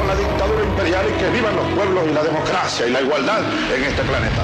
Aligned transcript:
con 0.00 0.08
la 0.08 0.14
dictadura 0.14 0.64
imperial 0.64 1.04
y 1.10 1.12
que 1.18 1.28
vivan 1.28 1.54
los 1.54 1.66
pueblos 1.74 2.08
y 2.08 2.14
la 2.14 2.22
democracia 2.22 2.86
y 2.86 2.90
la 2.90 3.02
igualdad 3.02 3.42
en 3.74 3.84
este 3.84 4.02
planeta. 4.04 4.42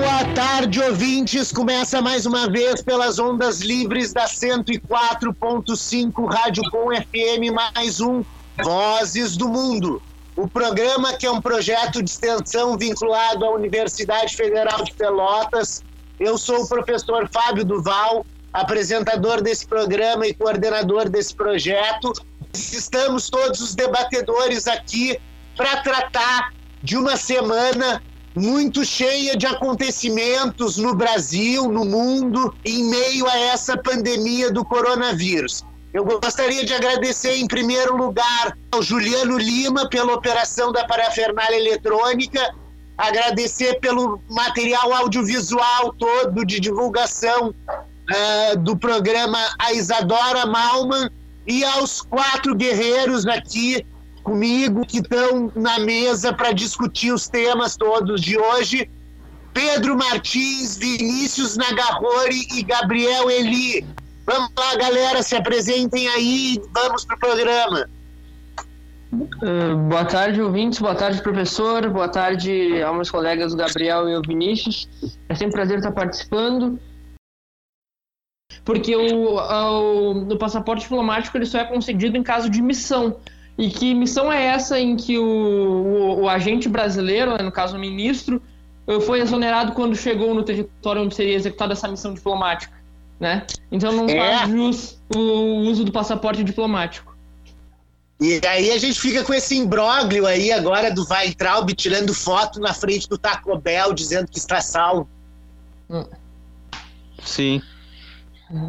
Boa 0.00 0.24
tarde, 0.34 0.82
ouvintes. 0.82 1.52
Começa 1.52 2.02
mais 2.02 2.26
uma 2.26 2.50
vez 2.50 2.82
pelas 2.82 3.20
ondas 3.20 3.60
livres 3.60 4.12
da 4.12 4.24
104.5 4.24 6.26
Rádio 6.26 6.64
Com 6.72 6.88
FM, 6.88 7.52
mais 7.54 8.00
um 8.00 8.24
Vozes 8.64 9.36
do 9.36 9.48
Mundo. 9.48 10.02
O 10.34 10.48
programa 10.48 11.12
que 11.12 11.26
é 11.26 11.30
um 11.30 11.40
projeto 11.40 12.02
de 12.02 12.10
extensão 12.10 12.76
vinculado 12.76 13.44
à 13.44 13.52
Universidade 13.52 14.34
Federal 14.34 14.82
de 14.82 14.92
Pelotas. 14.94 15.84
Eu 16.18 16.36
sou 16.36 16.64
o 16.64 16.68
professor 16.68 17.30
Fábio 17.32 17.64
Duval, 17.64 18.26
apresentador 18.52 19.40
desse 19.40 19.64
programa 19.64 20.26
e 20.26 20.34
coordenador 20.34 21.08
desse 21.08 21.32
projeto. 21.34 22.12
Estamos 22.54 23.28
todos 23.28 23.60
os 23.60 23.74
debatedores 23.74 24.66
aqui 24.66 25.18
para 25.56 25.82
tratar 25.82 26.52
de 26.82 26.96
uma 26.96 27.16
semana 27.16 28.02
muito 28.34 28.84
cheia 28.84 29.36
de 29.36 29.46
acontecimentos 29.46 30.76
no 30.76 30.94
Brasil, 30.94 31.70
no 31.70 31.84
mundo, 31.84 32.54
em 32.64 32.84
meio 32.84 33.26
a 33.28 33.36
essa 33.36 33.76
pandemia 33.76 34.52
do 34.52 34.64
coronavírus. 34.64 35.64
Eu 35.92 36.04
gostaria 36.04 36.64
de 36.64 36.74
agradecer, 36.74 37.36
em 37.36 37.46
primeiro 37.46 37.96
lugar, 37.96 38.56
ao 38.70 38.82
Juliano 38.82 39.38
Lima 39.38 39.88
pela 39.88 40.14
operação 40.14 40.70
da 40.70 40.86
parafernália 40.86 41.56
eletrônica, 41.56 42.54
agradecer 42.96 43.80
pelo 43.80 44.20
material 44.28 44.92
audiovisual 44.92 45.92
todo 45.98 46.44
de 46.44 46.60
divulgação 46.60 47.48
uh, 47.48 48.58
do 48.58 48.76
programa 48.76 49.38
a 49.58 49.72
Isadora 49.72 50.46
Malman 50.46 51.10
e 51.48 51.64
aos 51.64 52.02
quatro 52.02 52.54
guerreiros 52.54 53.26
aqui 53.26 53.84
comigo 54.22 54.84
que 54.84 54.98
estão 54.98 55.50
na 55.56 55.78
mesa 55.78 56.30
para 56.30 56.52
discutir 56.52 57.10
os 57.10 57.26
temas 57.26 57.74
todos 57.74 58.20
de 58.20 58.38
hoje. 58.38 58.88
Pedro 59.54 59.96
Martins, 59.96 60.76
Vinícius 60.76 61.56
Nagarrori 61.56 62.46
e 62.54 62.62
Gabriel 62.62 63.30
Eli. 63.30 63.84
Vamos 64.26 64.50
lá, 64.56 64.76
galera, 64.76 65.22
se 65.22 65.34
apresentem 65.34 66.06
aí 66.08 66.60
vamos 66.74 67.06
para 67.06 67.16
o 67.16 67.18
programa. 67.18 67.88
Uh, 69.10 69.74
boa 69.88 70.04
tarde, 70.04 70.42
ouvintes. 70.42 70.78
Boa 70.78 70.94
tarde, 70.94 71.22
professor. 71.22 71.88
Boa 71.88 72.10
tarde 72.10 72.82
aos 72.82 72.94
meus 72.94 73.10
colegas 73.10 73.54
Gabriel 73.54 74.06
e 74.06 74.16
o 74.16 74.20
Vinícius. 74.20 74.86
É 75.30 75.34
sempre 75.34 75.46
um 75.46 75.52
prazer 75.52 75.78
estar 75.78 75.92
participando. 75.92 76.78
Porque 78.64 78.94
o, 78.94 79.36
o, 79.36 80.32
o 80.32 80.36
passaporte 80.36 80.82
diplomático 80.82 81.36
ele 81.36 81.46
só 81.46 81.58
é 81.58 81.64
concedido 81.64 82.16
em 82.16 82.22
caso 82.22 82.48
de 82.50 82.60
missão. 82.60 83.16
E 83.56 83.70
que 83.70 83.92
missão 83.94 84.32
é 84.32 84.44
essa 84.44 84.78
em 84.78 84.96
que 84.96 85.18
o, 85.18 85.24
o, 85.24 86.20
o 86.22 86.28
agente 86.28 86.68
brasileiro, 86.68 87.32
né, 87.32 87.42
no 87.42 87.50
caso 87.50 87.76
o 87.76 87.80
ministro, 87.80 88.40
eh, 88.86 89.00
foi 89.00 89.20
exonerado 89.20 89.72
quando 89.72 89.96
chegou 89.96 90.32
no 90.32 90.42
território 90.42 91.02
onde 91.02 91.14
seria 91.14 91.34
executada 91.34 91.72
essa 91.72 91.88
missão 91.88 92.14
diplomática, 92.14 92.72
né? 93.18 93.46
Então 93.70 93.92
não 93.92 94.08
é. 94.08 94.16
faz 94.16 94.50
jus 94.50 94.98
o 95.14 95.18
uso 95.68 95.84
do 95.84 95.90
passaporte 95.90 96.44
diplomático. 96.44 97.16
E 98.20 98.40
aí 98.46 98.70
a 98.70 98.78
gente 98.78 98.98
fica 98.98 99.24
com 99.24 99.34
esse 99.34 99.56
imbróglio 99.56 100.26
aí 100.26 100.50
agora 100.50 100.92
do 100.92 101.06
Weintraub 101.08 101.72
tirando 101.74 102.12
foto 102.14 102.60
na 102.60 102.72
frente 102.72 103.08
do 103.08 103.18
Taco 103.18 103.56
Bell 103.58 103.92
dizendo 103.92 104.28
que 104.28 104.38
está 104.38 104.60
salvo. 104.60 105.08
Hum. 105.90 106.04
Sim. 107.24 107.62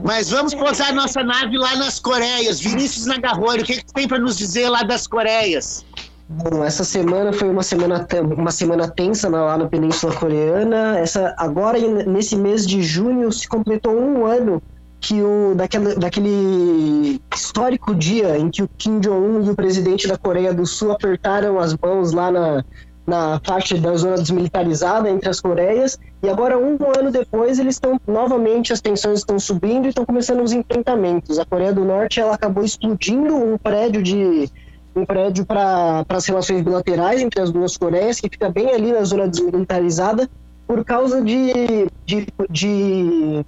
Mas 0.03 0.29
vamos 0.29 0.53
pousar 0.53 0.93
nossa 0.93 1.23
nave 1.23 1.57
lá 1.57 1.75
nas 1.75 1.99
Coreias. 1.99 2.59
Vinícius 2.59 3.05
Nagarrori, 3.05 3.61
o 3.61 3.65
que, 3.65 3.77
que 3.77 3.93
tem 3.93 4.07
para 4.07 4.19
nos 4.19 4.37
dizer 4.37 4.69
lá 4.69 4.83
das 4.83 5.07
Coreias? 5.07 5.85
Bom, 6.27 6.63
essa 6.63 6.83
semana 6.83 7.33
foi 7.33 7.49
uma 7.49 7.63
semana, 7.63 8.05
uma 8.37 8.51
semana 8.51 8.87
tensa 8.87 9.29
lá 9.29 9.57
na 9.57 9.65
Península 9.67 10.13
Coreana. 10.15 10.99
Essa, 10.99 11.33
agora, 11.37 11.79
nesse 11.79 12.35
mês 12.35 12.67
de 12.67 12.83
junho, 12.83 13.31
se 13.31 13.47
completou 13.47 13.97
um 13.97 14.25
ano 14.25 14.61
que 14.99 15.21
o, 15.21 15.55
daquele, 15.55 17.21
histórico 17.33 17.95
dia 17.95 18.37
em 18.37 18.49
que 18.49 18.61
o 18.61 18.69
Kim 18.77 18.99
Jong-un 18.99 19.45
e 19.45 19.49
o 19.49 19.55
presidente 19.55 20.07
da 20.07 20.17
Coreia 20.17 20.53
do 20.53 20.65
Sul 20.65 20.91
apertaram 20.91 21.57
as 21.57 21.75
mãos 21.75 22.11
lá 22.11 22.29
na, 22.29 22.63
na 23.09 23.39
parte 23.39 23.75
da 23.79 23.95
zona 23.95 24.17
desmilitarizada 24.17 25.09
entre 25.09 25.27
as 25.27 25.41
Coreias, 25.41 25.99
e 26.21 26.29
agora, 26.29 26.57
um 26.57 26.77
ano 26.95 27.11
depois, 27.11 27.57
eles 27.57 27.75
estão 27.75 27.99
novamente, 28.07 28.71
as 28.71 28.79
tensões 28.79 29.19
estão 29.19 29.39
subindo 29.39 29.85
e 29.85 29.89
estão 29.89 30.05
começando 30.05 30.43
os 30.43 30.53
enfrentamentos. 30.53 31.39
A 31.39 31.45
Coreia 31.45 31.73
do 31.73 31.83
Norte 31.83 32.19
ela 32.19 32.35
acabou 32.35 32.63
explodindo 32.63 33.35
um 33.35 33.57
prédio 33.57 34.03
de 34.03 34.47
um 34.95 35.05
prédio 35.05 35.45
para 35.45 36.05
as 36.09 36.25
relações 36.25 36.61
bilaterais 36.61 37.21
entre 37.21 37.41
as 37.41 37.51
duas 37.51 37.75
Coreias, 37.77 38.19
que 38.19 38.29
fica 38.29 38.49
bem 38.49 38.69
ali 38.69 38.91
na 38.91 39.03
zona 39.03 39.27
desmilitarizada, 39.27 40.29
por 40.67 40.85
causa 40.85 41.21
de, 41.21 41.87
de, 42.05 42.27
de 42.49 43.45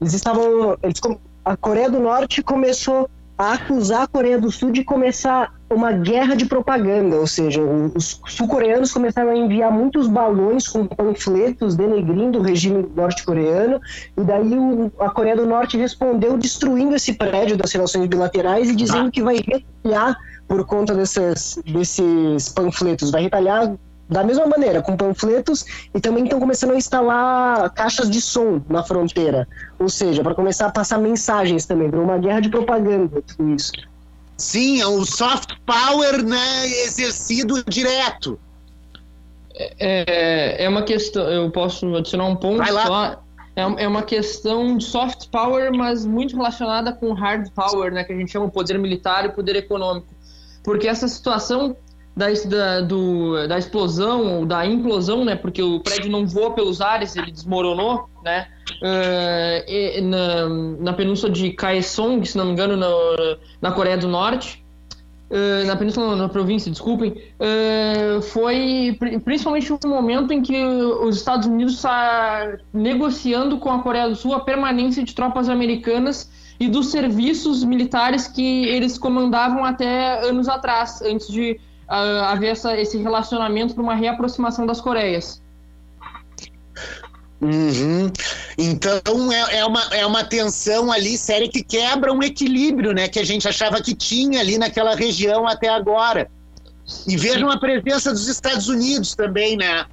eles 0.00 0.14
estavam 0.14 0.76
eles, 0.82 1.00
a 1.44 1.56
Coreia 1.56 1.90
do 1.90 1.98
Norte 1.98 2.42
começou 2.42 3.08
a 3.36 3.54
acusar 3.54 4.02
a 4.02 4.06
Coreia 4.06 4.38
do 4.38 4.50
Sul 4.50 4.70
de 4.70 4.84
começar 4.84 5.52
uma 5.68 5.92
guerra 5.92 6.36
de 6.36 6.46
propaganda, 6.46 7.16
ou 7.16 7.26
seja, 7.26 7.60
os 7.60 8.20
sul-coreanos 8.26 8.92
começaram 8.92 9.30
a 9.30 9.36
enviar 9.36 9.70
muitos 9.72 10.06
balões 10.06 10.68
com 10.68 10.86
panfletos 10.86 11.74
denegrindo 11.74 12.38
o 12.38 12.42
regime 12.42 12.88
norte-coreano, 12.94 13.80
e 14.16 14.22
daí 14.22 14.56
o, 14.56 14.92
a 15.00 15.10
Coreia 15.10 15.36
do 15.36 15.46
Norte 15.46 15.76
respondeu 15.76 16.38
destruindo 16.38 16.94
esse 16.94 17.14
prédio 17.14 17.56
das 17.56 17.72
relações 17.72 18.06
bilaterais 18.06 18.70
e 18.70 18.76
dizendo 18.76 19.10
que 19.10 19.22
vai 19.22 19.36
retalhar 19.36 20.16
por 20.46 20.64
conta 20.64 20.94
desses, 20.94 21.60
desses 21.66 22.48
panfletos, 22.50 23.10
vai 23.10 23.22
retalhar 23.22 23.74
da 24.08 24.22
mesma 24.22 24.46
maneira, 24.46 24.80
com 24.80 24.96
panfletos, 24.96 25.64
e 25.92 26.00
também 26.00 26.22
estão 26.22 26.38
começando 26.38 26.70
a 26.70 26.76
instalar 26.76 27.70
caixas 27.70 28.08
de 28.08 28.20
som 28.20 28.62
na 28.68 28.84
fronteira. 28.84 29.48
Ou 29.80 29.88
seja, 29.88 30.22
para 30.22 30.32
começar 30.32 30.66
a 30.66 30.70
passar 30.70 30.98
mensagens 30.98 31.66
também, 31.66 31.90
para 31.90 31.98
uma 31.98 32.16
guerra 32.16 32.38
de 32.38 32.48
propaganda, 32.48 33.20
tudo 33.22 33.50
isso. 33.50 33.72
Sim, 34.36 34.80
é 34.80 34.86
o 34.86 35.04
soft 35.04 35.54
power 35.64 36.22
né, 36.22 36.66
exercido 36.84 37.64
direto. 37.64 38.38
É, 39.54 40.64
é 40.64 40.68
uma 40.68 40.82
questão, 40.82 41.24
eu 41.30 41.50
posso 41.50 41.94
adicionar 41.96 42.26
um 42.26 42.36
ponto 42.36 42.64
só. 42.66 43.22
É, 43.56 43.62
é 43.84 43.88
uma 43.88 44.02
questão 44.02 44.76
de 44.76 44.84
soft 44.84 45.28
power, 45.30 45.72
mas 45.74 46.04
muito 46.04 46.36
relacionada 46.36 46.92
com 46.92 47.14
hard 47.14 47.50
power, 47.52 47.90
né, 47.90 48.04
que 48.04 48.12
a 48.12 48.16
gente 48.16 48.30
chama 48.30 48.50
poder 48.50 48.78
militar 48.78 49.24
e 49.24 49.30
poder 49.30 49.56
econômico. 49.56 50.08
Porque 50.62 50.86
essa 50.86 51.08
situação 51.08 51.74
da, 52.16 52.28
da, 52.46 52.80
do, 52.80 53.46
da 53.46 53.58
explosão 53.58 54.46
da 54.46 54.64
implosão, 54.64 55.24
né? 55.24 55.36
Porque 55.36 55.62
o 55.62 55.80
prédio 55.80 56.10
não 56.10 56.26
voou 56.26 56.52
pelos 56.52 56.80
ares, 56.80 57.14
ele 57.14 57.30
desmoronou, 57.30 58.08
né? 58.24 58.48
Uh, 58.82 60.02
na, 60.02 60.48
na 60.80 60.92
península 60.94 61.30
de 61.30 61.50
Kaesong, 61.50 62.24
se 62.24 62.36
não 62.38 62.46
me 62.46 62.52
engano, 62.52 62.76
na, 62.76 62.88
na 63.60 63.70
Coreia 63.72 63.98
do 63.98 64.08
Norte. 64.08 64.64
Uh, 65.28 65.66
na 65.66 65.76
península, 65.76 66.14
na 66.14 66.28
província, 66.28 66.70
desculpem, 66.70 67.10
uh, 67.10 68.22
foi 68.22 68.96
principalmente 69.24 69.72
um 69.72 69.78
momento 69.88 70.32
em 70.32 70.40
que 70.40 70.64
os 70.64 71.16
Estados 71.16 71.48
Unidos 71.48 71.74
está 71.74 72.56
negociando 72.72 73.58
com 73.58 73.70
a 73.70 73.80
Coreia 73.82 74.08
do 74.08 74.14
Sul 74.14 74.32
a 74.32 74.40
permanência 74.40 75.02
de 75.02 75.14
tropas 75.14 75.48
americanas 75.48 76.30
e 76.60 76.68
dos 76.68 76.90
serviços 76.92 77.64
militares 77.64 78.28
que 78.28 78.66
eles 78.66 78.96
comandavam 78.96 79.64
até 79.64 80.26
anos 80.26 80.48
atrás, 80.48 81.02
antes 81.02 81.26
de 81.26 81.60
uh, 81.88 82.24
haver 82.24 82.50
essa, 82.50 82.78
esse 82.78 82.98
relacionamento 82.98 83.74
para 83.74 83.82
uma 83.82 83.94
reaproximação 83.94 84.66
das 84.66 84.80
Coreias. 84.80 85.42
Uhum. 87.40 88.10
Então 88.56 89.30
é, 89.30 89.58
é, 89.58 89.64
uma, 89.64 89.82
é 89.92 90.06
uma 90.06 90.24
tensão 90.24 90.90
ali 90.90 91.18
séria 91.18 91.48
que 91.48 91.62
quebra 91.62 92.12
um 92.12 92.22
equilíbrio 92.22 92.92
né, 92.92 93.08
que 93.08 93.18
a 93.18 93.24
gente 93.24 93.46
achava 93.46 93.82
que 93.82 93.94
tinha 93.94 94.40
ali 94.40 94.56
naquela 94.56 94.94
região 94.94 95.46
até 95.46 95.68
agora. 95.68 96.30
E 97.06 97.16
vejam 97.16 97.50
a 97.50 97.58
presença 97.58 98.12
dos 98.12 98.28
Estados 98.28 98.68
Unidos 98.68 99.14
também, 99.14 99.56
né? 99.56 99.86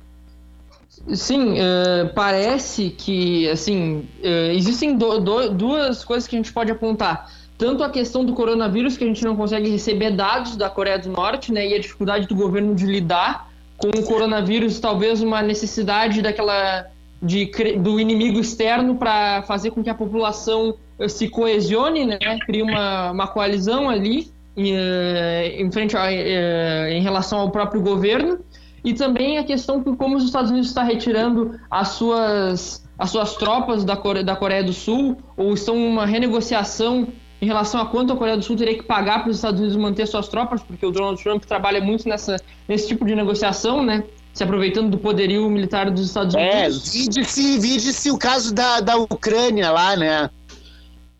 Sim, 1.15 1.53
uh, 1.53 2.13
parece 2.15 2.91
que 2.91 3.49
assim 3.49 4.07
uh, 4.23 4.51
existem 4.53 4.95
do, 4.95 5.19
do, 5.19 5.49
duas 5.49 6.05
coisas 6.05 6.29
que 6.29 6.35
a 6.35 6.39
gente 6.39 6.53
pode 6.53 6.71
apontar 6.71 7.29
tanto 7.63 7.81
a 7.81 7.89
questão 7.89 8.25
do 8.25 8.33
coronavírus, 8.33 8.97
que 8.97 9.05
a 9.05 9.07
gente 9.07 9.23
não 9.23 9.37
consegue 9.37 9.69
receber 9.69 10.11
dados 10.11 10.57
da 10.57 10.69
Coreia 10.69 10.99
do 10.99 11.09
Norte, 11.09 11.49
né, 11.53 11.65
e 11.65 11.73
a 11.73 11.79
dificuldade 11.79 12.27
do 12.27 12.35
governo 12.35 12.75
de 12.75 12.85
lidar 12.85 13.49
com 13.77 13.87
o 13.87 14.03
coronavírus, 14.03 14.81
talvez 14.81 15.21
uma 15.21 15.41
necessidade 15.41 16.21
daquela 16.21 16.87
de, 17.21 17.49
do 17.77 18.01
inimigo 18.01 18.37
externo 18.37 18.95
para 18.95 19.43
fazer 19.43 19.71
com 19.71 19.81
que 19.81 19.89
a 19.89 19.95
população 19.95 20.75
eh, 20.99 21.07
se 21.07 21.29
coesione, 21.29 22.05
né, 22.05 22.17
crie 22.45 22.61
uma, 22.61 23.11
uma 23.11 23.27
coalizão 23.27 23.89
ali 23.89 24.29
em, 24.57 24.75
eh, 24.75 25.55
em 25.57 25.71
frente 25.71 25.95
a, 25.95 26.11
eh, 26.11 26.89
em 26.91 27.01
relação 27.01 27.39
ao 27.39 27.49
próprio 27.49 27.81
governo, 27.81 28.39
e 28.83 28.93
também 28.93 29.37
a 29.37 29.43
questão 29.45 29.81
de 29.81 29.95
como 29.95 30.17
os 30.17 30.25
Estados 30.25 30.51
Unidos 30.51 30.67
está 30.67 30.83
retirando 30.83 31.57
as 31.71 31.89
suas 31.89 32.83
as 32.99 33.09
suas 33.09 33.35
tropas 33.35 33.83
da 33.83 33.97
Coreia, 33.97 34.23
da 34.23 34.35
Coreia 34.35 34.63
do 34.63 34.71
Sul 34.71 35.17
ou 35.35 35.53
estão 35.53 35.75
uma 35.75 36.05
renegociação 36.05 37.07
em 37.43 37.45
relação 37.45 37.81
a 37.81 37.85
quanto 37.85 38.13
a 38.13 38.15
Coreia 38.15 38.37
do 38.37 38.43
Sul 38.43 38.55
teria 38.55 38.73
que 38.73 38.83
pagar 38.83 39.19
para 39.19 39.29
os 39.29 39.35
Estados 39.35 39.59
Unidos 39.59 39.75
manter 39.75 40.07
suas 40.07 40.29
tropas, 40.29 40.63
porque 40.63 40.85
o 40.85 40.91
Donald 40.91 41.21
Trump 41.21 41.43
trabalha 41.43 41.81
muito 41.81 42.07
nessa, 42.07 42.37
nesse 42.67 42.87
tipo 42.87 43.05
de 43.05 43.13
negociação, 43.13 43.83
né? 43.83 44.01
Se 44.33 44.43
aproveitando 44.43 44.89
do 44.89 44.97
poderio 44.97 45.49
militar 45.49 45.91
dos 45.91 46.07
Estados 46.07 46.33
é, 46.35 46.67
Unidos. 46.67 46.95
É, 46.95 46.99
vide-se 46.99 47.59
vide 47.59 48.11
o 48.11 48.17
caso 48.17 48.53
da, 48.53 48.79
da 48.79 48.95
Ucrânia 48.95 49.71
lá, 49.71 49.95
né? 49.97 50.29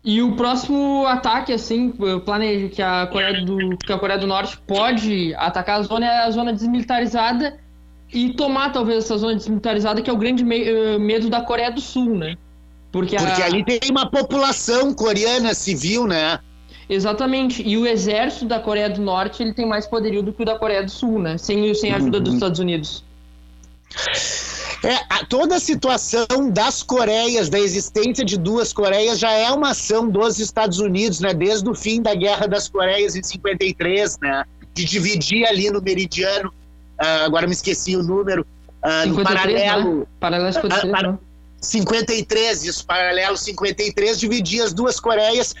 E 0.02 0.22
o 0.22 0.34
próximo 0.34 1.06
ataque, 1.06 1.52
assim, 1.52 1.92
planejo 2.24 2.70
que 2.70 2.80
a 2.80 3.06
Coreia 3.06 3.44
do, 3.44 3.76
que 3.76 3.92
a 3.92 3.98
Coreia 3.98 4.18
do 4.18 4.26
Norte 4.26 4.58
pode 4.66 5.34
atacar 5.34 5.80
a 5.80 5.82
zona 5.82 6.06
é 6.06 6.24
a 6.24 6.30
zona 6.30 6.52
desmilitarizada 6.52 7.58
e 8.12 8.32
tomar 8.32 8.70
talvez 8.72 9.04
essa 9.04 9.18
zona 9.18 9.34
desmilitarizada, 9.34 10.00
que 10.00 10.08
é 10.08 10.12
o 10.12 10.16
grande 10.16 10.42
eh, 10.42 10.98
medo 10.98 11.28
da 11.28 11.42
Coreia 11.42 11.70
do 11.70 11.80
Sul, 11.80 12.16
né? 12.16 12.36
Porque, 12.94 13.16
Porque 13.16 13.42
a... 13.42 13.46
ali 13.46 13.64
tem 13.64 13.90
uma 13.90 14.08
população 14.08 14.94
coreana 14.94 15.52
civil, 15.52 16.06
né? 16.06 16.38
Exatamente. 16.88 17.60
E 17.60 17.76
o 17.76 17.84
exército 17.84 18.44
da 18.44 18.60
Coreia 18.60 18.88
do 18.88 19.02
Norte 19.02 19.42
ele 19.42 19.52
tem 19.52 19.66
mais 19.66 19.84
poderio 19.84 20.22
do 20.22 20.32
que 20.32 20.42
o 20.42 20.44
da 20.44 20.56
Coreia 20.56 20.80
do 20.80 20.90
Sul, 20.92 21.18
né? 21.18 21.36
Sem, 21.36 21.74
sem 21.74 21.90
a 21.90 21.96
ajuda 21.96 22.18
uhum. 22.18 22.22
dos 22.22 22.34
Estados 22.34 22.60
Unidos. 22.60 23.02
É, 24.84 24.94
a, 25.10 25.26
toda 25.28 25.56
a 25.56 25.58
situação 25.58 26.24
das 26.52 26.84
Coreias, 26.84 27.48
da 27.48 27.58
existência 27.58 28.24
de 28.24 28.38
duas 28.38 28.72
Coreias, 28.72 29.18
já 29.18 29.32
é 29.32 29.50
uma 29.50 29.70
ação 29.70 30.08
dos 30.08 30.38
Estados 30.38 30.78
Unidos, 30.78 31.18
né? 31.18 31.34
Desde 31.34 31.68
o 31.68 31.74
fim 31.74 32.00
da 32.00 32.14
Guerra 32.14 32.46
das 32.46 32.68
Coreias 32.68 33.16
em 33.16 33.24
53, 33.24 34.20
né? 34.20 34.44
De 34.72 34.84
dividir 34.84 35.44
ali 35.46 35.68
no 35.68 35.82
meridiano, 35.82 36.48
uh, 37.02 37.24
agora 37.24 37.44
me 37.48 37.54
esqueci 37.54 37.96
o 37.96 38.04
número, 38.04 38.46
uh, 38.84 39.02
53, 39.02 39.08
no 39.08 39.24
paralelo. 39.24 39.98
Né? 39.98 40.06
Paralelo 40.20 40.52
53, 40.52 40.84
uh, 40.84 41.10
uh, 41.10 41.18
53, 41.64 42.64
isso, 42.64 42.86
paralelo 42.86 43.36
53, 43.36 44.20
dividia 44.20 44.64
as 44.64 44.72
duas 44.72 45.00
Coreias, 45.00 45.54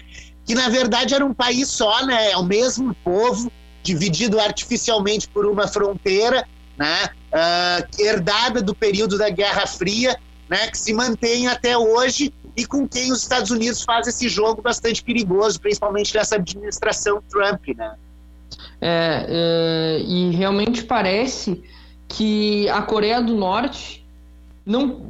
que 0.44 0.54
na 0.54 0.68
verdade 0.68 1.14
era 1.14 1.24
um 1.24 1.34
país 1.34 1.68
só, 1.68 2.04
né? 2.06 2.32
É 2.32 2.36
o 2.36 2.44
mesmo 2.44 2.94
povo, 3.02 3.50
dividido 3.82 4.40
artificialmente 4.40 5.28
por 5.28 5.46
uma 5.46 5.66
fronteira, 5.66 6.46
né? 6.76 7.08
Uh, 7.32 8.02
herdada 8.02 8.62
do 8.62 8.74
período 8.74 9.18
da 9.18 9.28
Guerra 9.28 9.66
Fria, 9.66 10.18
né? 10.48 10.68
Que 10.68 10.78
se 10.78 10.92
mantém 10.92 11.48
até 11.48 11.76
hoje 11.76 12.32
e 12.56 12.64
com 12.64 12.86
quem 12.86 13.10
os 13.10 13.22
Estados 13.22 13.50
Unidos 13.50 13.82
fazem 13.82 14.10
esse 14.10 14.28
jogo 14.28 14.62
bastante 14.62 15.02
perigoso, 15.02 15.60
principalmente 15.60 16.14
nessa 16.14 16.36
administração 16.36 17.22
Trump, 17.28 17.66
né? 17.76 17.94
É, 18.80 19.26
é, 19.28 20.02
e 20.02 20.30
realmente 20.30 20.84
parece 20.84 21.62
que 22.06 22.68
a 22.68 22.82
Coreia 22.82 23.20
do 23.20 23.34
Norte 23.34 24.03
não 24.64 25.00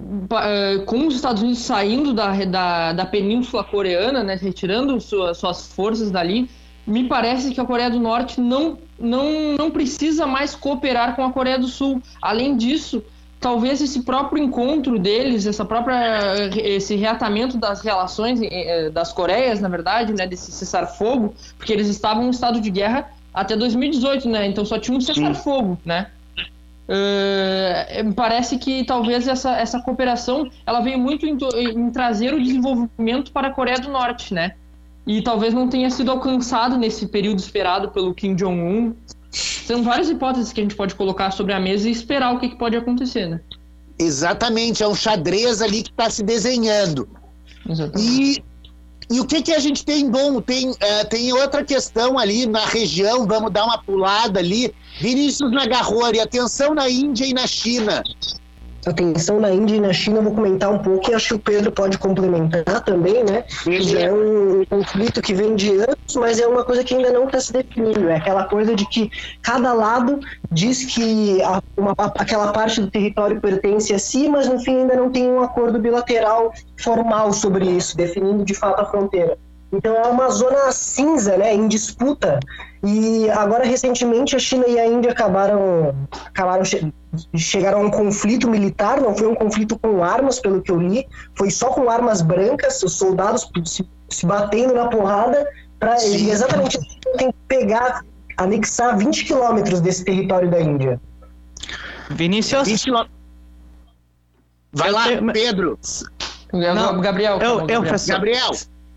é, 0.43 0.79
com 0.79 1.07
os 1.07 1.15
Estados 1.15 1.43
Unidos 1.43 1.61
saindo 1.61 2.13
da, 2.13 2.33
da, 2.45 2.93
da 2.93 3.07
península 3.07 3.63
coreana, 3.63 4.23
né, 4.23 4.39
retirando 4.41 5.01
sua, 5.01 5.35
suas 5.35 5.67
forças 5.69 6.11
dali, 6.11 6.51
me 6.87 7.05
parece 7.05 7.53
que 7.53 7.61
a 7.61 7.65
Coreia 7.65 7.91
do 7.91 8.01
Norte 8.01 8.41
não, 8.41 8.79
não, 8.99 9.55
não 9.57 9.71
precisa 9.71 10.27
mais 10.27 10.55
cooperar 10.55 11.17
com 11.17 11.25
a 11.25 11.33
Coreia 11.33 11.59
do 11.59 11.67
Sul. 11.67 12.03
Além 12.21 12.57
disso, 12.57 13.03
talvez 13.41 13.81
esse 13.81 14.03
próprio 14.03 14.43
encontro 14.43 14.99
deles, 14.99 15.47
essa 15.47 15.65
própria 15.65 16.49
esse 16.57 16.95
reatamento 16.97 17.57
das 17.57 17.81
relações 17.81 18.41
é, 18.43 18.91
das 18.91 19.13
Coreias, 19.13 19.61
na 19.61 19.69
verdade, 19.69 20.13
né, 20.13 20.27
desse 20.27 20.51
cessar-fogo, 20.51 21.35
porque 21.57 21.73
eles 21.73 21.89
estavam 21.89 22.25
em 22.25 22.31
estado 22.31 22.61
de 22.61 22.71
guerra 22.71 23.11
até 23.33 23.57
2018, 23.57 24.29
né? 24.29 24.47
Então 24.47 24.65
só 24.65 24.79
tinha 24.79 24.97
um 24.97 25.01
cessar-fogo, 25.01 25.79
né? 25.85 26.09
Uh, 26.87 28.13
parece 28.13 28.59
que 28.59 28.85
talvez 28.85 29.27
essa, 29.27 29.57
essa 29.57 29.81
cooperação 29.81 30.51
ela 30.67 30.81
veio 30.81 30.99
muito 30.99 31.25
em, 31.25 31.39
em, 31.57 31.91
trazer 31.91 32.35
o 32.35 32.43
desenvolvimento 32.43 33.33
para 33.33 33.49
a 33.49 33.51
Coreia 33.51 33.79
do 33.79 33.91
Norte, 33.91 34.35
né? 34.35 34.53
E 35.07 35.23
talvez 35.23 35.55
não 35.55 35.69
tenha 35.69 35.89
sido 35.91 36.11
alcançado 36.11 36.77
nesse 36.77 37.07
período 37.07 37.39
esperado 37.39 37.91
pelo 37.91 38.15
Kim 38.15 38.35
Jong-un. 38.35 38.95
São 39.31 39.83
várias 39.83 40.11
hipóteses 40.11 40.53
que 40.53 40.61
a 40.61 40.63
gente 40.63 40.77
pode 40.77 40.95
colocar 40.95 41.31
sobre 41.31 41.55
a 41.55 41.61
mesa 41.61 41.89
e 41.89 41.93
esperar 41.93 42.35
o 42.35 42.39
que, 42.39 42.51
que 42.51 42.57
pode 42.57 42.77
acontecer, 42.77 43.29
né? 43.29 43.41
Exatamente, 43.99 44.83
é 44.83 44.89
um 44.89 44.95
xadrez 44.95 45.63
ali 45.63 45.83
que 45.83 45.91
está 45.91 46.11
se 46.11 46.23
desenhando. 46.23 47.09
Exatamente. 47.69 48.41
E 48.41 48.45
e 49.11 49.21
o 49.21 49.27
que, 49.27 49.43
que 49.43 49.53
a 49.53 49.59
gente 49.59 49.85
tem 49.85 50.11
bom? 50.11 50.41
Tem, 50.41 50.71
uh, 50.71 50.77
tem 51.09 51.33
outra 51.33 51.65
questão 51.65 52.19
ali 52.19 52.47
na 52.47 52.65
região, 52.65 53.27
vamos 53.27 53.53
dar 53.53 53.65
uma 53.65 53.79
pulada 53.79 54.41
ali. 54.41 54.75
Vinícius 55.01 55.51
Nagarrori, 55.51 56.21
atenção 56.21 56.75
na 56.75 56.89
Índia 56.89 57.27
e 57.27 57.35
na 57.35 57.47
China 57.47 58.03
atenção 58.91 59.41
na 59.41 59.51
Índia 59.51 59.77
e 59.77 59.81
na 59.81 59.93
China, 59.93 60.19
eu 60.19 60.23
vou 60.23 60.35
comentar 60.35 60.71
um 60.71 60.79
pouco 60.79 61.11
e 61.11 61.15
acho 61.15 61.29
que 61.29 61.35
o 61.35 61.39
Pedro 61.39 61.73
pode 61.73 61.99
complementar 61.99 62.85
também, 62.85 63.25
né? 63.25 63.45
Que 63.63 63.99
é 63.99 64.13
um 64.13 64.65
conflito 64.65 65.23
que 65.23 65.35
vem 65.35 65.55
de 65.55 65.71
anos, 65.71 66.15
mas 66.17 66.39
é 66.39 66.47
uma 66.47 66.65
coisa 66.65 66.85
que 66.85 66.95
ainda 66.95 67.13
não 67.13 67.25
está 67.25 67.41
se 67.41 67.53
definindo. 67.53 68.09
É 68.09 68.17
aquela 68.17 68.45
coisa 68.45 68.75
de 68.75 68.87
que 68.89 69.11
cada 69.43 69.73
lado 69.73 70.21
diz 70.51 70.85
que 70.85 71.43
a, 71.43 71.63
uma, 71.77 71.95
aquela 71.97 72.53
parte 72.53 72.81
do 72.81 72.91
território 72.91 73.41
pertence 73.41 73.93
a 73.93 73.99
si, 73.99 74.29
mas 74.29 74.49
no 74.49 74.59
fim 74.61 74.79
ainda 74.79 74.97
não 74.97 75.11
tem 75.11 75.31
um 75.31 75.41
acordo 75.41 75.79
bilateral 75.79 76.53
formal 76.79 77.33
sobre 77.33 77.67
isso, 77.67 77.97
definindo 77.97 78.45
de 78.45 78.55
fato 78.55 78.81
a 78.81 78.85
fronteira. 78.85 79.39
Então 79.73 79.95
é 79.97 80.07
uma 80.07 80.29
zona 80.31 80.71
cinza, 80.71 81.37
né, 81.37 81.55
em 81.55 81.67
disputa. 81.67 82.39
E 82.83 83.29
agora 83.31 83.65
recentemente 83.65 84.37
a 84.37 84.39
China 84.39 84.67
e 84.69 84.79
a 84.79 84.87
Índia 84.87 85.11
acabaram, 85.11 85.95
acabaram 86.27 86.65
che 86.65 86.93
chegaram 87.37 87.81
a 87.81 87.87
um 87.87 87.91
conflito 87.91 88.49
militar. 88.49 89.01
Não 89.01 89.17
foi 89.17 89.27
um 89.27 89.35
conflito 89.35 89.79
com 89.79 90.05
armas, 90.05 90.39
pelo 90.39 90.63
que 90.63 90.71
eu 90.71 90.81
li, 90.81 91.07
foi 91.35 91.51
só 91.51 91.71
com 91.71 91.91
armas 91.91 92.23
brancas, 92.23 92.83
os 92.83 92.93
soldados 92.93 93.51
se, 93.65 93.89
se 94.11 94.27
batendo 94.27 94.75
na 94.75 94.89
porrada 94.89 95.47
para 95.79 95.97
exatamente 96.03 96.79
tem 97.19 97.31
que 97.31 97.39
pegar, 97.49 98.05
anexar 98.37 98.97
20 98.97 99.25
quilômetros 99.25 99.81
desse 99.81 100.05
território 100.05 100.51
da 100.51 100.61
Índia. 100.61 101.01
Vinícius. 102.11 102.69
20 102.69 102.91
Vai 104.73 104.91
lá, 104.91 105.05
Pedro. 105.33 105.79
Não, 106.53 107.01
Gabriel. 107.01 107.39
Eu, 107.39 107.61
eu, 107.61 107.83
Gabriel. 107.83 107.99
Gabriel. 108.09 108.51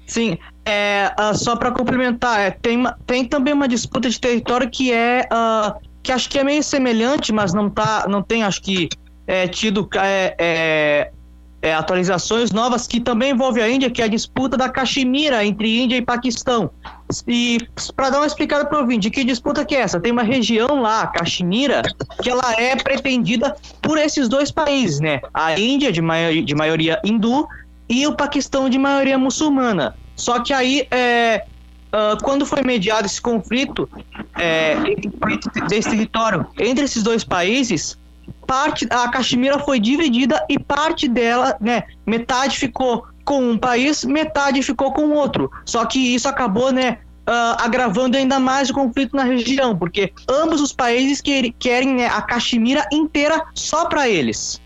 Sim, 0.08 0.38
é, 0.68 1.16
uh, 1.18 1.38
só 1.38 1.56
para 1.56 1.72
complementar, 1.72 2.40
é, 2.40 2.52
tem, 2.52 2.84
tem 3.06 3.24
também 3.24 3.54
uma 3.54 3.68
disputa 3.68 4.10
de 4.10 4.20
território 4.20 4.70
que 4.70 4.92
é 4.92 5.28
uh, 5.32 5.88
que 6.04 6.12
acho 6.12 6.30
que 6.30 6.40
é 6.40 6.44
meio 6.44 6.64
semelhante, 6.64 7.34
mas 7.34 7.54
não 7.54 7.70
tá, 7.70 8.06
não 8.08 8.22
tem, 8.22 8.44
acho 8.44 8.62
que 8.62 8.88
é, 9.28 9.46
tido 9.48 9.90
é, 9.96 10.36
é, 10.40 11.12
é, 11.62 11.74
atualizações 11.74 12.52
novas 12.52 12.88
que 12.88 13.02
também 13.02 13.32
envolve 13.32 13.62
a 13.62 13.70
Índia, 13.70 13.90
que 13.90 14.02
é 14.02 14.06
a 14.06 14.08
disputa 14.08 14.56
da 14.56 14.70
Caxemira 14.70 15.46
entre 15.46 15.82
Índia 15.82 15.98
e 15.98 16.02
Paquistão. 16.02 16.70
E 17.28 17.58
para 17.94 18.10
dar 18.10 18.20
uma 18.20 18.26
explicada 18.26 18.66
para 18.66 18.78
o 18.78 18.82
ouvinte, 18.82 19.10
que 19.10 19.24
disputa 19.26 19.66
que 19.66 19.76
é 19.76 19.82
essa? 19.82 20.00
Tem 20.00 20.14
uma 20.14 20.24
região 20.24 20.82
lá, 20.82 21.08
Caxemira, 21.08 21.82
que 22.22 22.30
ela 22.30 22.54
é 22.58 22.76
pretendida 22.78 23.56
por 23.82 23.98
esses 23.98 24.30
dois 24.30 24.50
países, 24.50 25.02
né? 25.02 25.20
A 25.34 25.60
Índia 25.60 25.92
de, 25.92 26.02
maior, 26.02 26.34
de 26.34 26.56
maioria 26.56 27.02
hindu 27.04 27.46
e 27.90 28.08
o 28.08 28.16
Paquistão 28.16 28.70
de 28.70 28.78
maioria 28.78 29.18
muçulmana. 29.18 29.94
Só 30.18 30.40
que 30.40 30.52
aí, 30.52 30.88
é, 30.92 31.46
uh, 31.94 32.22
quando 32.24 32.46
foi 32.46 32.62
mediado 32.64 33.06
esse 33.06 33.22
conflito 33.22 33.90
é, 34.36 34.76
desse 35.70 35.90
território 35.90 36.46
entre 36.60 36.84
esses 36.84 37.04
dois 37.04 37.24
países, 37.24 37.98
parte 38.46 38.88
a 38.90 39.08
Caxemira 39.08 39.60
foi 39.60 39.80
dividida 39.80 40.44
e 40.50 40.58
parte 40.58 41.08
dela, 41.08 41.56
né, 41.62 41.84
metade 42.06 42.58
ficou 42.58 43.06
com 43.24 43.52
um 43.52 43.58
país, 43.58 44.04
metade 44.04 44.62
ficou 44.64 44.92
com 44.92 45.12
outro. 45.12 45.52
Só 45.66 45.86
que 45.86 46.00
isso 46.16 46.28
acabou, 46.28 46.72
né, 46.72 46.98
uh, 47.28 47.62
agravando 47.62 48.18
ainda 48.18 48.40
mais 48.40 48.70
o 48.70 48.74
conflito 48.74 49.16
na 49.16 49.24
região, 49.24 49.78
porque 49.78 50.14
ambos 50.30 50.62
os 50.62 50.74
países 50.74 51.22
querem 51.60 51.94
né, 51.94 52.08
a 52.08 52.22
Caxemira 52.22 52.88
inteira 52.92 53.46
só 53.54 53.86
para 53.86 54.10
eles. 54.10 54.62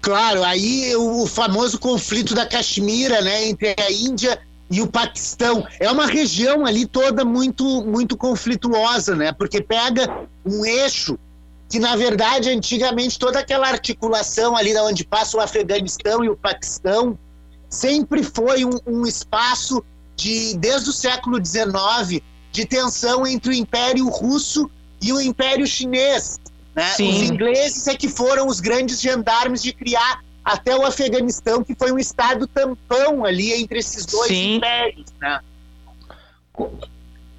Claro, 0.00 0.42
aí 0.44 0.94
o 0.96 1.26
famoso 1.26 1.78
conflito 1.78 2.34
da 2.34 2.46
Caxemira, 2.46 3.20
né, 3.20 3.46
entre 3.46 3.74
a 3.78 3.90
Índia 3.90 4.38
e 4.70 4.80
o 4.80 4.86
Paquistão. 4.86 5.66
É 5.78 5.90
uma 5.90 6.06
região 6.06 6.66
ali 6.66 6.86
toda 6.86 7.24
muito 7.24 7.84
muito 7.84 8.16
conflituosa, 8.16 9.14
né? 9.14 9.32
Porque 9.32 9.62
pega 9.62 10.26
um 10.44 10.64
eixo 10.64 11.18
que 11.68 11.78
na 11.78 11.96
verdade 11.96 12.50
antigamente 12.50 13.18
toda 13.18 13.40
aquela 13.40 13.68
articulação 13.68 14.56
ali 14.56 14.72
da 14.72 14.84
onde 14.84 15.04
passa 15.04 15.36
o 15.36 15.40
Afeganistão 15.40 16.24
e 16.24 16.28
o 16.28 16.36
Paquistão 16.36 17.18
sempre 17.68 18.22
foi 18.22 18.64
um, 18.64 18.78
um 18.86 19.06
espaço 19.06 19.82
de 20.16 20.56
desde 20.56 20.90
o 20.90 20.92
século 20.92 21.44
XIX 21.44 22.22
de 22.52 22.64
tensão 22.64 23.26
entre 23.26 23.50
o 23.50 23.52
Império 23.52 24.08
Russo 24.08 24.70
e 25.02 25.12
o 25.12 25.20
Império 25.20 25.66
Chinês. 25.66 26.38
Né? 26.76 26.92
Os 26.92 27.30
ingleses 27.30 27.88
é 27.88 27.96
que 27.96 28.06
foram 28.06 28.46
os 28.46 28.60
grandes 28.60 29.00
gendarmes 29.00 29.62
de 29.62 29.72
criar 29.72 30.22
até 30.44 30.76
o 30.76 30.84
Afeganistão, 30.84 31.64
que 31.64 31.74
foi 31.74 31.90
um 31.90 31.98
estado 31.98 32.46
tampão 32.46 33.24
ali 33.24 33.52
entre 33.54 33.78
esses 33.78 34.04
dois 34.04 34.28
Sim. 34.28 34.56
impérios. 34.56 35.06
Né? 35.20 35.40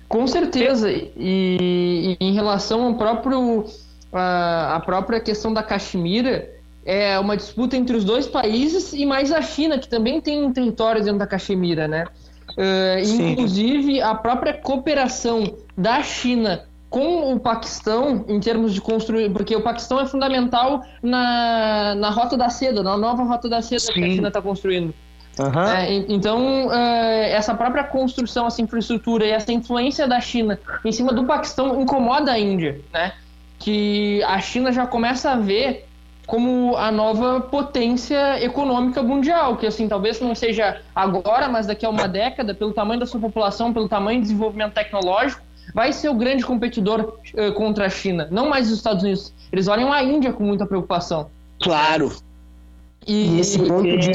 Com 0.10 0.28
certeza. 0.28 0.92
E, 0.92 1.08
e, 1.16 2.18
em 2.20 2.34
relação 2.34 2.84
ao 2.84 2.96
próprio 2.96 3.66
a, 4.12 4.76
a 4.76 4.80
própria 4.80 5.20
questão 5.20 5.54
da 5.54 5.62
Caxemira, 5.62 6.52
é 6.84 7.20
uma 7.20 7.38
disputa 7.38 7.78
entre 7.78 7.96
os 7.96 8.04
dois 8.04 8.26
países 8.26 8.92
e 8.92 9.06
mais 9.06 9.32
a 9.32 9.42
China, 9.42 9.78
que 9.78 9.88
também 9.88 10.20
tem 10.20 10.44
um 10.44 10.52
território 10.52 11.04
dentro 11.04 11.20
da 11.20 11.28
Caxemira, 11.28 11.88
né? 11.88 12.06
Uh, 12.52 13.22
inclusive, 13.22 14.02
a 14.02 14.16
própria 14.16 14.54
cooperação 14.54 15.58
da 15.78 16.02
China 16.02 16.66
com 16.90 17.34
o 17.34 17.40
Paquistão, 17.40 18.26
em 18.28 18.40
termos 18.40 18.74
de 18.74 18.80
construir, 18.80 19.30
porque 19.32 19.56
o 19.56 19.62
Paquistão 19.62 20.00
é 20.00 20.06
fundamental 20.06 20.84
na, 21.02 21.96
na 21.96 22.10
Rota 22.10 22.38
da 22.38 22.50
Seda, 22.50 22.82
na 22.82 22.98
nova 22.98 23.24
Rota 23.24 23.50
da 23.50 23.62
Seda 23.62 23.82
Sim. 23.82 23.94
que 23.94 24.04
a 24.04 24.10
China 24.10 24.28
está 24.30 24.42
construindo. 24.42 24.94
Uhum. 25.40 25.62
É, 25.62 25.94
então, 26.10 26.74
é, 26.74 27.32
essa 27.34 27.54
própria 27.54 27.84
construção, 27.84 28.48
essa 28.48 28.62
infraestrutura 28.62 29.26
e 29.26 29.30
essa 29.30 29.52
influência 29.52 30.08
da 30.08 30.20
China 30.20 30.60
em 30.84 30.92
cima 30.92 31.14
do 31.14 31.26
Paquistão 31.26 31.80
incomoda 31.80 32.32
a 32.32 32.40
Índia, 32.40 32.82
né? 32.92 33.14
Que 33.60 34.24
a 34.24 34.40
China 34.40 34.72
já 34.72 34.88
começa 34.88 35.32
a 35.32 35.36
ver 35.36 35.86
como 36.26 36.76
a 36.76 36.92
nova 36.92 37.40
potência 37.40 38.44
econômica 38.44 39.02
mundial, 39.02 39.56
que 39.56 39.66
assim, 39.66 39.88
talvez 39.88 40.20
não 40.20 40.36
seja 40.36 40.82
agora, 40.94 41.48
mas 41.48 41.66
daqui 41.68 41.86
a 41.86 41.90
uma 41.90 42.08
década, 42.08 42.54
pelo 42.54 42.74
tamanho 42.74 43.00
da 43.00 43.06
sua 43.06 43.20
população, 43.20 43.72
pelo 43.72 43.88
tamanho 43.88 44.20
de 44.20 44.28
desenvolvimento 44.28 44.74
tecnológico, 44.74 45.42
vai 45.74 45.94
ser 45.94 46.10
o 46.10 46.14
grande 46.14 46.46
competidor 46.46 47.20
uh, 47.34 47.54
contra 47.54 47.86
a 47.86 47.90
China, 47.90 48.28
não 48.32 48.50
mais 48.50 48.70
os 48.72 48.78
Estados 48.78 49.04
Unidos. 49.04 49.34
Eles 49.52 49.68
olham 49.68 49.92
a 49.92 50.04
Índia 50.04 50.34
com 50.34 50.44
muita 50.44 50.66
preocupação. 50.66 51.30
Claro. 51.62 52.12
E, 53.08 53.40
esse 53.40 53.58
ponto 53.60 53.84
de... 53.84 54.12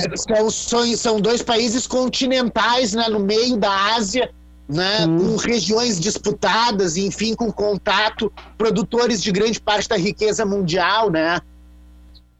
são, 0.50 0.84
são 0.96 1.20
dois 1.20 1.42
países 1.42 1.86
continentais 1.86 2.92
né, 2.92 3.08
no 3.08 3.20
meio 3.20 3.56
da 3.56 3.94
Ásia, 3.94 4.30
né, 4.68 5.06
com 5.06 5.36
regiões 5.36 5.98
disputadas, 5.98 6.96
enfim, 6.96 7.34
com 7.34 7.50
contato, 7.50 8.30
produtores 8.58 9.22
de 9.22 9.32
grande 9.32 9.60
parte 9.60 9.88
da 9.88 9.96
riqueza 9.96 10.44
mundial, 10.44 11.10
né? 11.10 11.40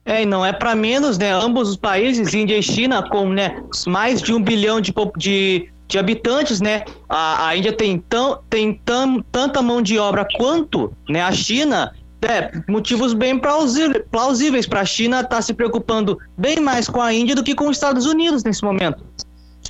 É, 0.05 0.23
e 0.23 0.27
não 0.27 0.45
é 0.45 0.53
para 0.53 0.75
menos, 0.75 1.17
né? 1.17 1.33
Ambos 1.33 1.71
os 1.71 1.77
países, 1.77 2.35
Índia 2.35 2.59
e 2.59 2.63
China, 2.63 3.09
com 3.09 3.29
né, 3.29 3.63
mais 3.87 4.21
de 4.21 4.33
um 4.33 4.43
bilhão 4.43 4.81
de, 4.81 4.93
de, 5.17 5.72
de 5.93 5.99
habitantes, 5.99 6.61
né? 6.61 6.85
A, 7.07 7.49
a 7.49 7.57
Índia 7.57 7.73
tem, 7.73 7.99
tão, 7.99 8.41
tem 8.49 8.81
tão, 8.83 9.23
tanta 9.31 9.61
mão 9.61 9.83
de 9.83 9.99
obra 9.99 10.27
quanto 10.39 10.91
né, 11.07 11.21
a 11.21 11.31
China, 11.31 11.93
é, 12.23 12.51
motivos 12.67 13.13
bem 13.13 13.39
plausíveis 13.39 14.67
para 14.67 14.81
a 14.81 14.85
China 14.87 15.17
estar 15.17 15.37
tá 15.37 15.43
se 15.43 15.53
preocupando 15.53 16.19
bem 16.37 16.59
mais 16.61 16.89
com 16.89 17.01
a 17.01 17.13
Índia 17.13 17.35
do 17.35 17.45
que 17.45 17.55
com 17.55 17.69
os 17.69 17.77
Estados 17.77 18.07
Unidos 18.07 18.43
nesse 18.43 18.65
momento. 18.65 19.05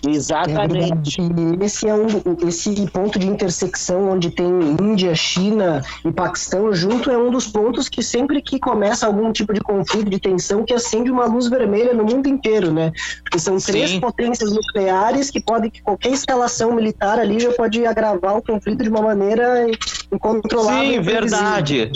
Exatamente. 0.07 1.21
É 1.21 1.65
esse 1.65 1.89
é 1.89 1.95
um, 1.95 2.07
esse 2.49 2.87
ponto 2.91 3.19
de 3.19 3.27
intersecção 3.27 4.11
onde 4.11 4.31
tem 4.31 4.49
Índia, 4.81 5.15
China 5.15 5.83
e 6.05 6.11
Paquistão 6.11 6.73
junto 6.73 7.11
é 7.11 7.17
um 7.17 7.31
dos 7.31 7.47
pontos 7.47 7.89
que 7.89 8.03
sempre 8.03 8.43
que 8.43 8.59
começa 8.59 9.07
algum 9.07 9.33
tipo 9.33 9.55
de 9.55 9.61
conflito, 9.61 10.11
de 10.11 10.19
tensão, 10.19 10.65
que 10.65 10.75
acende 10.75 11.11
uma 11.11 11.27
luz 11.27 11.49
vermelha 11.49 11.95
no 11.95 12.05
mundo 12.05 12.27
inteiro, 12.29 12.73
né? 12.73 12.93
Porque 13.23 13.39
são 13.39 13.59
três 13.59 13.91
Sim. 13.91 14.01
potências 14.01 14.53
nucleares 14.53 15.31
que 15.31 15.41
podem 15.41 15.71
que 15.71 15.81
qualquer 15.83 16.11
escalação 16.11 16.75
militar 16.75 17.19
ali 17.19 17.39
já 17.39 17.53
pode 17.53 17.87
agravar 17.87 18.37
o 18.37 18.43
conflito 18.43 18.83
de 18.83 18.89
uma 18.89 19.03
maneira 19.03 19.67
incontrolável. 20.13 20.95
Sim, 20.95 21.01
verdade. 21.01 21.93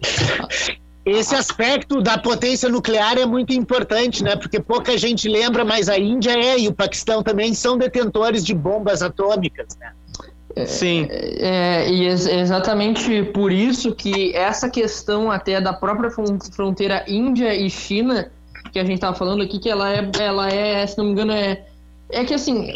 Esse 1.04 1.34
aspecto 1.34 2.00
da 2.00 2.16
potência 2.16 2.68
nuclear 2.68 3.18
é 3.18 3.26
muito 3.26 3.52
importante, 3.52 4.22
né? 4.22 4.36
Porque 4.36 4.60
pouca 4.60 4.96
gente 4.96 5.28
lembra, 5.28 5.64
mas 5.64 5.88
a 5.88 5.98
Índia 5.98 6.30
é 6.30 6.58
e 6.58 6.68
o 6.68 6.72
Paquistão 6.72 7.22
também 7.22 7.54
são 7.54 7.76
detentores 7.76 8.44
de 8.44 8.54
bombas 8.54 9.02
atômicas, 9.02 9.76
né? 9.80 9.92
Sim. 10.66 11.08
É, 11.10 11.86
é, 11.86 11.90
e 11.90 12.06
é 12.06 12.40
exatamente 12.40 13.24
por 13.24 13.50
isso 13.50 13.94
que 13.94 14.34
essa 14.36 14.68
questão 14.68 15.30
até 15.30 15.60
da 15.60 15.72
própria 15.72 16.10
fronteira 16.10 17.04
Índia 17.08 17.54
e 17.54 17.68
China, 17.68 18.30
que 18.72 18.78
a 18.78 18.84
gente 18.84 18.96
estava 18.96 19.16
falando 19.16 19.42
aqui, 19.42 19.58
que 19.58 19.68
ela 19.68 19.92
é, 19.92 20.10
ela 20.20 20.48
é, 20.48 20.86
se 20.86 20.96
não 20.98 21.06
me 21.06 21.12
engano, 21.12 21.32
é 21.32 21.64
é 22.12 22.24
que 22.24 22.34
assim, 22.34 22.70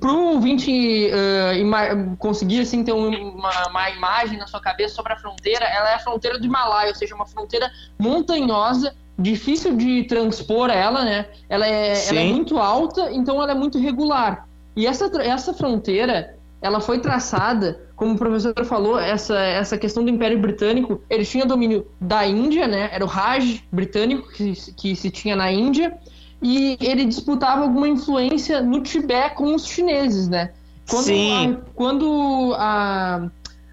para 0.00 0.12
o 0.12 0.34
ouvinte 0.34 1.10
uh, 1.10 2.16
conseguir 2.16 2.60
assim, 2.60 2.82
ter 2.82 2.92
uma, 2.92 3.68
uma, 3.68 3.90
imagem 3.90 4.36
na 4.36 4.48
sua 4.48 4.60
cabeça 4.60 4.96
sobre 4.96 5.12
a 5.12 5.16
fronteira, 5.16 5.64
ela 5.64 5.90
é 5.90 5.94
a 5.94 5.98
fronteira 6.00 6.38
do 6.38 6.44
Himalaia, 6.44 6.90
ou 6.90 6.94
seja, 6.96 7.14
uma 7.14 7.26
fronteira 7.26 7.70
montanhosa, 7.98 8.94
difícil 9.16 9.76
de 9.76 10.04
transpor 10.04 10.70
ela, 10.70 11.04
né? 11.04 11.26
Ela 11.48 11.68
é, 11.68 12.08
ela 12.08 12.20
é 12.20 12.24
muito 12.24 12.58
alta, 12.58 13.12
então 13.12 13.40
ela 13.40 13.52
é 13.52 13.54
muito 13.54 13.78
regular. 13.78 14.48
E 14.74 14.86
essa, 14.86 15.10
essa 15.22 15.54
fronteira, 15.54 16.36
ela 16.60 16.80
foi 16.80 16.98
traçada, 16.98 17.80
como 17.94 18.14
o 18.14 18.18
professor 18.18 18.64
falou, 18.64 18.98
essa, 18.98 19.38
essa 19.38 19.78
questão 19.78 20.02
do 20.02 20.10
Império 20.10 20.38
Britânico, 20.38 21.00
ele 21.08 21.24
tinha 21.24 21.46
domínio 21.46 21.86
da 22.00 22.26
Índia, 22.26 22.66
né? 22.66 22.88
Era 22.92 23.04
o 23.04 23.08
Raj 23.08 23.62
britânico 23.70 24.32
que, 24.32 24.52
que 24.72 24.96
se 24.96 25.10
tinha 25.10 25.36
na 25.36 25.52
Índia, 25.52 25.96
e 26.42 26.76
ele 26.80 27.04
disputava 27.04 27.62
alguma 27.62 27.88
influência 27.88 28.62
no 28.62 28.80
Tibete 28.80 29.34
com 29.34 29.54
os 29.54 29.66
chineses, 29.66 30.28
né? 30.28 30.52
Quando 30.88 31.04
Sim. 31.04 31.52
A, 31.52 31.70
quando 31.74 32.54
a, 32.56 33.30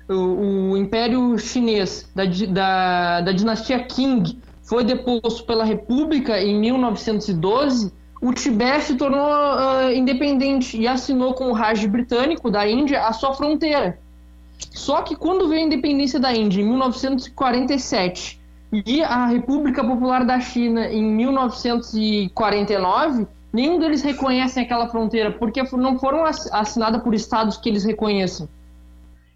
o, 0.09 0.71
o, 0.71 0.77
Império 0.77 1.37
Chinês 1.37 2.09
da, 2.13 2.23
da, 2.25 3.21
da 3.21 3.31
dinastia 3.31 3.79
Qing 3.83 4.39
foi 4.61 4.83
deposto 4.83 5.45
pela 5.45 5.63
República 5.63 6.39
em 6.39 6.59
1912, 6.59 7.91
o 8.21 8.33
Tibete 8.33 8.85
se 8.85 8.95
tornou 8.95 9.21
uh, 9.21 9.91
independente 9.93 10.77
e 10.77 10.87
assinou 10.87 11.33
com 11.33 11.49
o 11.49 11.53
Raj 11.53 11.85
britânico 11.87 12.51
da 12.51 12.67
Índia 12.67 13.05
a 13.05 13.13
sua 13.13 13.33
fronteira. 13.33 13.99
Só 14.71 15.01
que 15.01 15.15
quando 15.15 15.47
veio 15.47 15.61
a 15.61 15.65
independência 15.65 16.19
da 16.19 16.33
Índia, 16.33 16.61
em 16.61 16.65
1947, 16.65 18.36
e 18.71 19.01
a 19.01 19.25
República 19.27 19.83
Popular 19.83 20.25
da 20.25 20.39
China 20.39 20.87
em 20.87 21.03
1949, 21.03 23.27
nenhum 23.51 23.79
deles 23.79 24.01
reconhecem 24.01 24.63
aquela 24.63 24.87
fronteira, 24.89 25.31
porque 25.31 25.63
não 25.73 25.97
foram 25.97 26.25
assinadas 26.25 27.01
por 27.01 27.13
estados 27.13 27.57
que 27.57 27.69
eles 27.69 27.85
reconheçam. 27.85 28.49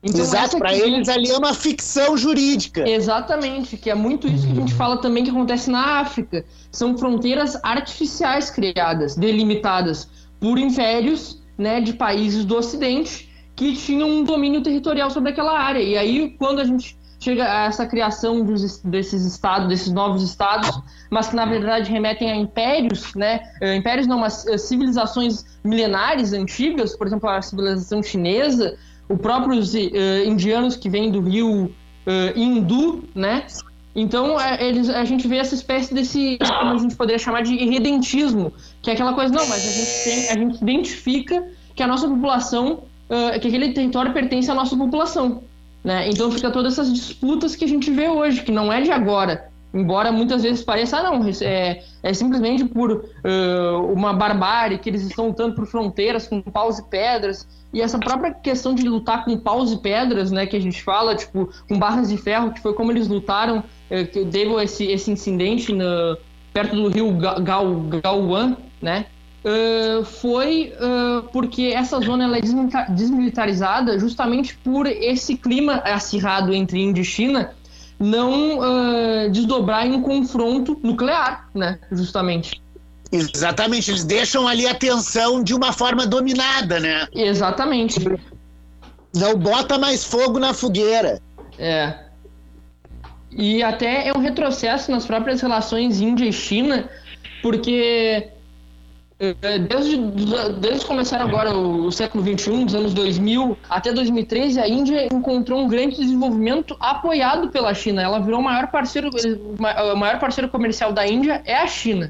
Então, 0.03 0.21
Exato, 0.21 0.57
para 0.57 0.73
eles 0.73 1.07
ali 1.07 1.29
é 1.29 1.37
uma 1.37 1.53
ficção 1.53 2.17
jurídica. 2.17 2.89
Exatamente, 2.89 3.77
que 3.77 3.89
é 3.89 3.95
muito 3.95 4.27
isso 4.27 4.47
que 4.47 4.53
a 4.53 4.55
gente 4.55 4.73
fala 4.73 4.97
também 4.97 5.23
que 5.23 5.29
acontece 5.29 5.69
na 5.69 5.99
África. 5.99 6.43
São 6.71 6.97
fronteiras 6.97 7.55
artificiais 7.61 8.49
criadas, 8.49 9.15
delimitadas 9.15 10.09
por 10.39 10.57
impérios 10.57 11.39
né, 11.55 11.79
de 11.79 11.93
países 11.93 12.43
do 12.43 12.57
Ocidente 12.57 13.29
que 13.55 13.75
tinham 13.75 14.09
um 14.09 14.23
domínio 14.23 14.63
territorial 14.63 15.11
sobre 15.11 15.29
aquela 15.29 15.59
área. 15.59 15.79
E 15.79 15.95
aí, 15.95 16.35
quando 16.39 16.59
a 16.59 16.63
gente 16.63 16.97
chega 17.21 17.45
a 17.45 17.65
essa 17.65 17.85
criação 17.85 18.43
dos, 18.43 18.79
desses 18.79 19.23
estados, 19.25 19.69
desses 19.69 19.93
novos 19.93 20.23
estados, 20.23 20.81
mas 21.09 21.29
que 21.29 21.35
na 21.35 21.45
verdade 21.45 21.89
remetem 21.89 22.31
a 22.31 22.35
impérios, 22.35 23.13
né? 23.13 23.41
Eh, 23.61 23.75
impérios 23.75 24.07
não, 24.07 24.19
mas 24.19 24.45
eh, 24.47 24.57
civilizações 24.57 25.45
milenares, 25.63 26.33
antigas, 26.33 26.97
por 26.97 27.05
exemplo, 27.05 27.29
a 27.29 27.39
civilização 27.41 28.01
chinesa, 28.01 28.75
os 29.07 29.19
próprios 29.19 29.73
uh, 29.73 29.77
indianos 30.25 30.75
que 30.75 30.89
vêm 30.89 31.11
do 31.11 31.21
rio 31.21 31.65
uh, 31.65 31.71
Hindu, 32.39 33.03
né? 33.13 33.45
Então, 33.93 34.37
eles, 34.59 34.89
a 34.89 35.03
gente 35.03 35.27
vê 35.27 35.35
essa 35.35 35.53
espécie 35.53 35.93
desse, 35.93 36.37
como 36.39 36.71
a 36.71 36.77
gente 36.77 36.95
poderia 36.95 37.19
chamar 37.19 37.43
de 37.43 37.53
irredentismo, 37.53 38.53
que 38.81 38.89
é 38.89 38.93
aquela 38.93 39.13
coisa, 39.13 39.33
não, 39.33 39.45
mas 39.47 39.67
a 39.67 39.71
gente, 39.71 40.03
tem, 40.05 40.29
a 40.29 40.33
gente 40.33 40.61
identifica 40.61 41.45
que 41.75 41.83
a 41.83 41.87
nossa 41.87 42.07
população, 42.07 42.83
uh, 43.09 43.39
que 43.39 43.49
aquele 43.49 43.73
território 43.73 44.13
pertence 44.13 44.49
à 44.49 44.55
nossa 44.55 44.77
população. 44.77 45.43
Né? 45.83 46.09
Então 46.09 46.31
fica 46.31 46.51
todas 46.51 46.73
essas 46.73 46.93
disputas 46.93 47.55
que 47.55 47.65
a 47.65 47.67
gente 47.67 47.89
vê 47.91 48.07
hoje, 48.07 48.43
que 48.43 48.51
não 48.51 48.71
é 48.71 48.81
de 48.81 48.91
agora. 48.91 49.49
Embora 49.73 50.11
muitas 50.11 50.43
vezes 50.43 50.63
pareça, 50.63 50.97
ah, 50.97 51.03
não, 51.03 51.29
é, 51.41 51.81
é 52.03 52.13
simplesmente 52.13 52.65
por 52.65 52.91
uh, 52.91 53.93
uma 53.93 54.11
barbárie 54.11 54.77
que 54.77 54.89
eles 54.89 55.01
estão 55.01 55.27
lutando 55.27 55.55
por 55.55 55.65
fronteiras 55.65 56.27
com 56.27 56.41
paus 56.41 56.77
e 56.77 56.83
pedras. 56.89 57.47
E 57.73 57.81
essa 57.81 57.97
própria 57.97 58.33
questão 58.33 58.75
de 58.75 58.87
lutar 58.87 59.23
com 59.23 59.37
paus 59.37 59.71
e 59.71 59.77
pedras, 59.77 60.29
né, 60.29 60.45
que 60.45 60.57
a 60.57 60.59
gente 60.59 60.83
fala, 60.83 61.15
tipo, 61.15 61.49
com 61.69 61.79
barras 61.79 62.09
de 62.09 62.17
ferro, 62.17 62.51
que 62.51 62.59
foi 62.59 62.73
como 62.73 62.91
eles 62.91 63.07
lutaram, 63.07 63.59
uh, 63.59 64.07
que 64.11 64.25
deu 64.25 64.59
esse, 64.59 64.85
esse 64.85 65.09
incidente 65.09 65.73
perto 66.53 66.75
do 66.75 66.89
rio 66.89 67.17
Gauan, 68.03 68.57
né, 68.81 69.05
Uh, 69.43 70.05
foi 70.05 70.71
uh, 70.75 71.23
porque 71.33 71.73
essa 71.75 71.99
zona 71.99 72.25
ela 72.25 72.37
é 72.37 72.41
desmilitarizada 72.89 73.97
justamente 73.97 74.55
por 74.57 74.85
esse 74.85 75.35
clima 75.35 75.77
acirrado 75.77 76.53
entre 76.53 76.79
Índia 76.79 77.01
e 77.01 77.05
China 77.05 77.51
não 78.01 78.59
uh, 78.59 79.29
desdobrar 79.31 79.85
em 79.85 79.93
um 79.93 80.01
confronto 80.01 80.79
nuclear, 80.83 81.47
né? 81.53 81.79
Justamente. 81.91 82.61
Exatamente, 83.11 83.91
eles 83.91 84.03
deixam 84.03 84.47
ali 84.47 84.65
a 84.67 84.73
tensão 84.73 85.43
de 85.43 85.53
uma 85.53 85.73
forma 85.73 86.07
dominada, 86.07 86.79
né? 86.79 87.07
Exatamente. 87.13 87.99
Não 89.13 89.35
bota 89.35 89.77
mais 89.77 90.03
fogo 90.03 90.39
na 90.39 90.53
fogueira. 90.53 91.21
É. 91.59 91.95
E 93.31 93.61
até 93.61 94.07
é 94.07 94.13
um 94.13 94.19
retrocesso 94.19 94.91
nas 94.91 95.05
próprias 95.05 95.41
relações 95.41 95.99
Índia 95.99 96.25
e 96.25 96.33
China, 96.33 96.89
porque 97.41 98.29
desde, 99.67 99.97
desde 100.59 100.79
que 100.79 100.87
começaram 100.87 101.27
agora 101.27 101.55
o, 101.55 101.85
o, 101.85 101.91
século 101.91 102.23
XXI, 102.23 102.65
dos 102.65 102.73
anos 102.73 102.93
2000 102.93 103.55
até 103.69 103.93
2013, 103.93 104.59
a 104.59 104.67
Índia 104.67 105.07
encontrou 105.13 105.59
um 105.59 105.67
grande 105.67 105.97
desenvolvimento 105.97 106.75
apoiado 106.79 107.49
pela 107.49 107.71
China. 107.73 108.01
Ela 108.01 108.19
virou 108.19 108.39
o 108.39 108.43
maior 108.43 108.67
parceiro, 108.67 109.09
o 109.11 109.95
maior 109.95 110.19
parceiro 110.19 110.49
comercial 110.49 110.91
da 110.91 111.07
Índia 111.07 111.41
é 111.45 111.55
a 111.55 111.67
China, 111.67 112.09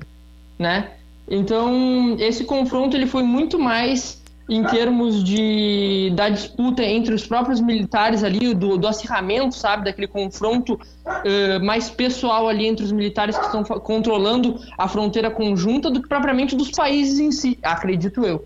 né? 0.57 0.91
Então 1.29 2.15
esse 2.17 2.45
confronto 2.45 2.95
ele 2.95 3.07
foi 3.07 3.23
muito 3.23 3.59
mais 3.59 4.20
em 4.51 4.65
termos 4.65 5.23
de 5.23 6.11
da 6.13 6.27
disputa 6.27 6.83
entre 6.83 7.13
os 7.13 7.25
próprios 7.25 7.61
militares 7.61 8.21
ali, 8.21 8.53
do, 8.53 8.77
do 8.77 8.85
acirramento, 8.85 9.55
sabe, 9.55 9.85
daquele 9.85 10.07
confronto 10.07 10.73
uh, 10.73 11.63
mais 11.63 11.89
pessoal 11.89 12.49
ali 12.49 12.67
entre 12.67 12.83
os 12.83 12.91
militares 12.91 13.37
que 13.37 13.45
estão 13.45 13.63
controlando 13.63 14.59
a 14.77 14.89
fronteira 14.89 15.31
conjunta 15.31 15.89
do 15.89 16.01
que 16.01 16.09
propriamente 16.09 16.53
dos 16.53 16.69
países 16.69 17.17
em 17.17 17.31
si, 17.31 17.57
acredito 17.63 18.25
eu. 18.25 18.45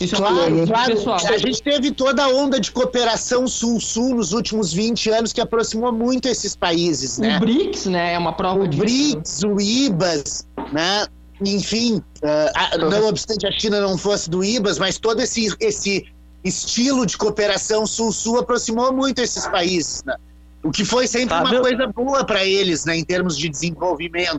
Isso 0.00 0.14
é 0.14 0.18
claro, 0.18 0.58
é 0.58 0.66
claro. 0.66 0.94
Pessoal. 0.94 1.18
A 1.28 1.36
gente 1.36 1.62
teve 1.62 1.90
toda 1.90 2.24
a 2.24 2.28
onda 2.28 2.58
de 2.58 2.72
cooperação 2.72 3.46
sul-sul 3.46 4.14
nos 4.14 4.32
últimos 4.32 4.72
20 4.72 5.10
anos 5.10 5.32
que 5.34 5.40
aproximou 5.40 5.92
muito 5.92 6.28
esses 6.28 6.56
países, 6.56 7.18
né? 7.18 7.36
O 7.36 7.40
BRICS, 7.40 7.86
né, 7.86 8.14
é 8.14 8.18
uma 8.18 8.32
prova 8.32 8.60
o 8.60 8.66
disso. 8.66 8.82
O 8.82 8.86
BRICS, 8.86 9.42
o 9.44 9.60
IBAS, 9.60 10.48
né? 10.72 11.06
Enfim, 11.50 11.96
uh, 11.96 12.90
não 12.90 13.08
obstante 13.08 13.46
a 13.46 13.52
China 13.52 13.80
não 13.80 13.96
fosse 13.96 14.28
do 14.28 14.44
IBAS, 14.44 14.78
mas 14.78 14.98
todo 14.98 15.20
esse, 15.20 15.54
esse 15.60 16.06
estilo 16.44 17.06
de 17.06 17.16
cooperação 17.16 17.86
sul-sul 17.86 18.38
aproximou 18.38 18.92
muito 18.92 19.20
esses 19.20 19.46
países, 19.46 20.02
né? 20.04 20.16
o 20.62 20.70
que 20.70 20.84
foi 20.84 21.06
sempre 21.06 21.30
tá, 21.30 21.40
uma 21.40 21.60
coisa 21.60 21.86
boa 21.88 22.24
para 22.24 22.44
eles, 22.44 22.84
né, 22.84 22.96
em 22.96 23.04
termos 23.04 23.36
de 23.36 23.48
desenvolvimento. 23.48 24.36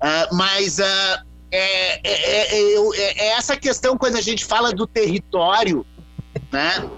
Uh, 0.00 0.34
mas 0.34 0.78
uh, 0.78 1.24
é, 1.50 2.00
é, 2.02 2.58
é, 2.58 2.94
é, 2.96 3.28
essa 3.28 3.56
questão 3.56 3.96
quando 3.96 4.16
a 4.16 4.20
gente 4.20 4.44
fala 4.44 4.72
do 4.72 4.86
território, 4.86 5.84
né? 6.50 6.90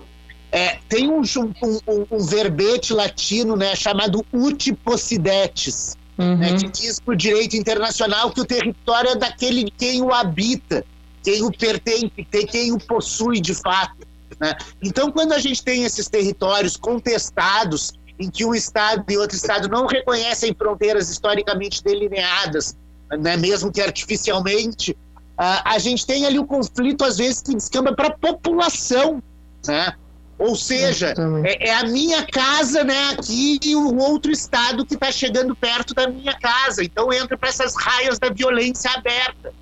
tem 0.89 1.11
um, 1.11 1.21
um, 1.21 2.07
um, 2.11 2.25
verbete 2.25 2.95
latino, 2.95 3.57
né, 3.57 3.77
chamado 3.77 4.25
uti 4.33 4.73
possidetes, 4.73 5.95
uhum. 6.19 6.37
né, 6.37 6.57
que 6.57 6.69
diz 6.69 7.01
para 7.01 7.15
o 7.15 7.17
direito 7.17 7.57
internacional 7.57 8.31
que 8.31 8.41
o 8.41 8.45
território 8.45 9.11
é 9.11 9.17
daquele 9.17 9.65
de 9.65 9.71
quem 9.71 10.03
o 10.03 10.13
habita, 10.13 10.85
quem 11.23 11.43
o 11.43 11.51
pertence, 11.51 12.25
quem 12.51 12.73
o 12.73 12.79
possui 12.79 13.41
de 13.41 13.55
fato. 13.55 14.07
Né? 14.41 14.55
Então, 14.83 15.11
quando 15.11 15.33
a 15.33 15.39
gente 15.39 15.63
tem 15.63 15.85
esses 15.85 16.09
territórios 16.09 16.77
contestados, 16.77 17.93
em 18.19 18.31
que 18.31 18.45
um 18.45 18.55
Estado 18.55 19.05
e 19.11 19.17
outro 19.17 19.37
Estado 19.37 19.69
não 19.69 19.87
reconhecem 19.87 20.55
fronteiras 20.55 21.11
historicamente 21.11 21.83
delineadas, 21.83 22.77
né, 23.11 23.37
mesmo 23.37 23.71
que 23.71 23.81
artificialmente, 23.81 24.93
uh, 24.93 25.63
a 25.65 25.79
gente 25.79 26.07
tem 26.07 26.27
ali 26.27 26.39
o 26.39 26.47
conflito, 26.47 27.05
às 27.05 27.19
vezes, 27.19 27.43
que 27.43 27.55
descamba 27.55 27.95
para 27.95 28.09
a 28.09 28.13
população. 28.13 29.23
Né? 29.67 29.93
Ou 30.39 30.55
seja, 30.55 31.15
é, 31.45 31.71
é, 31.71 31.75
a 31.75 31.85
minha 31.85 32.27
casa, 32.27 32.85
né, 32.85 33.11
aqui 33.11 33.59
e 33.65 33.75
o 33.75 33.97
outro 33.97 34.31
estado 34.31 34.85
que 34.85 34.95
está 34.95 35.11
chegando 35.11 35.57
perto 35.57 35.95
da 35.95 36.09
minha 36.09 36.35
casa. 36.39 36.85
Então 36.85 37.11
entra 37.13 37.39
para 37.39 37.49
essas 37.49 37.75
raias 37.75 38.19
da 38.19 38.29
violência 38.29 38.91
aberta. 38.91 39.53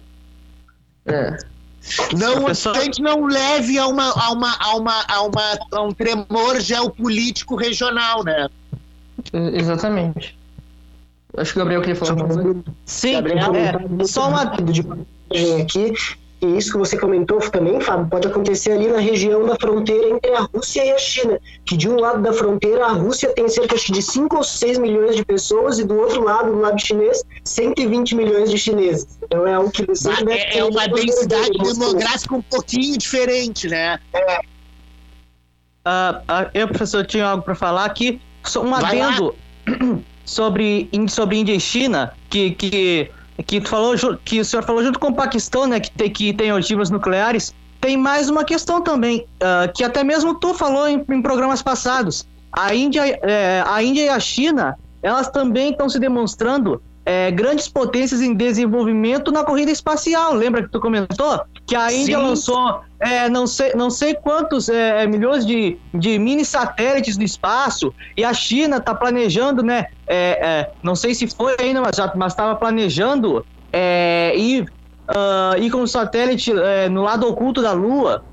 É. 1.07 1.37
Não, 2.17 2.45
pessoa... 2.47 2.77
a 2.77 2.81
gente 2.81 3.01
não 3.01 3.27
leve 3.27 3.79
a, 3.79 3.87
uma, 3.87 4.11
a, 4.11 4.33
uma, 4.33 4.57
a, 4.59 4.77
uma, 4.77 5.05
a, 5.07 5.23
uma, 5.23 5.59
a 5.73 5.83
um 5.83 5.93
tremor 5.93 6.61
geopolítico 6.61 7.55
regional, 7.55 8.25
né? 8.25 8.49
Exatamente. 9.33 10.37
Acho 11.37 11.53
que 11.53 11.59
o 11.59 11.63
Gabriel 11.63 11.81
queria 11.83 11.97
falar. 11.97 12.17
Sim, 12.85 13.15
Gabriel, 13.15 13.53
é, 13.55 14.05
só 14.07 14.29
uma 14.29 14.45
de 14.45 14.81
aqui 15.61 15.93
e 16.45 16.59
isso 16.59 16.73
que 16.73 16.79
você 16.79 16.99
comentou 16.99 17.39
também, 17.39 17.81
Fábio, 17.81 18.07
pode 18.07 18.29
acontecer 18.29 18.73
ali 18.73 18.89
na 18.89 18.99
região 18.99 19.47
da 19.47 19.57
fronteira 19.57 20.11
entre 20.11 20.31
a 20.33 20.41
Rússia 20.41 20.85
e 20.85 20.93
a 20.93 20.99
China, 20.99 21.41
que 21.65 21.77
de 21.77 21.89
um 21.89 21.99
lado 21.99 22.23
da 22.23 22.33
fronteira 22.33 22.85
a 22.85 22.93
Rússia 22.93 23.33
tem 23.33 23.49
cerca 23.49 23.77
de 23.77 24.03
5 24.03 24.37
ou 24.37 24.45
6 24.45 24.79
milhões 24.79 25.17
de 25.17 25.25
pessoas 25.25 25.79
e 25.79 25.85
do 25.85 25.99
outro 25.99 26.23
lado, 26.23 26.53
do 26.53 26.61
lado 26.61 26.79
chinês, 26.79 27.25
120 27.45 28.15
milhões 28.15 28.51
de 28.51 28.59
chineses. 28.59 29.19
Então 29.23 29.47
é 29.47 29.55
algo 29.55 29.71
que 29.71 29.87
você 29.87 30.11
é, 30.29 30.59
é 30.59 30.65
uma 30.65 30.87
densidade 30.87 31.59
demográfica 31.59 32.35
um 32.35 32.43
pouquinho 32.43 32.99
diferente, 32.99 33.69
né? 33.69 33.99
É. 34.13 34.39
Uh, 35.87 36.17
uh, 36.17 36.51
eu, 36.53 36.69
professor, 36.69 37.07
tinha 37.07 37.27
algo 37.27 37.43
para 37.43 37.55
falar 37.55 37.85
aqui. 37.85 38.21
Um 38.59 38.75
adendo 38.75 39.35
sobre, 40.25 40.91
sobre 41.09 41.39
Índia 41.39 41.55
e 41.55 41.61
China, 41.61 42.13
que, 42.29 42.51
que 42.53 43.11
que 43.43 43.61
falou 43.61 43.95
que 44.25 44.41
o 44.41 44.45
senhor 44.45 44.63
falou 44.63 44.85
junto 44.85 44.99
com 44.99 45.09
o 45.09 45.15
Paquistão, 45.15 45.67
né, 45.67 45.81
que 45.81 45.91
tem 45.91 46.11
que 46.11 46.33
tem 46.33 46.53
ogivas 46.53 46.91
nucleares. 46.91 47.55
Tem 47.81 47.97
mais 47.97 48.31
uma 48.31 48.45
questão 48.45 48.81
também, 48.81 49.27
uh, 49.43 49.71
que 49.75 49.85
até 49.85 50.03
mesmo 50.03 50.35
tu 50.35 50.55
falou 50.55 50.89
em, 50.89 51.05
em 51.09 51.21
programas 51.21 51.61
passados. 51.61 52.27
A 52.51 52.75
Índia, 52.75 53.03
é, 53.23 53.63
a 53.67 53.83
Índia 53.83 54.05
e 54.05 54.09
a 54.09 54.19
China, 54.19 54.79
elas 55.03 55.29
também 55.29 55.71
estão 55.71 55.89
se 55.89 55.99
demonstrando 55.99 56.81
é, 57.07 57.31
grandes 57.31 57.69
potências 57.69 58.21
em 58.21 58.35
desenvolvimento 58.35 59.31
na 59.31 59.45
corrida 59.45 59.71
espacial. 59.71 60.33
Lembra 60.33 60.63
que 60.63 60.69
tu 60.69 60.81
comentou 60.81 61.41
que 61.67 61.77
a 61.77 61.93
Índia 61.93 62.19
Sim. 62.19 62.25
lançou 62.25 62.81
é, 63.01 63.29
não, 63.29 63.47
sei, 63.47 63.75
não 63.75 63.91
sei 63.91 64.15
quantos 64.15 64.69
é, 64.69 65.07
milhões 65.07 65.45
de, 65.45 65.77
de 65.93 66.19
mini 66.19 66.45
satélites 66.45 67.17
do 67.17 67.25
espaço 67.25 67.93
e 68.17 68.25
a 68.25 68.33
China 68.33 68.79
está 68.79 68.95
planejando, 68.95 69.63
né? 69.63 69.87
É, 70.07 70.39
é, 70.41 70.71
não 70.83 70.95
sei 70.95 71.15
se 71.15 71.27
foi 71.27 71.57
ainda, 71.59 71.83
mas 71.83 71.97
já 71.97 72.13
estava 72.27 72.55
planejando 72.57 73.45
é, 73.73 74.33
ir, 74.37 74.63
uh, 75.09 75.59
ir 75.61 75.71
com 75.71 75.87
satélite 75.87 76.53
é, 76.53 76.89
no 76.89 77.03
lado 77.03 77.29
oculto 77.29 77.61
da 77.61 77.73
Lua. 77.73 78.25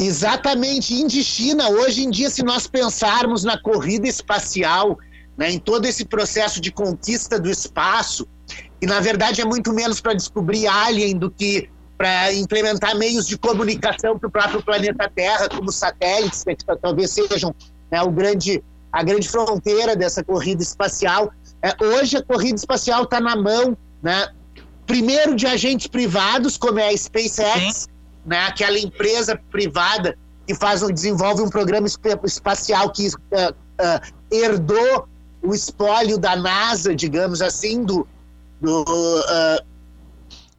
Exatamente, 0.00 0.94
Índia 0.94 1.20
e 1.20 1.24
China. 1.24 1.68
Hoje 1.68 2.04
em 2.04 2.10
dia, 2.10 2.30
se 2.30 2.42
nós 2.42 2.66
pensarmos 2.66 3.44
na 3.44 3.58
corrida 3.58 4.08
espacial, 4.08 4.98
né, 5.36 5.50
em 5.50 5.58
todo 5.58 5.86
esse 5.86 6.04
processo 6.04 6.60
de 6.60 6.70
conquista 6.70 7.38
do 7.38 7.50
espaço, 7.50 8.26
e 8.80 8.86
na 8.86 9.00
verdade 9.00 9.40
é 9.40 9.44
muito 9.44 9.72
menos 9.72 10.00
para 10.00 10.14
descobrir 10.14 10.66
alien 10.66 11.16
do 11.16 11.30
que 11.30 11.68
para 11.96 12.32
implementar 12.34 12.94
meios 12.96 13.26
de 13.26 13.38
comunicação 13.38 14.18
para 14.18 14.28
o 14.28 14.30
próprio 14.30 14.62
planeta 14.62 15.10
Terra, 15.14 15.48
como 15.48 15.72
satélites, 15.72 16.44
que 16.44 16.56
talvez 16.80 17.10
sejam 17.10 17.54
né, 17.90 18.02
o 18.02 18.10
grande, 18.10 18.62
a 18.92 19.02
grande 19.02 19.28
fronteira 19.28 19.96
dessa 19.96 20.22
corrida 20.22 20.62
espacial. 20.62 21.32
É, 21.62 21.74
hoje 21.82 22.18
a 22.18 22.22
corrida 22.22 22.56
espacial 22.56 23.04
está 23.04 23.18
na 23.18 23.34
mão, 23.34 23.76
né, 24.02 24.28
primeiro 24.86 25.34
de 25.34 25.46
agentes 25.46 25.86
privados, 25.86 26.58
como 26.58 26.78
é 26.78 26.90
a 26.90 26.96
SpaceX, 26.96 27.88
né, 28.26 28.40
aquela 28.40 28.78
empresa 28.78 29.40
privada 29.50 30.18
que 30.46 30.54
faz, 30.54 30.82
desenvolve 30.82 31.42
um 31.42 31.48
programa 31.48 31.88
espacial 32.24 32.90
que 32.90 33.08
uh, 33.08 33.10
uh, 33.10 34.00
herdou 34.30 35.08
o 35.46 35.54
espólio 35.54 36.18
da 36.18 36.34
NASA, 36.34 36.94
digamos 36.94 37.40
assim, 37.40 37.84
do, 37.84 38.06
do 38.60 38.82
uh, 38.82 39.64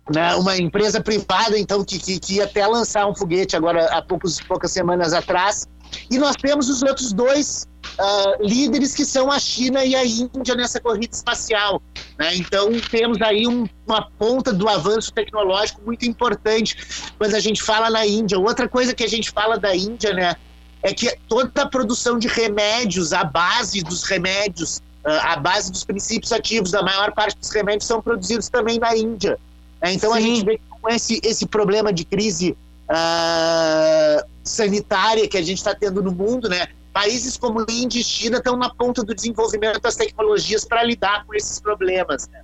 né, 0.10 0.36
uma 0.36 0.58
empresa 0.58 1.02
privada, 1.02 1.58
então, 1.60 1.84
que, 1.84 2.00
que, 2.00 2.19
que, 2.19 2.36
ia 2.36 2.45
até 2.45 2.65
lançar 2.65 3.06
um 3.08 3.15
foguete 3.15 3.56
agora 3.56 3.86
há 3.88 4.02
poucos, 4.02 4.39
poucas 4.39 4.71
semanas 4.71 5.13
atrás. 5.13 5.67
E 6.10 6.17
nós 6.17 6.36
temos 6.36 6.69
os 6.69 6.82
outros 6.82 7.12
dois 7.13 7.67
uh, 8.00 8.43
líderes, 8.43 8.93
que 8.93 9.06
são 9.06 9.32
a 9.32 9.39
China 9.39 9.84
e 9.84 9.95
a 9.95 10.06
Índia 10.06 10.56
nessa 10.56 10.80
corrida 10.80 11.13
espacial. 11.13 11.82
Né? 12.17 12.36
Então, 12.36 12.69
temos 12.89 13.21
aí 13.21 13.47
um, 13.47 13.67
uma 13.86 14.10
ponta 14.17 14.54
do 14.54 14.67
avanço 14.69 15.12
tecnológico 15.13 15.82
muito 15.86 16.06
importante 16.06 16.78
quando 17.17 17.36
a 17.36 17.39
gente 17.39 17.62
fala 17.62 17.89
na 17.89 18.06
Índia. 18.06 18.39
Outra 18.39 18.67
coisa 18.67 18.93
que 18.93 19.04
a 19.04 19.10
gente 19.10 19.32
fala 19.32 19.58
da 19.58 19.76
Índia, 19.76 20.13
né, 20.13 20.36
é 20.83 20.93
que 20.93 21.15
toda 21.27 21.63
a 21.63 21.67
produção 21.67 22.19
de 22.19 22.27
remédios, 22.27 23.13
a 23.13 23.23
base 23.23 23.83
dos 23.83 24.03
remédios, 24.03 24.81
ah, 25.03 25.33
a 25.33 25.35
base 25.37 25.71
dos 25.71 25.83
princípios 25.83 26.31
ativos 26.31 26.71
da 26.71 26.81
maior 26.81 27.11
parte 27.13 27.37
dos 27.37 27.49
remédios 27.49 27.85
são 27.85 28.01
produzidos 28.01 28.49
também 28.49 28.79
na 28.79 28.95
Índia. 28.95 29.39
É, 29.81 29.91
então 29.91 30.11
Sim. 30.11 30.17
a 30.17 30.21
gente 30.21 30.45
vê 30.45 30.59
com 30.69 30.89
esse, 30.89 31.19
esse 31.23 31.45
problema 31.45 31.93
de 31.93 32.03
crise 32.03 32.57
uh, 32.89 34.27
sanitária 34.43 35.27
que 35.27 35.37
a 35.37 35.41
gente 35.41 35.57
está 35.57 35.75
tendo 35.75 36.01
no 36.01 36.11
mundo, 36.11 36.49
né? 36.49 36.67
Países 36.91 37.37
como 37.37 37.63
Índia 37.69 37.99
e 37.99 38.03
China 38.03 38.37
estão 38.37 38.57
na 38.57 38.69
ponta 38.69 39.03
do 39.03 39.13
desenvolvimento 39.13 39.79
das 39.79 39.95
tecnologias 39.95 40.65
para 40.65 40.83
lidar 40.83 41.25
com 41.25 41.35
esses 41.35 41.59
problemas. 41.59 42.27
Né? 42.29 42.41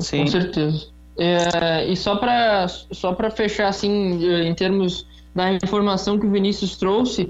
Sim. 0.00 0.24
Com 0.24 0.26
certeza. 0.26 0.88
É, 1.18 1.86
e 1.86 1.96
só 1.96 2.16
para 2.16 2.68
só 2.68 3.16
fechar, 3.34 3.68
assim, 3.68 4.22
em 4.22 4.54
termos 4.54 5.06
da 5.36 5.52
informação 5.52 6.18
que 6.18 6.26
o 6.26 6.30
Vinícius 6.30 6.76
trouxe, 6.78 7.24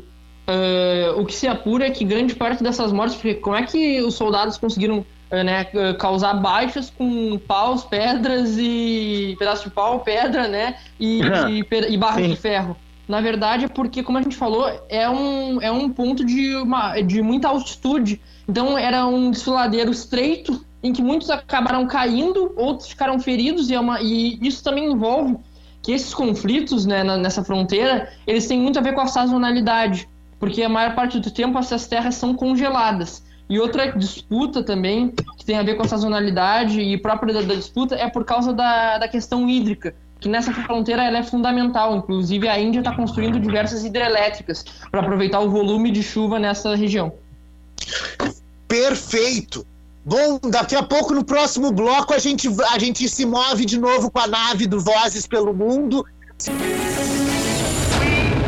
uh, 0.47 1.21
o 1.21 1.27
que 1.27 1.35
se 1.35 1.49
apura 1.49 1.87
é 1.87 1.91
que 1.91 2.05
grande 2.05 2.37
parte 2.37 2.63
dessas 2.63 2.93
mortes, 2.93 3.17
porque 3.17 3.35
como 3.35 3.57
é 3.57 3.65
que 3.65 4.01
os 4.01 4.15
soldados 4.15 4.57
conseguiram 4.57 5.05
eh, 5.29 5.43
né, 5.43 5.65
causar 5.99 6.35
baixas 6.35 6.89
com 6.89 7.37
paus, 7.37 7.83
pedras 7.83 8.57
e 8.57 9.35
pedaço 9.41 9.65
de 9.65 9.71
pau, 9.75 10.01
pedra, 10.01 10.47
né, 10.47 10.77
e, 11.01 11.21
e, 11.51 11.93
e 11.93 11.97
barras 11.97 12.29
de 12.29 12.37
ferro. 12.37 12.77
Na 13.09 13.21
verdade, 13.21 13.65
é 13.65 13.69
porque, 13.69 14.05
como 14.05 14.19
a 14.19 14.23
gente 14.23 14.37
falou, 14.37 14.69
é 14.89 15.11
um, 15.11 15.61
é 15.61 15.71
um 15.71 15.91
ponto 15.91 16.25
de, 16.25 16.55
uma, 16.57 17.01
de 17.01 17.23
muita 17.23 17.49
altitude. 17.49 18.21
Então, 18.49 18.79
era 18.79 19.07
um 19.07 19.31
desfiladeiro 19.33 19.91
estreito 19.91 20.65
em 20.83 20.93
que 20.93 21.03
muitos 21.03 21.29
acabaram 21.31 21.87
caindo, 21.87 22.53
outros 22.57 22.89
ficaram 22.89 23.19
feridos, 23.19 23.69
e, 23.69 23.75
é 23.75 23.81
uma, 23.81 24.01
e 24.01 24.39
isso 24.41 24.63
também 24.63 24.93
envolve 24.93 25.37
que 25.87 25.93
esses 25.93 26.13
conflitos 26.13 26.85
né, 26.85 27.05
nessa 27.17 27.45
fronteira, 27.45 28.13
eles 28.27 28.49
têm 28.49 28.59
muito 28.59 28.77
a 28.77 28.83
ver 28.83 28.93
com 28.93 29.03
a 29.03 29.07
sazonalidade, 29.07 30.09
porque 30.37 30.65
a 30.65 30.69
maior 30.69 30.97
parte 30.97 31.21
do 31.21 31.31
tempo 31.31 31.57
essas 31.57 31.87
terras 31.87 32.17
são 32.17 32.35
congeladas. 32.35 33.23
E 33.49 33.61
outra 33.61 33.93
disputa 33.93 34.65
também, 34.65 35.15
que 35.39 35.47
tem 35.47 35.57
a 35.57 35.63
ver 35.63 35.77
com 35.77 35.85
a 35.85 35.89
sazonalidade 35.89 36.81
e 36.81 36.99
própria 36.99 37.33
da, 37.33 37.43
da 37.43 37.55
disputa, 37.55 37.95
é 37.95 38.11
por 38.11 38.25
causa 38.25 38.53
da, 38.53 38.99
da 38.99 39.07
questão 39.07 39.49
hídrica. 39.49 39.95
que 40.19 40.29
nessa 40.29 40.53
fronteira 40.53 41.05
ela 41.05 41.19
é 41.19 41.23
fundamental. 41.23 41.97
Inclusive, 41.97 42.49
a 42.49 42.59
Índia 42.59 42.81
está 42.81 42.93
construindo 42.93 43.39
diversas 43.39 43.85
hidrelétricas 43.85 44.65
para 44.91 45.03
aproveitar 45.03 45.39
o 45.39 45.49
volume 45.49 45.93
de 45.93 46.03
chuva 46.03 46.41
nessa 46.41 46.75
região. 46.75 47.13
Perfeito. 48.67 49.65
Bom, 50.09 50.39
daqui 50.49 50.77
a 50.77 50.85
pouco 50.85 51.13
no 51.13 51.25
próximo 51.25 51.73
bloco 51.73 52.15
a 52.15 52.19
gente, 52.21 52.49
a 52.73 52.79
gente 52.79 53.09
se 53.09 53.27
move 53.27 53.65
de 53.65 53.77
novo 53.77 54.09
com 54.09 54.21
a 54.21 54.29
nave 54.29 54.65
do 54.69 54.79
Vozes 54.79 55.27
pelo 55.27 55.53
Mundo. 55.53 56.05
We 56.47 56.55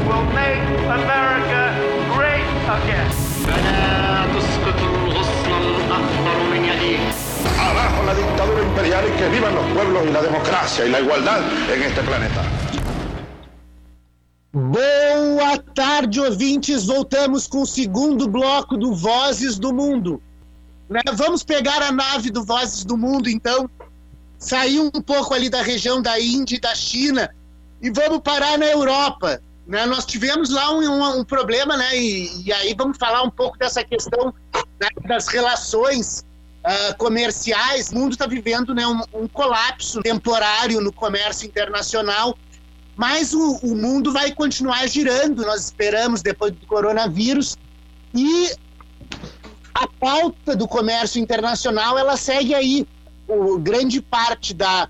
will 0.07 0.23
make 0.33 0.63
America 0.87 1.75
great 2.15 2.47
again. 2.71 3.11
Abajo 7.59 8.05
la 8.05 8.15
dictadura 8.15 8.63
imperial 8.63 9.05
y 9.09 9.19
que 9.19 9.29
vivan 9.29 9.53
los 9.57 9.67
pueblos 9.73 10.07
y 10.07 10.13
la 10.13 10.23
democracia 10.23 10.87
y 10.87 10.91
la 10.91 11.01
igualdad 11.01 11.41
en 11.75 11.83
este 11.83 12.03
planeta. 12.03 12.41
Boa 14.53 15.59
tarde, 15.75 16.21
ouvintes. 16.21 16.87
Voltamos 16.87 17.49
com 17.49 17.63
o 17.63 17.67
segundo 17.67 18.29
bloco 18.29 18.77
do 18.77 18.95
Vozes 18.95 19.59
do 19.59 19.75
Mundo. 19.75 20.23
Né? 20.89 21.01
Vamos 21.15 21.43
pegar 21.43 21.83
a 21.83 21.93
nave 21.93 22.31
do 22.31 22.45
Vozes 22.45 22.85
do 22.85 22.97
Mundo, 22.97 23.29
então, 23.29 23.69
sair 24.39 24.81
um 24.81 24.91
pouco 24.91 25.35
ali 25.35 25.51
da 25.51 25.63
região 25.63 26.01
da 26.01 26.19
Índia 26.19 26.57
e 26.57 26.61
da 26.61 26.75
China 26.75 27.31
e 27.81 27.91
vamos 27.91 28.21
parar 28.21 28.59
na 28.59 28.67
Europa. 28.67 29.41
Né? 29.67 29.85
Nós 29.87 30.07
tivemos 30.07 30.51
lá 30.51 30.73
um, 30.73 30.81
um, 30.81 31.21
um 31.21 31.25
problema, 31.25 31.77
né? 31.77 31.97
E, 31.97 32.47
e, 32.47 32.53
aí 32.53 32.75
vamos 32.77 32.97
falar 32.97 33.23
um 33.23 33.31
pouco 33.31 33.59
dessa 33.59 33.85
questão 33.85 34.33
né, 34.81 34.89
das 35.07 35.29
relações 35.29 36.25
uh, 36.65 36.97
comerciais. 36.97 37.91
O 37.91 37.97
mundo 37.97 38.13
está 38.13 38.27
vivendo 38.27 38.75
né, 38.75 38.87
um, 38.87 39.03
um, 39.13 39.29
colapso 39.29 40.01
temporário 40.01 40.81
no 40.81 40.93
comércio 40.93 41.47
internacional, 41.47 42.37
mas 42.97 43.35
o, 43.35 43.59
o 43.63 43.77
mundo 43.77 44.11
vai 44.11 44.33
continuar 44.33 44.87
girando, 44.89 45.43
nós 45.43 45.67
esperamos, 45.67 46.23
depois 46.23 46.53
do 46.53 46.67
coronavírus. 46.67 47.57
E 48.15 48.51
a 49.79 49.87
pauta 49.87 50.57
do 50.57 50.67
comércio 50.67 51.21
internacional 51.21 51.97
ela 51.97 52.17
segue 52.17 52.55
aí. 52.55 52.87
O, 53.29 53.59
grande 53.59 54.01
parte 54.01 54.55
da 54.55 54.89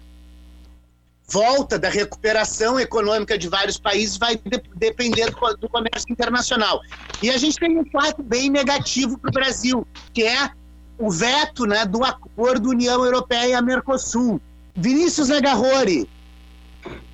volta 1.28 1.78
da 1.78 1.90
recuperação 1.90 2.80
econômica 2.80 3.36
de 3.36 3.48
vários 3.48 3.78
países 3.78 4.16
vai 4.16 4.36
de, 4.36 4.62
depender 4.76 5.30
do, 5.30 5.56
do, 5.56 5.68
comércio 5.68 6.10
internacional. 6.10 6.80
E 7.22 7.30
a 7.30 7.36
gente 7.36 7.58
tem 7.58 7.78
um 7.78 7.84
fato 7.90 8.22
bem 8.22 8.48
negativo 8.48 9.18
para 9.18 9.28
o 9.28 9.32
Brasil, 9.32 9.86
que 10.14 10.22
é 10.22 10.50
o 10.98 11.10
veto 11.10 11.66
né, 11.66 11.84
do 11.84 12.02
acordo 12.02 12.70
União 12.70 13.04
Europeia-Mercosul. 13.04 14.40
Vinícius 14.74 15.28
Nagarrori, 15.28 16.08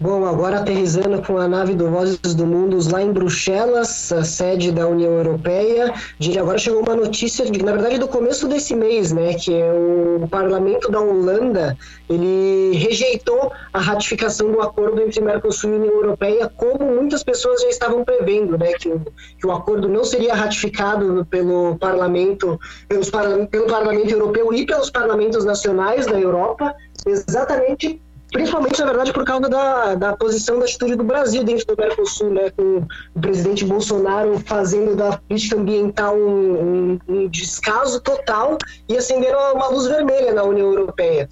Bom, 0.01 0.27
agora 0.27 0.59
aterrizando 0.59 1.23
com 1.23 1.39
a 1.39 1.47
nave 1.47 1.75
do 1.75 1.89
Vozes 1.89 2.19
do 2.35 2.45
Mundo 2.45 2.79
lá 2.91 3.01
em 3.01 3.13
Bruxelas, 3.13 4.13
a 4.13 4.25
sede 4.25 4.73
da 4.73 4.87
União 4.87 5.13
Europeia. 5.13 5.95
Agora 6.39 6.59
chegou 6.59 6.83
uma 6.83 6.97
notícia, 6.97 7.49
de, 7.49 7.63
na 7.65 7.73
verdade, 7.73 7.99
do 7.99 8.09
começo 8.09 8.49
desse 8.49 8.75
mês, 8.75 9.13
né, 9.13 9.35
que 9.35 9.55
é 9.55 9.73
o 9.73 10.27
parlamento 10.29 10.91
da 10.91 11.01
Holanda, 11.01 11.77
ele 12.11 12.77
rejeitou 12.77 13.53
a 13.73 13.79
ratificação 13.79 14.51
do 14.53 14.61
acordo 14.61 15.01
entre 15.01 15.21
Mercosul 15.21 15.71
e 15.71 15.77
União 15.77 15.95
Europeia, 15.95 16.53
como 16.55 16.85
muitas 16.85 17.23
pessoas 17.23 17.63
já 17.63 17.69
estavam 17.69 18.05
prevendo, 18.05 18.59
né, 18.59 18.73
que, 18.73 18.91
que 19.39 19.47
o 19.47 19.53
acordo 19.53 19.89
não 19.89 20.05
seria 20.05 20.35
ratificado 20.35 21.25
pelo 21.31 21.79
parlamento, 21.79 22.61
pelos, 22.89 23.11
pelo 23.51 23.67
parlamento 23.67 24.11
europeu 24.11 24.53
e 24.53 24.67
pelos 24.67 24.91
parlamentos 24.91 25.45
nacionais 25.45 26.05
da 26.07 26.21
Europa, 26.21 26.75
exatamente 27.07 28.03
principalmente, 28.35 28.81
na 28.81 28.87
verdade, 28.87 29.13
por 29.13 29.25
causa 29.25 29.49
da, 29.49 29.95
da 29.95 30.17
posição 30.17 30.59
da 30.59 30.65
atitude 30.65 30.97
do 30.97 31.05
Brasil 31.05 31.45
dentro 31.45 31.65
do 31.67 31.81
Mercosul, 31.81 32.31
né, 32.31 32.51
com 32.51 32.85
o 33.15 33.21
presidente 33.21 33.65
Bolsonaro 33.65 34.41
fazendo 34.41 34.97
da 34.97 35.17
política 35.17 35.57
ambiental 35.57 36.17
um, 36.17 36.99
um, 36.99 36.99
um 37.09 37.29
descaso 37.29 38.01
total 38.01 38.59
e 38.89 38.97
acendendo 38.97 39.39
uma 39.55 39.69
luz 39.69 39.87
vermelha 39.87 40.33
na 40.35 40.43
União 40.43 40.67
Europeia. 40.73 41.29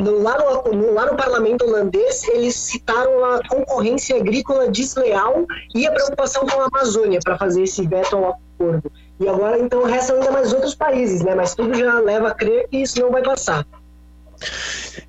No, 0.00 0.20
lá, 0.20 0.36
no, 0.72 0.92
lá 0.92 1.06
no 1.06 1.16
parlamento 1.16 1.64
holandês, 1.64 2.26
eles 2.26 2.56
citaram 2.56 3.24
a 3.24 3.40
concorrência 3.48 4.16
agrícola 4.16 4.68
desleal 4.68 5.46
e 5.76 5.86
a 5.86 5.92
preocupação 5.92 6.44
com 6.44 6.60
a 6.60 6.66
Amazônia 6.66 7.20
para 7.22 7.38
fazer 7.38 7.62
esse 7.62 7.86
veto 7.86 8.16
ao 8.16 8.30
acordo. 8.30 8.90
E 9.20 9.28
agora, 9.28 9.60
então, 9.60 9.84
restam 9.84 10.16
ainda 10.16 10.32
mais 10.32 10.52
outros 10.52 10.74
países, 10.74 11.22
né? 11.22 11.36
Mas 11.36 11.54
tudo 11.54 11.72
já 11.72 12.00
leva 12.00 12.28
a 12.28 12.34
crer 12.34 12.66
que 12.68 12.78
isso 12.78 13.00
não 13.00 13.12
vai 13.12 13.22
passar. 13.22 13.64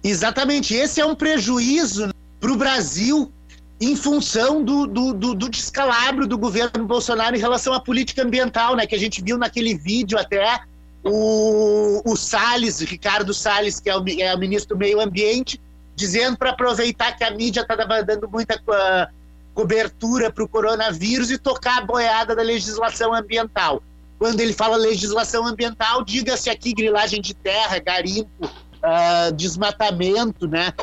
Exatamente. 0.04 0.74
Esse 0.74 1.02
é 1.02 1.06
um 1.06 1.16
prejuízo 1.16 2.10
para 2.40 2.52
o 2.52 2.56
Brasil 2.56 3.32
em 3.80 3.96
função 3.96 4.64
do, 4.64 4.88
do, 4.88 5.14
do, 5.14 5.34
do, 5.34 5.50
descalabro 5.50 6.26
do 6.26 6.38
governo 6.38 6.86
Bolsonaro 6.86 7.36
em 7.36 7.40
relação 7.40 7.74
à 7.74 7.80
política 7.80 8.24
ambiental, 8.24 8.76
né? 8.76 8.86
Que 8.88 8.96
a 8.96 9.00
gente 9.00 9.22
viu 9.22 9.38
naquele 9.38 9.76
vídeo 9.76 10.18
até 10.18 10.62
o, 11.04 12.02
o 12.06 12.16
Salles, 12.16 12.80
Ricardo 12.80 13.34
Salles, 13.34 13.80
que 13.80 13.90
é 13.90 13.98
o, 13.98 14.04
é 14.20 14.34
o 14.34 14.40
ministro 14.40 14.76
do 14.76 14.80
Meio 14.80 15.02
Ambiente, 15.02 15.62
dizendo 15.96 16.38
para 16.38 16.52
aproveitar 16.52 17.16
que 17.18 17.24
a 17.24 17.32
mídia 17.32 17.62
estava 17.62 18.04
dando 18.04 18.30
muita 18.30 18.56
uh, 18.56 19.14
cobertura 19.54 20.32
para 20.32 20.44
o 20.44 20.48
coronavírus 20.48 21.30
e 21.30 21.38
tocar 21.38 21.80
a 21.80 21.86
boiada 21.86 22.36
da 22.36 22.42
legislação 22.42 23.14
ambiental. 23.14 23.84
Quando 24.18 24.40
ele 24.40 24.54
fala 24.54 24.78
legislação 24.78 25.46
ambiental, 25.46 26.04
diga-se 26.04 26.50
aqui 26.50 26.74
grilagem 26.74 27.22
de 27.22 27.34
terra, 27.34 27.78
garimpo, 27.80 28.50
uh, 28.86 29.34
desmatamento, 29.34 30.48
né? 30.48 30.74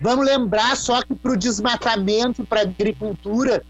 Vamos 0.00 0.24
lembrar 0.24 0.76
só 0.76 1.02
que 1.02 1.14
para 1.14 1.32
o 1.32 1.36
desmatamento, 1.36 2.44
para 2.44 2.60
a 2.60 2.62
agricultura, 2.62 3.64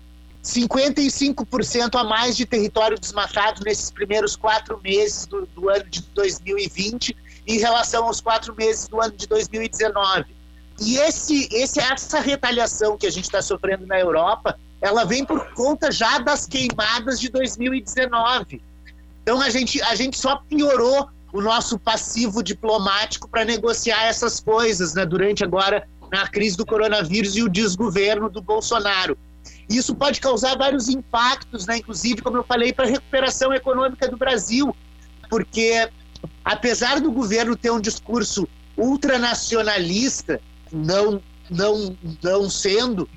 55% 0.45 1.99
a 1.99 2.05
mais 2.05 2.37
de 2.37 2.47
território 2.47 2.99
desmatado 2.99 3.63
nesses 3.65 3.91
primeiros 3.91 4.37
quatro 4.37 4.81
meses 4.83 5.27
do, 5.27 5.47
do, 5.47 5.69
ano 5.69 5.85
de 5.85 6.03
2020 6.15 7.17
em 7.47 7.59
relação 7.59 8.05
aos 8.05 8.21
quatro 8.21 8.55
meses 8.55 8.89
do 8.89 9.01
ano 9.01 9.15
de 9.17 9.27
2019. 9.27 10.27
E 10.81 10.97
esse, 10.99 11.49
esse, 11.51 11.81
essa 11.81 12.21
retaliação 12.21 12.97
que 12.97 13.07
a 13.07 13.11
gente 13.11 13.25
está 13.25 13.43
sofrendo 13.43 13.87
na 13.87 13.99
Europa, 13.99 14.59
ela 14.81 15.05
vem 15.05 15.25
por 15.25 15.53
conta 15.55 15.91
já 15.91 16.19
das 16.19 16.47
queimadas 16.47 17.19
de 17.19 17.31
2019. 17.31 18.63
Então 19.23 19.41
a 19.41 19.51
gente, 19.51 19.83
a 19.83 19.95
gente 19.95 20.19
só 20.19 20.37
piorou 20.37 21.09
o 21.33 21.41
nosso 21.41 21.79
passivo 21.79 22.43
diplomático 22.43 23.29
para 23.29 23.45
negociar 23.45 24.05
essas 24.05 24.41
coisas, 24.41 24.95
né, 24.95 25.05
durante 25.05 25.45
agora 25.45 25.87
na 26.11 26.27
crise 26.27 26.57
do 26.57 26.65
coronavírus 26.65 27.37
e 27.37 27.43
o 27.43 27.49
desgoverno 27.49 28.31
do 28.31 28.41
Bolsonaro. 28.41 29.17
Isso 29.69 29.95
pode 29.95 30.21
causar 30.21 30.57
vários 30.57 30.89
impactos, 30.89 31.67
né, 31.67 31.79
inclusive, 31.79 32.23
como 32.23 32.39
eu 32.39 32.45
falei, 32.45 32.73
para 32.73 32.87
a 32.87 32.89
recuperação 32.89 33.53
econômica 33.53 34.09
do 34.09 34.17
Brasil, 34.17 34.75
porque 35.29 35.89
apesar 36.45 37.01
do 37.01 37.13
governo 37.13 37.55
ter 37.55 37.71
um 37.71 37.81
discurso 37.81 38.49
ultranacionalista, 38.77 40.41
não, 40.73 41.21
não, 41.51 41.97
não 42.23 42.49
sendo, 42.49 43.09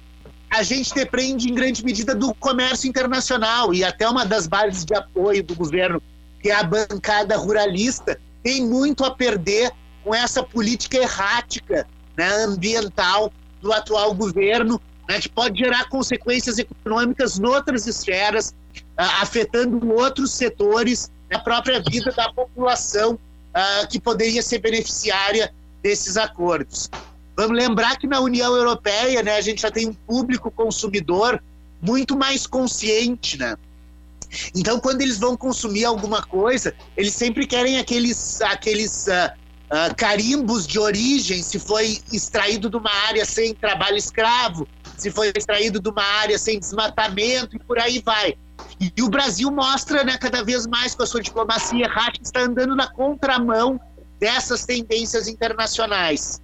a 0.49 0.63
gente 0.63 0.93
depende 0.93 1.49
em 1.49 1.53
grande 1.53 1.83
medida 1.85 2.13
do 2.13 2.33
comércio 2.35 2.89
internacional 2.89 3.73
e 3.73 3.85
até 3.85 4.07
uma 4.09 4.25
das 4.25 4.47
bases 4.47 4.83
de 4.83 4.93
apoio 4.93 5.41
do 5.41 5.55
governo 5.55 6.01
que 6.41 6.49
é 6.49 6.55
a 6.55 6.63
bancada 6.63 7.37
ruralista, 7.37 8.19
tem 8.43 8.65
muito 8.65 9.03
a 9.03 9.11
perder 9.11 9.71
com 10.03 10.13
essa 10.15 10.41
política 10.41 10.97
errática 10.97 11.87
né, 12.17 12.27
ambiental 12.43 13.31
do 13.61 13.71
atual 13.71 14.13
governo, 14.13 14.81
né, 15.07 15.19
que 15.19 15.29
pode 15.29 15.59
gerar 15.59 15.87
consequências 15.89 16.57
econômicas 16.57 17.39
em 17.39 17.45
outras 17.45 17.85
esferas, 17.85 18.55
uh, 18.75 19.21
afetando 19.21 19.93
outros 19.93 20.31
setores, 20.31 21.11
a 21.31 21.39
própria 21.39 21.81
vida 21.81 22.11
da 22.11 22.31
população 22.33 23.13
uh, 23.13 23.87
que 23.87 23.99
poderia 23.99 24.41
ser 24.41 24.59
beneficiária 24.59 25.53
desses 25.81 26.17
acordos. 26.17 26.89
Vamos 27.37 27.57
lembrar 27.57 27.97
que 27.97 28.07
na 28.07 28.19
União 28.19 28.55
Europeia 28.55 29.23
né, 29.23 29.35
a 29.35 29.41
gente 29.41 29.61
já 29.61 29.71
tem 29.71 29.87
um 29.87 29.93
público 29.93 30.51
consumidor 30.51 31.41
muito 31.81 32.15
mais 32.17 32.45
consciente, 32.45 33.37
né? 33.37 33.55
Então, 34.55 34.79
quando 34.79 35.01
eles 35.01 35.19
vão 35.19 35.35
consumir 35.35 35.85
alguma 35.85 36.21
coisa, 36.21 36.73
eles 36.95 37.13
sempre 37.13 37.45
querem 37.45 37.79
aqueles, 37.79 38.41
aqueles 38.41 39.07
uh, 39.07 39.31
uh, 39.71 39.95
carimbos 39.95 40.65
de 40.65 40.79
origem, 40.79 41.41
se 41.41 41.59
foi 41.59 41.99
extraído 42.11 42.69
de 42.69 42.77
uma 42.77 42.91
área 43.07 43.25
sem 43.25 43.53
trabalho 43.53 43.97
escravo, 43.97 44.67
se 44.97 45.11
foi 45.11 45.31
extraído 45.35 45.79
de 45.79 45.89
uma 45.89 46.03
área 46.03 46.37
sem 46.37 46.59
desmatamento 46.59 47.55
e 47.55 47.59
por 47.59 47.79
aí 47.79 48.01
vai. 48.05 48.35
E, 48.79 48.91
e 48.95 49.01
o 49.01 49.09
Brasil 49.09 49.51
mostra, 49.51 50.03
né, 50.03 50.17
cada 50.17 50.43
vez 50.43 50.67
mais 50.67 50.95
com 50.95 51.03
a 51.03 51.05
sua 51.05 51.21
diplomacia 51.21 51.85
errática, 51.85 52.23
está 52.23 52.41
andando 52.41 52.75
na 52.75 52.87
contramão 52.91 53.79
dessas 54.19 54.65
tendências 54.65 55.27
internacionais. 55.27 56.39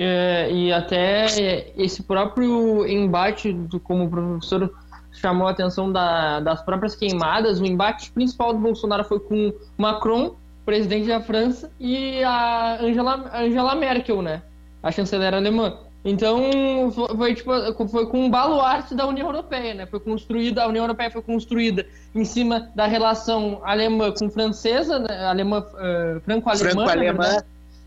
É, 0.00 0.48
e 0.52 0.72
até 0.72 1.72
esse 1.76 2.04
próprio 2.04 2.86
embate, 2.86 3.52
do, 3.52 3.80
como 3.80 4.08
professor 4.08 4.72
chamou 5.18 5.46
a 5.46 5.50
atenção 5.50 5.90
da, 5.90 6.40
das 6.40 6.62
próprias 6.62 6.94
queimadas. 6.94 7.60
O 7.60 7.66
embate 7.66 8.10
principal 8.12 8.52
do 8.52 8.58
Bolsonaro 8.58 9.04
foi 9.04 9.20
com 9.20 9.52
Macron, 9.76 10.34
presidente 10.64 11.08
da 11.08 11.20
França, 11.20 11.70
e 11.78 12.22
a 12.22 12.78
Angela, 12.80 13.30
Angela 13.34 13.74
Merkel, 13.74 14.22
né? 14.22 14.42
a 14.82 14.92
chanceler 14.92 15.34
alemã. 15.34 15.76
Então, 16.04 16.92
foi, 16.92 17.34
tipo, 17.34 17.50
foi 17.88 18.06
com 18.06 18.24
um 18.24 18.30
baluarte 18.30 18.94
da 18.94 19.06
União 19.06 19.26
Europeia, 19.26 19.74
né? 19.74 19.86
Foi 19.86 19.98
construída, 19.98 20.62
a 20.62 20.68
União 20.68 20.84
Europeia 20.84 21.10
foi 21.10 21.20
construída 21.20 21.84
em 22.14 22.24
cima 22.24 22.70
da 22.74 22.86
relação 22.86 23.60
alemã 23.64 24.12
com 24.12 24.30
francesa, 24.30 25.00
né? 25.00 25.26
alemã, 25.26 25.58
uh, 25.58 26.20
franco-alemã, 26.20 26.86
Franco 26.86 27.44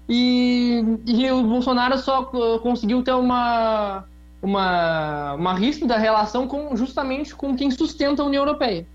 e, 0.10 0.84
e 1.06 1.32
o 1.32 1.42
Bolsonaro 1.44 1.98
só 1.98 2.24
conseguiu 2.62 3.02
ter 3.02 3.14
uma, 3.14 4.04
uma, 4.42 5.34
uma 5.34 5.54
ríspida 5.54 5.98
relação 5.98 6.48
com, 6.48 6.76
justamente 6.76 7.36
com 7.36 7.56
quem 7.56 7.70
sustenta 7.70 8.22
a 8.22 8.26
União 8.26 8.44
Europeia. 8.44 8.86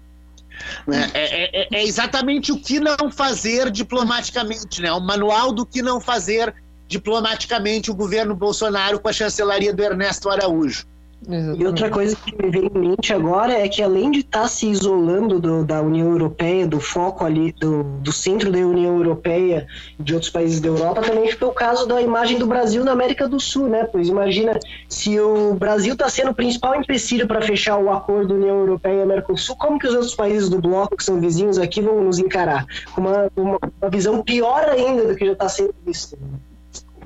É, 0.89 0.97
é, 0.97 1.61
é, 1.63 1.69
é, 1.71 1.85
exatamente 1.85 2.51
o 2.51 2.59
que 2.59 2.81
não 2.81 3.11
fazer 3.11 3.71
diplomaticamente, 3.71 4.81
né? 4.81 4.91
O 4.93 5.01
manual 5.01 5.53
do 5.53 5.67
que 5.67 5.83
não 5.83 6.01
fazer 6.01 6.55
diplomaticamente 6.89 7.91
o 7.91 7.95
governo 7.95 8.35
Bolsonaro 8.35 8.99
com 8.99 9.09
a 9.09 9.13
chancelaria 9.13 9.73
do 9.75 9.83
Ernesto 9.83 10.31
Araújo. 10.31 10.87
Exatamente. 11.29 11.63
E 11.63 11.67
outra 11.67 11.91
coisa 11.91 12.17
que 12.17 12.41
me 12.41 12.51
vem 12.51 12.71
em 12.73 12.79
mente 12.79 13.13
agora 13.13 13.53
é 13.53 13.69
que 13.69 13.83
além 13.83 14.11
de 14.13 14.21
estar 14.21 14.43
tá 14.43 14.49
se 14.49 14.69
isolando 14.69 15.41
do, 15.41 15.65
da 15.65 15.83
União 15.83 16.09
Europeia, 16.09 16.67
do 16.67 16.79
foco 16.79 17.25
ali, 17.25 17.53
do, 17.53 17.83
do 17.83 18.13
centro 18.13 18.53
da 18.53 18.59
União 18.59 18.97
Europeia 18.97 19.67
e 19.99 20.03
de 20.03 20.15
outros 20.15 20.31
países 20.31 20.61
da 20.61 20.69
Europa, 20.69 21.03
também 21.03 21.29
ficou 21.29 21.49
o 21.49 21.55
caso 21.55 21.87
da 21.87 22.01
imagem 22.01 22.39
do 22.39 22.47
Brasil 22.47 22.85
na 22.85 22.93
América 22.93 23.29
do 23.29 23.41
Sul, 23.41 23.69
né? 23.69 23.85
Pois 23.85 24.09
imagina, 24.09 24.59
se 24.89 25.19
o 25.19 25.55
Brasil 25.55 25.95
está 25.95 26.09
sendo 26.09 26.31
o 26.31 26.35
principal 26.35 26.77
empecilho 26.77 27.27
para 27.27 27.43
fechar 27.43 27.77
o 27.77 27.91
acordo 27.91 28.35
União 28.35 28.61
Europeia 28.61 29.03
e 29.03 29.07
Mercosul, 29.07 29.57
como 29.57 29.79
que 29.79 29.87
os 29.89 29.95
outros 29.95 30.15
países 30.15 30.49
do 30.49 30.61
bloco, 30.61 30.97
que 30.97 31.05
são 31.05 31.21
vizinhos 31.21 31.59
aqui, 31.59 31.81
vão 31.81 32.05
nos 32.05 32.19
encarar? 32.21 32.65
Com 32.95 33.01
uma, 33.01 33.31
uma, 33.37 33.59
uma 33.81 33.91
visão 33.91 34.23
pior 34.23 34.69
ainda 34.69 35.09
do 35.09 35.17
que 35.17 35.27
já 35.27 35.33
está 35.33 35.49
sendo 35.49 35.75
visto. 35.85 36.17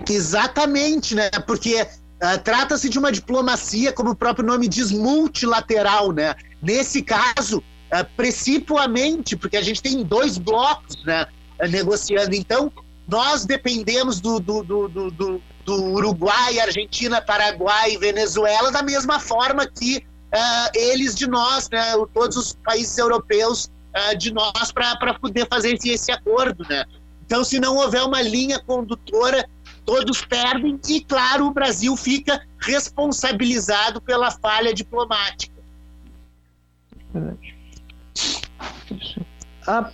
Exatamente, 0.08 1.14
né? 1.14 1.30
Porque 1.46 1.86
uh, 2.22 2.38
trata-se 2.42 2.88
de 2.88 2.98
uma 2.98 3.10
diplomacia, 3.10 3.92
como 3.92 4.10
o 4.10 4.14
próprio 4.14 4.46
nome 4.46 4.68
diz, 4.68 4.92
multilateral, 4.92 6.12
né? 6.12 6.34
Nesse 6.62 7.02
caso, 7.02 7.58
uh, 7.58 8.06
principalmente, 8.16 9.36
porque 9.36 9.56
a 9.56 9.62
gente 9.62 9.82
tem 9.82 10.02
dois 10.02 10.38
blocos, 10.38 11.02
né? 11.04 11.26
Negociando. 11.68 12.34
Então, 12.34 12.72
nós 13.08 13.44
dependemos 13.44 14.20
do, 14.20 14.38
do, 14.38 14.62
do, 14.62 14.88
do, 14.88 15.42
do 15.64 15.84
Uruguai, 15.92 16.60
Argentina, 16.60 17.20
Paraguai 17.20 17.92
e 17.92 17.98
Venezuela 17.98 18.70
da 18.70 18.82
mesma 18.82 19.18
forma 19.18 19.66
que 19.66 19.98
uh, 19.98 20.70
eles 20.74 21.14
de 21.14 21.26
nós, 21.26 21.68
né? 21.70 21.92
Todos 22.14 22.36
os 22.36 22.54
países 22.64 22.96
europeus 22.96 23.70
de 24.16 24.32
nós 24.32 24.70
para 24.70 25.14
poder 25.14 25.48
fazer 25.48 25.74
esse, 25.74 25.90
esse 25.90 26.12
acordo, 26.12 26.64
né? 26.68 26.84
Então, 27.26 27.42
se 27.42 27.58
não 27.58 27.76
houver 27.76 28.02
uma 28.04 28.22
linha 28.22 28.60
condutora 28.60 29.48
todos 29.90 30.24
perdem 30.24 30.78
e, 30.88 31.00
claro, 31.00 31.46
o 31.46 31.50
Brasil 31.50 31.96
fica 31.96 32.40
responsabilizado 32.60 34.00
pela 34.00 34.30
falha 34.30 34.72
diplomática. 34.72 35.52
Ah, 39.66 39.90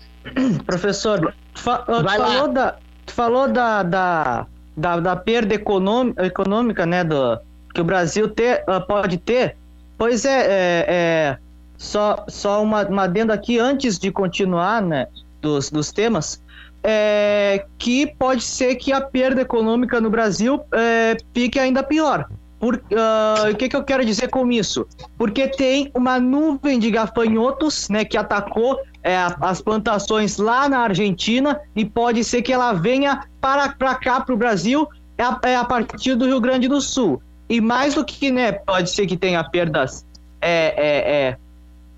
professor, 0.67 1.35
fa 1.55 1.79
tu 1.79 2.05
falou, 2.05 2.49
da, 2.49 2.79
tu 3.07 3.13
falou 3.15 3.49
da, 3.49 3.83
da, 3.83 4.47
da, 4.77 5.01
da 5.01 5.17
perda 5.17 5.55
econômica 5.55 6.85
né, 6.85 7.03
do, 7.03 7.41
que 7.73 7.81
o 7.81 7.85
Brasil 7.85 8.29
ter, 8.29 8.65
uh, 8.69 8.87
pode 8.87 9.17
ter. 9.17 9.57
Pois 9.97 10.27
é, 10.27 10.41
é, 10.41 10.85
é 10.89 11.39
só, 11.79 12.23
só 12.29 12.63
uma, 12.63 12.87
uma 12.87 13.05
adendo 13.05 13.33
aqui 13.33 13.59
antes 13.59 13.99
de 13.99 14.13
continuar 14.13 14.83
né, 14.83 15.07
dos, 15.41 15.71
dos 15.71 15.91
temas 15.91 16.43
é, 16.89 17.67
que 17.79 18.07
pode 18.07 18.45
ser 18.45 18.77
que 18.77 18.93
a 18.93 19.01
perda 19.01 19.41
econômica 19.43 20.01
no 20.01 20.09
Brasil 20.09 20.61
é, 20.73 21.17
fique 21.35 21.59
ainda 21.59 21.83
pior. 21.83 22.29
Por, 22.61 22.77
uh, 22.77 23.51
o 23.51 23.57
que, 23.57 23.69
que 23.69 23.77
eu 23.77 23.83
quero 23.83 24.05
dizer 24.05 24.29
com 24.29 24.51
isso? 24.53 24.87
Porque 25.19 25.49
tem 25.49 25.91
uma 25.95 26.21
nuvem 26.21 26.79
de 26.79 26.91
gafanhotos 26.91 27.89
né, 27.89 28.05
que 28.05 28.17
atacou 28.17 28.79
é, 29.03 29.17
as 29.41 29.61
plantações 29.61 30.39
lá 30.39 30.69
na 30.69 30.79
Argentina 30.79 31.61
e 31.75 31.85
pode 31.85 32.23
ser 32.23 32.41
que 32.43 32.53
ela 32.53 32.73
venha 32.73 33.25
para, 33.41 33.69
para 33.71 33.97
cá, 33.97 34.21
para 34.21 34.35
o 34.35 34.39
Brasil, 34.39 34.89
é 35.19 35.25
a, 35.25 35.39
é 35.43 35.57
a, 35.57 35.65
partir 35.65 36.15
do 36.15 36.25
Rio 36.25 36.41
Grande 36.41 36.69
do 36.69 36.81
Sul. 36.81 37.21
E 37.49 37.61
mais 37.61 37.95
do 37.95 38.05
que, 38.05 38.31
né, 38.31 38.53
pode 38.53 38.91
ser 38.91 39.07
que 39.07 39.17
tenha 39.17 39.43
perdas 39.43 40.07
é, 40.41 41.37
é, 41.37 41.37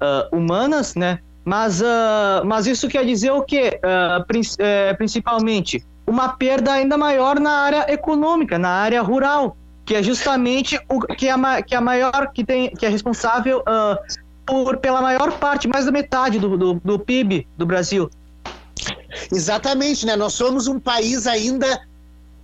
uh, 0.03 0.37
humanas, 0.37 0.95
né, 0.95 1.21
mas, 1.49 1.81
uh, 1.81 2.45
mas 2.45 2.67
isso 2.67 2.89
quer 2.89 3.07
dizer 3.07 3.31
o 3.31 3.41
quê? 3.41 3.81
Uh, 3.83 4.95
principalmente, 4.99 5.83
uma 6.07 6.29
perda 6.29 6.75
ainda 6.75 6.99
maior 6.99 7.41
na 7.41 7.51
área 7.51 7.91
econômica, 7.91 8.59
na 8.59 8.69
área 8.69 9.01
rural, 9.01 9.57
que 9.87 9.95
é 9.95 10.03
justamente 10.03 10.79
o 10.91 11.01
que 11.01 11.27
é 11.27 11.33
a, 11.33 11.63
que 11.63 11.75
é 11.75 11.79
a 11.79 11.81
maior, 11.81 12.33
que, 12.35 12.45
tem, 12.45 12.69
que 12.69 12.85
é 12.85 12.91
responsável 12.91 13.61
uh, 13.61 13.97
por, 14.45 14.77
pela 14.77 15.01
maior 15.01 15.39
parte, 15.39 15.67
mais 15.67 15.87
da 15.87 15.91
metade 15.91 16.39
do, 16.39 16.59
do, 16.59 16.75
do 16.75 16.99
PIB 16.99 17.49
do 17.57 17.65
Brasil. 17.65 18.11
Exatamente, 19.33 20.05
né? 20.05 20.17
Nós 20.17 20.35
somos 20.35 20.67
um 20.67 20.79
país 20.79 21.27
ainda 21.27 21.81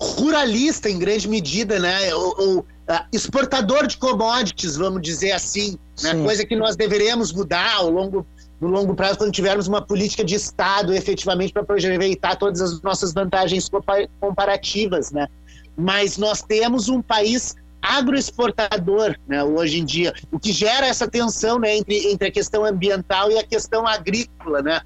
ruralista 0.00 0.88
em 0.88 0.98
grande 0.98 1.28
medida, 1.28 1.78
né? 1.78 2.14
O, 2.14 2.58
o 2.58 2.64
exportador 3.12 3.86
de 3.86 3.98
commodities, 3.98 4.76
vamos 4.76 5.02
dizer 5.02 5.32
assim, 5.32 5.78
né? 6.02 6.14
coisa 6.22 6.44
que 6.46 6.56
nós 6.56 6.74
deveríamos 6.74 7.32
mudar 7.32 7.76
ao 7.76 7.90
longo 7.90 8.26
no 8.64 8.70
longo 8.70 8.94
prazo, 8.94 9.18
quando 9.18 9.30
tivermos 9.30 9.68
uma 9.68 9.82
política 9.82 10.24
de 10.24 10.34
Estado 10.34 10.94
efetivamente 10.94 11.52
para 11.52 11.62
aproveitar 11.62 12.36
todas 12.36 12.62
as 12.62 12.80
nossas 12.80 13.12
vantagens 13.12 13.70
comparativas, 14.18 15.10
né? 15.10 15.28
Mas 15.76 16.16
nós 16.16 16.40
temos 16.40 16.88
um 16.88 17.02
país 17.02 17.54
agroexportador, 17.82 19.14
né, 19.28 19.44
hoje 19.44 19.80
em 19.80 19.84
dia, 19.84 20.14
o 20.32 20.38
que 20.38 20.52
gera 20.52 20.86
essa 20.86 21.06
tensão, 21.06 21.58
né, 21.58 21.76
entre, 21.76 22.10
entre 22.10 22.28
a 22.28 22.30
questão 22.30 22.64
ambiental 22.64 23.30
e 23.30 23.38
a 23.38 23.44
questão 23.44 23.86
agrícola, 23.86 24.62
né? 24.62 24.80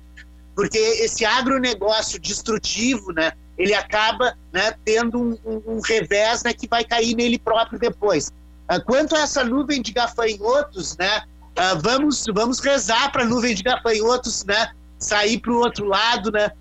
Porque 0.56 0.76
esse 0.76 1.24
agronegócio 1.24 2.18
destrutivo, 2.18 3.12
né, 3.12 3.30
ele 3.56 3.72
acaba, 3.72 4.36
né, 4.52 4.74
tendo 4.84 5.20
um, 5.20 5.38
um, 5.44 5.76
um 5.76 5.80
revés, 5.80 6.42
né, 6.42 6.52
que 6.52 6.66
vai 6.66 6.82
cair 6.82 7.14
nele 7.14 7.38
próprio 7.38 7.78
depois. 7.78 8.32
Ah, 8.66 8.80
quanto 8.80 9.14
a 9.14 9.20
essa 9.20 9.44
nuvem 9.44 9.80
de 9.80 9.92
gafanhotos, 9.92 10.96
né, 10.96 11.22
Uh, 11.58 11.76
vamos, 11.82 12.24
vamos 12.32 12.60
rezar 12.60 13.10
para 13.10 13.24
a 13.24 13.26
nuvem 13.26 13.52
de 13.52 13.64
gafanhotos 13.64 14.44
né, 14.44 14.70
sair 14.96 15.38
para 15.38 15.52
o 15.52 15.56
outro 15.56 15.86
lado, 15.86 16.30
né? 16.30 16.52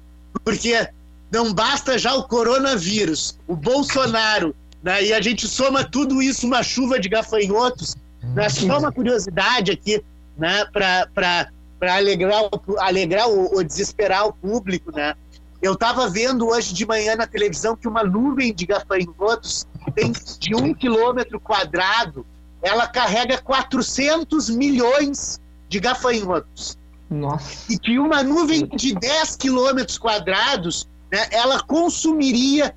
Porque 0.43 0.87
não 1.31 1.53
basta 1.53 1.99
já 1.99 2.15
o 2.15 2.23
coronavírus, 2.23 3.37
o 3.47 3.55
Bolsonaro, 3.55 4.55
né, 4.81 5.03
e 5.03 5.13
a 5.13 5.21
gente 5.21 5.47
soma 5.47 5.83
tudo 5.83 6.19
isso 6.19 6.47
uma 6.47 6.63
chuva 6.63 6.99
de 6.99 7.09
gafanhotos. 7.09 7.95
Né, 8.33 8.49
só 8.49 8.79
uma 8.79 8.91
curiosidade 8.91 9.71
aqui, 9.71 10.03
né, 10.35 10.65
para 10.73 11.47
alegrar, 11.79 12.49
alegrar 12.79 13.27
ou, 13.27 13.55
ou 13.55 13.63
desesperar 13.63 14.25
o 14.25 14.33
público, 14.33 14.91
né? 14.91 15.13
Eu 15.61 15.73
estava 15.73 16.09
vendo 16.09 16.47
hoje 16.47 16.73
de 16.73 16.85
manhã 16.85 17.15
na 17.15 17.27
televisão 17.27 17.75
que 17.75 17.87
uma 17.87 18.03
nuvem 18.03 18.53
de 18.53 18.65
gafanhotos 18.65 19.67
tem 19.93 20.11
de 20.39 20.55
um 20.55 20.73
quilômetro 20.73 21.39
quadrado 21.39 22.25
ela 22.67 22.87
carrega 22.87 23.37
400 23.37 24.49
milhões 24.49 25.39
de 25.69 25.79
gafanhotos. 25.79 26.77
Nossa. 27.09 27.71
E 27.71 27.79
que 27.79 27.97
uma 27.97 28.21
nuvem 28.21 28.67
de 28.67 28.93
10 28.93 29.35
quilômetros 29.37 29.97
quadrados, 29.97 30.87
né, 31.11 31.27
ela 31.31 31.61
consumiria 31.63 32.75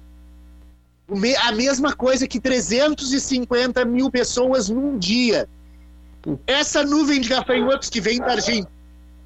a 1.42 1.52
mesma 1.52 1.92
coisa 1.94 2.28
que 2.28 2.38
350 2.38 3.84
mil 3.84 4.10
pessoas 4.10 4.68
num 4.68 4.96
dia. 4.96 5.48
Essa 6.46 6.84
nuvem 6.84 7.20
de 7.20 7.28
gafanhotos 7.28 7.90
que 7.90 8.00
vem 8.00 8.18
da 8.18 8.32
Argentina, 8.32 8.68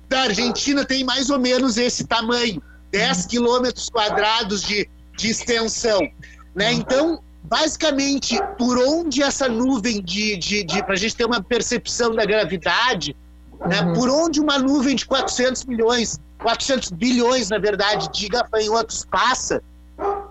da 0.08 0.20
Argentina 0.22 0.84
tem 0.84 1.04
mais 1.04 1.28
ou 1.28 1.38
menos 1.38 1.76
esse 1.76 2.06
tamanho, 2.06 2.62
10 2.90 3.26
quilômetros 3.26 3.90
quadrados 3.90 4.62
de, 4.62 4.88
de 5.16 5.28
extensão. 5.28 6.00
Né? 6.54 6.72
Então, 6.72 7.22
basicamente, 7.44 8.40
por 8.58 8.78
onde 8.78 9.22
essa 9.22 9.48
nuvem 9.48 10.02
de, 10.02 10.36
de, 10.36 10.64
de 10.64 10.82
para 10.82 10.94
a 10.94 10.96
gente 10.96 11.14
ter 11.14 11.26
uma 11.26 11.42
percepção 11.42 12.14
da 12.14 12.24
gravidade, 12.24 13.14
né, 13.66 13.82
uhum. 13.82 13.92
por 13.92 14.08
onde 14.08 14.40
uma 14.40 14.58
nuvem 14.58 14.96
de 14.96 15.04
400 15.04 15.64
milhões, 15.66 16.18
400 16.42 16.90
bilhões, 16.90 17.50
na 17.50 17.58
verdade, 17.58 18.10
de 18.12 18.28
gafanhotos 18.28 19.06
passa, 19.10 19.62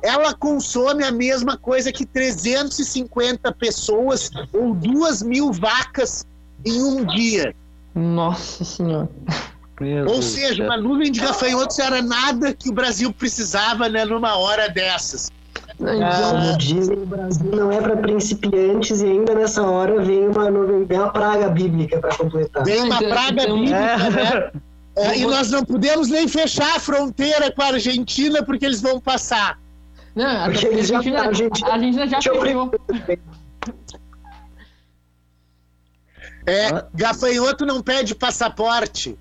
ela 0.02 0.34
consome 0.34 1.04
a 1.04 1.12
mesma 1.12 1.56
coisa 1.56 1.92
que 1.92 2.06
350 2.06 3.52
pessoas 3.54 4.30
ou 4.52 4.74
duas 4.74 5.22
mil 5.22 5.54
vacas 5.54 6.26
em 6.66 6.82
um 6.82 7.06
dia. 7.06 7.56
Nossa 7.96 8.66
Senhora. 8.66 9.10
Meu 9.80 10.06
ou 10.06 10.14
Deus 10.14 10.26
seja, 10.26 10.64
uma 10.64 10.78
nuvem 10.78 11.12
de 11.12 11.20
gafanhotos 11.20 11.80
era 11.80 12.02
nada 12.02 12.54
que 12.54 12.70
o 12.70 12.74
Brasil 12.74 13.14
precisava 13.14 13.88
né, 13.88 14.04
numa 14.04 14.36
hora 14.38 14.68
dessas. 14.70 15.32
Como 15.78 16.58
dizem, 16.58 16.98
o 16.98 17.06
Brasil 17.06 17.52
não 17.52 17.72
é 17.72 17.82
para 17.82 17.98
principiantes 17.98 19.02
e 19.02 19.06
ainda 19.06 19.34
nessa 19.34 19.64
hora 19.64 20.02
vem 20.02 20.28
uma 20.28 20.52
vem 20.86 21.00
uma 21.00 21.12
praga 21.12 21.50
bíblica 21.50 22.00
para 22.00 22.16
completar. 22.16 22.64
Vem 22.64 22.84
uma 22.84 23.00
praga 23.00 23.46
bíblica, 23.48 23.76
é. 23.76 23.98
né? 23.98 24.52
É, 24.96 25.18
e 25.18 25.26
nós 25.26 25.50
não 25.50 25.66
podemos 25.66 26.08
nem 26.08 26.28
fechar 26.28 26.76
a 26.76 26.80
fronteira 26.80 27.52
com 27.52 27.62
a 27.64 27.68
Argentina 27.68 28.44
porque 28.44 28.66
eles 28.66 28.80
vão 28.80 29.00
passar. 29.00 29.60
Não, 30.16 30.26
a 30.26 30.44
Argentina, 30.44 30.84
já, 30.84 30.96
a 30.96 31.26
Argentina, 31.26 31.70
a 31.70 31.74
Argentina 31.74 32.08
já 32.08 32.22
fechou. 32.22 32.72
É, 36.46 36.86
gafanhoto 36.94 37.66
não 37.66 37.82
pede 37.82 38.14
passaporte. 38.14 39.18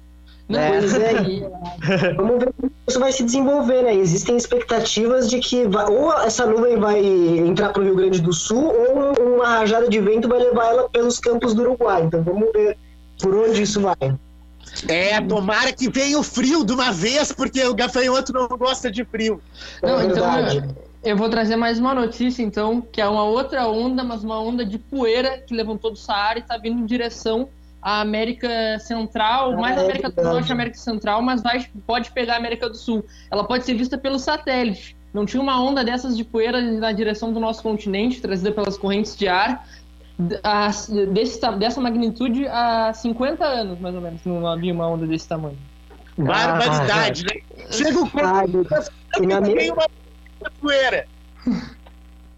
Não, 0.48 0.58
é. 0.58 0.78
Pois 0.78 0.94
é. 0.94 1.14
Vamos 2.16 2.38
ver 2.38 2.52
como 2.60 2.72
isso 2.86 3.00
vai 3.00 3.12
se 3.12 3.22
desenvolver, 3.24 3.82
né? 3.82 3.94
Existem 3.94 4.36
expectativas 4.36 5.30
de 5.30 5.38
que 5.38 5.66
vai, 5.66 5.86
ou 5.86 6.12
essa 6.20 6.46
nuvem 6.46 6.78
vai 6.78 7.04
entrar 7.04 7.70
para 7.70 7.82
o 7.82 7.84
Rio 7.84 7.96
Grande 7.96 8.20
do 8.20 8.32
Sul, 8.32 8.64
ou 8.64 9.34
uma 9.34 9.46
rajada 9.46 9.88
de 9.88 10.00
vento 10.00 10.28
vai 10.28 10.40
levar 10.40 10.66
ela 10.66 10.88
pelos 10.88 11.18
campos 11.18 11.54
do 11.54 11.62
Uruguai. 11.62 12.02
Então 12.02 12.22
vamos 12.22 12.50
ver 12.52 12.76
por 13.20 13.34
onde 13.34 13.62
isso 13.62 13.80
vai. 13.80 13.96
É, 14.88 15.20
tomara 15.20 15.72
que 15.72 15.88
venha 15.88 16.18
o 16.18 16.22
frio 16.22 16.64
de 16.64 16.72
uma 16.72 16.92
vez, 16.92 17.32
porque 17.32 17.62
o 17.64 17.74
gafanhoto 17.74 18.32
não 18.32 18.48
gosta 18.48 18.90
de 18.90 19.04
frio. 19.04 19.40
Não, 19.82 20.00
é 20.00 20.04
então 20.06 20.38
eu, 20.38 20.62
eu, 21.04 21.16
vou 21.16 21.28
trazer 21.28 21.56
mais 21.56 21.78
uma 21.78 21.94
notícia, 21.94 22.42
então, 22.42 22.80
que 22.80 23.00
é 23.00 23.06
uma 23.06 23.24
outra 23.24 23.66
onda, 23.66 24.02
mas 24.02 24.24
uma 24.24 24.40
onda 24.40 24.64
de 24.64 24.78
poeira 24.78 25.38
que 25.38 25.54
levantou 25.54 25.90
do 25.90 25.98
Saara 25.98 26.38
e 26.38 26.42
está 26.42 26.56
vindo 26.56 26.80
em 26.80 26.86
direção 26.86 27.48
à 27.82 28.00
América 28.00 28.78
Central, 28.78 29.56
mais 29.56 29.76
é, 29.76 29.80
América 29.80 30.10
do 30.10 30.22
Norte 30.22 30.48
e 30.48 30.52
América 30.52 30.78
Central, 30.78 31.20
mas 31.20 31.42
vai, 31.42 31.66
pode 31.86 32.12
pegar 32.12 32.34
a 32.34 32.36
América 32.36 32.68
do 32.68 32.76
Sul. 32.76 33.04
Ela 33.30 33.44
pode 33.44 33.64
ser 33.64 33.74
vista 33.74 33.98
pelo 33.98 34.18
satélite. 34.18 34.96
Não 35.12 35.26
tinha 35.26 35.42
uma 35.42 35.60
onda 35.62 35.84
dessas 35.84 36.16
de 36.16 36.24
poeira 36.24 36.60
na 36.60 36.92
direção 36.92 37.32
do 37.32 37.40
nosso 37.40 37.62
continente, 37.62 38.20
trazida 38.20 38.52
pelas 38.52 38.78
correntes 38.78 39.16
de 39.16 39.28
ar, 39.28 39.66
a, 40.42 40.70
desse, 41.12 41.40
dessa 41.58 41.80
magnitude 41.80 42.46
há 42.46 42.92
50 42.94 43.44
anos, 43.44 43.78
mais 43.80 43.94
ou 43.94 44.00
menos, 44.00 44.24
não 44.24 44.46
havia 44.46 44.72
uma 44.72 44.86
onda 44.86 45.06
desse 45.06 45.28
tamanho. 45.28 45.58
Barbaridade, 46.16 47.24
ah, 47.28 47.34
né? 47.34 47.66
Chega 47.70 47.98
o 48.00 49.54
meio 49.54 49.74
uma 49.74 50.50
poeira. 50.60 51.06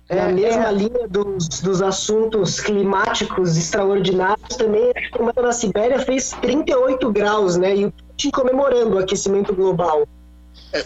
É 0.08 0.20
a 0.20 0.28
mesma 0.28 0.68
é. 0.68 0.72
linha 0.72 1.08
dos, 1.08 1.48
dos 1.60 1.80
assuntos 1.80 2.60
climáticos 2.60 3.56
extraordinários 3.56 4.56
também. 4.56 4.92
A 5.36 5.42
na 5.42 5.52
Sibéria 5.52 5.98
fez 5.98 6.30
38 6.42 7.10
graus, 7.10 7.56
né? 7.56 7.74
E 7.74 7.86
o 7.86 7.92
Putin 7.92 8.30
comemorando 8.30 8.96
o 8.96 8.98
aquecimento 8.98 9.54
global. 9.54 10.06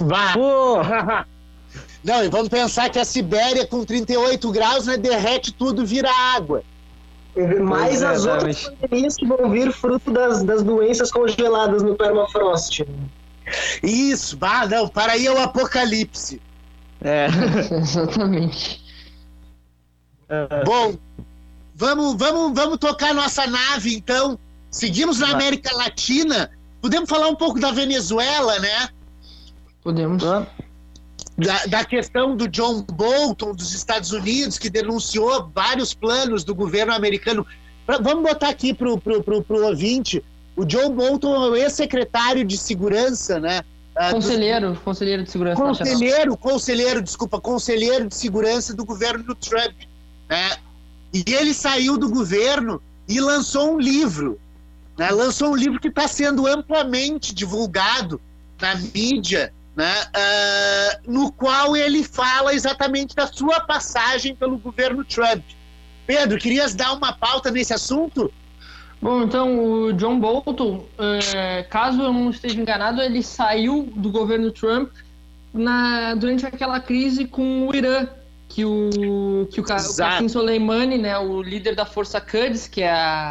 Vá! 0.00 0.34
Não, 2.04 2.24
e 2.24 2.28
vamos 2.28 2.48
pensar 2.48 2.88
que 2.90 2.98
a 2.98 3.04
Sibéria 3.04 3.66
com 3.66 3.84
38 3.84 4.50
graus 4.52 4.86
né, 4.86 4.96
derrete 4.96 5.52
tudo, 5.52 5.84
vira 5.84 6.10
água. 6.36 6.62
Mais 7.60 8.02
as 8.02 8.24
é, 8.24 8.32
outras 8.32 8.68
pandemias 8.68 9.16
que 9.16 9.26
vão 9.26 9.50
vir 9.50 9.72
fruto 9.72 10.10
das, 10.10 10.42
das 10.42 10.62
doenças 10.62 11.10
congeladas 11.10 11.82
no 11.82 11.96
permafrost. 11.96 12.84
Isso, 13.82 14.36
bah, 14.36 14.66
não, 14.66 14.88
para 14.88 15.12
aí 15.12 15.26
é 15.26 15.32
o 15.32 15.38
apocalipse. 15.38 16.40
É, 17.00 17.26
exatamente. 17.80 18.87
Bom, 20.64 20.96
vamos, 21.74 22.16
vamos, 22.16 22.52
vamos 22.54 22.78
tocar 22.78 23.14
nossa 23.14 23.46
nave 23.46 23.94
então. 23.94 24.38
Seguimos 24.70 25.18
na 25.18 25.30
América 25.30 25.74
Latina. 25.74 26.50
Podemos 26.82 27.08
falar 27.08 27.28
um 27.28 27.34
pouco 27.34 27.58
da 27.58 27.72
Venezuela, 27.72 28.58
né? 28.58 28.88
Podemos. 29.82 30.22
Da, 30.22 31.66
da, 31.66 31.84
questão 31.84 32.36
do 32.36 32.48
John 32.48 32.82
Bolton 32.82 33.54
dos 33.54 33.72
Estados 33.72 34.12
Unidos, 34.12 34.58
que 34.58 34.68
denunciou 34.68 35.50
vários 35.54 35.94
planos 35.94 36.44
do 36.44 36.54
governo 36.54 36.92
americano. 36.92 37.46
Pra, 37.86 37.98
vamos 37.98 38.24
botar 38.24 38.48
aqui 38.48 38.74
para 38.74 38.92
o 38.92 39.00
pro, 39.00 39.22
pro, 39.22 39.42
pro 39.42 39.66
ouvinte: 39.66 40.22
o 40.56 40.64
John 40.64 40.90
Bolton 40.90 41.34
é 41.34 41.50
o 41.50 41.56
ex-secretário 41.56 42.44
de 42.44 42.58
segurança, 42.58 43.40
né? 43.40 43.62
Uh, 43.96 44.12
conselheiro, 44.12 44.72
do... 44.72 44.80
conselheiro 44.80 45.22
de 45.22 45.30
segurança. 45.30 45.62
Conselheiro, 45.62 46.16
nacional. 46.16 46.36
conselheiro, 46.36 47.02
desculpa, 47.02 47.40
conselheiro 47.40 48.08
de 48.08 48.14
segurança 48.14 48.74
do 48.74 48.84
governo 48.84 49.24
do 49.24 49.34
Trump. 49.34 49.74
Né? 50.28 50.56
E 51.12 51.24
ele 51.26 51.54
saiu 51.54 51.96
do 51.96 52.08
governo 52.08 52.82
e 53.08 53.20
lançou 53.20 53.74
um 53.74 53.78
livro. 53.78 54.38
Né? 54.96 55.10
Lançou 55.10 55.52
um 55.52 55.56
livro 55.56 55.80
que 55.80 55.88
está 55.88 56.06
sendo 56.06 56.46
amplamente 56.46 57.34
divulgado 57.34 58.20
na 58.60 58.74
mídia 58.74 59.52
né, 59.78 59.94
uh, 60.08 61.12
no 61.12 61.30
qual 61.30 61.76
ele 61.76 62.02
fala 62.02 62.52
exatamente 62.52 63.14
da 63.14 63.28
sua 63.28 63.60
passagem 63.60 64.34
pelo 64.34 64.58
governo 64.58 65.04
Trump. 65.04 65.44
Pedro, 66.04 66.36
querias 66.36 66.74
dar 66.74 66.94
uma 66.94 67.12
pauta 67.12 67.48
nesse 67.48 67.72
assunto? 67.72 68.32
Bom, 69.00 69.22
então 69.22 69.56
o 69.62 69.92
John 69.92 70.18
Bolton, 70.18 70.84
uh, 70.98 71.68
caso 71.70 72.02
eu 72.02 72.12
não 72.12 72.30
esteja 72.30 72.60
enganado, 72.60 73.00
ele 73.00 73.22
saiu 73.22 73.92
do 73.94 74.10
governo 74.10 74.50
Trump 74.50 74.90
na, 75.54 76.16
durante 76.16 76.44
aquela 76.44 76.80
crise 76.80 77.24
com 77.24 77.68
o 77.68 77.76
Irã, 77.76 78.08
que 78.58 78.64
o 78.64 79.46
que 79.52 79.60
o, 79.60 79.62
o 79.62 79.66
Qasem 79.66 80.28
Soleimani, 80.28 80.98
né, 80.98 81.16
o 81.16 81.40
líder 81.40 81.76
da 81.76 81.86
Força 81.86 82.20
Quds, 82.20 82.66
que 82.66 82.82
é 82.82 82.90
a, 82.90 83.28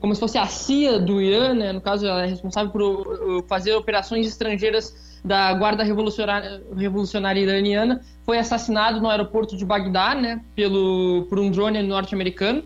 como 0.00 0.12
se 0.14 0.20
fosse 0.20 0.36
a 0.36 0.46
CIA 0.46 0.98
do 0.98 1.20
Irã, 1.20 1.54
né, 1.54 1.72
no 1.72 1.80
caso 1.80 2.04
ela 2.04 2.24
é 2.24 2.26
responsável 2.26 2.72
por 2.72 3.44
fazer 3.46 3.72
operações 3.74 4.26
estrangeiras 4.26 5.20
da 5.24 5.54
Guarda 5.54 5.84
Revolucionária, 5.84 6.60
Revolucionária 6.76 7.40
Iraniana, 7.40 8.00
foi 8.26 8.36
assassinado 8.36 9.00
no 9.00 9.08
aeroporto 9.08 9.56
de 9.56 9.64
Bagdá, 9.64 10.16
né, 10.16 10.40
pelo, 10.56 11.24
por 11.28 11.38
um 11.38 11.52
drone 11.52 11.80
norte-americano. 11.80 12.64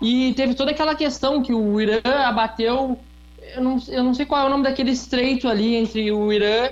E 0.00 0.32
teve 0.34 0.54
toda 0.54 0.70
aquela 0.70 0.94
questão 0.94 1.42
que 1.42 1.52
o 1.52 1.80
Irã 1.80 2.00
abateu. 2.24 2.98
Eu 3.54 3.62
não, 3.62 3.76
eu 3.88 4.04
não 4.04 4.14
sei 4.14 4.24
qual 4.24 4.44
é 4.44 4.46
o 4.46 4.48
nome 4.48 4.62
daquele 4.62 4.92
estreito 4.92 5.48
ali 5.48 5.74
entre 5.74 6.10
o 6.12 6.32
Irã 6.32 6.70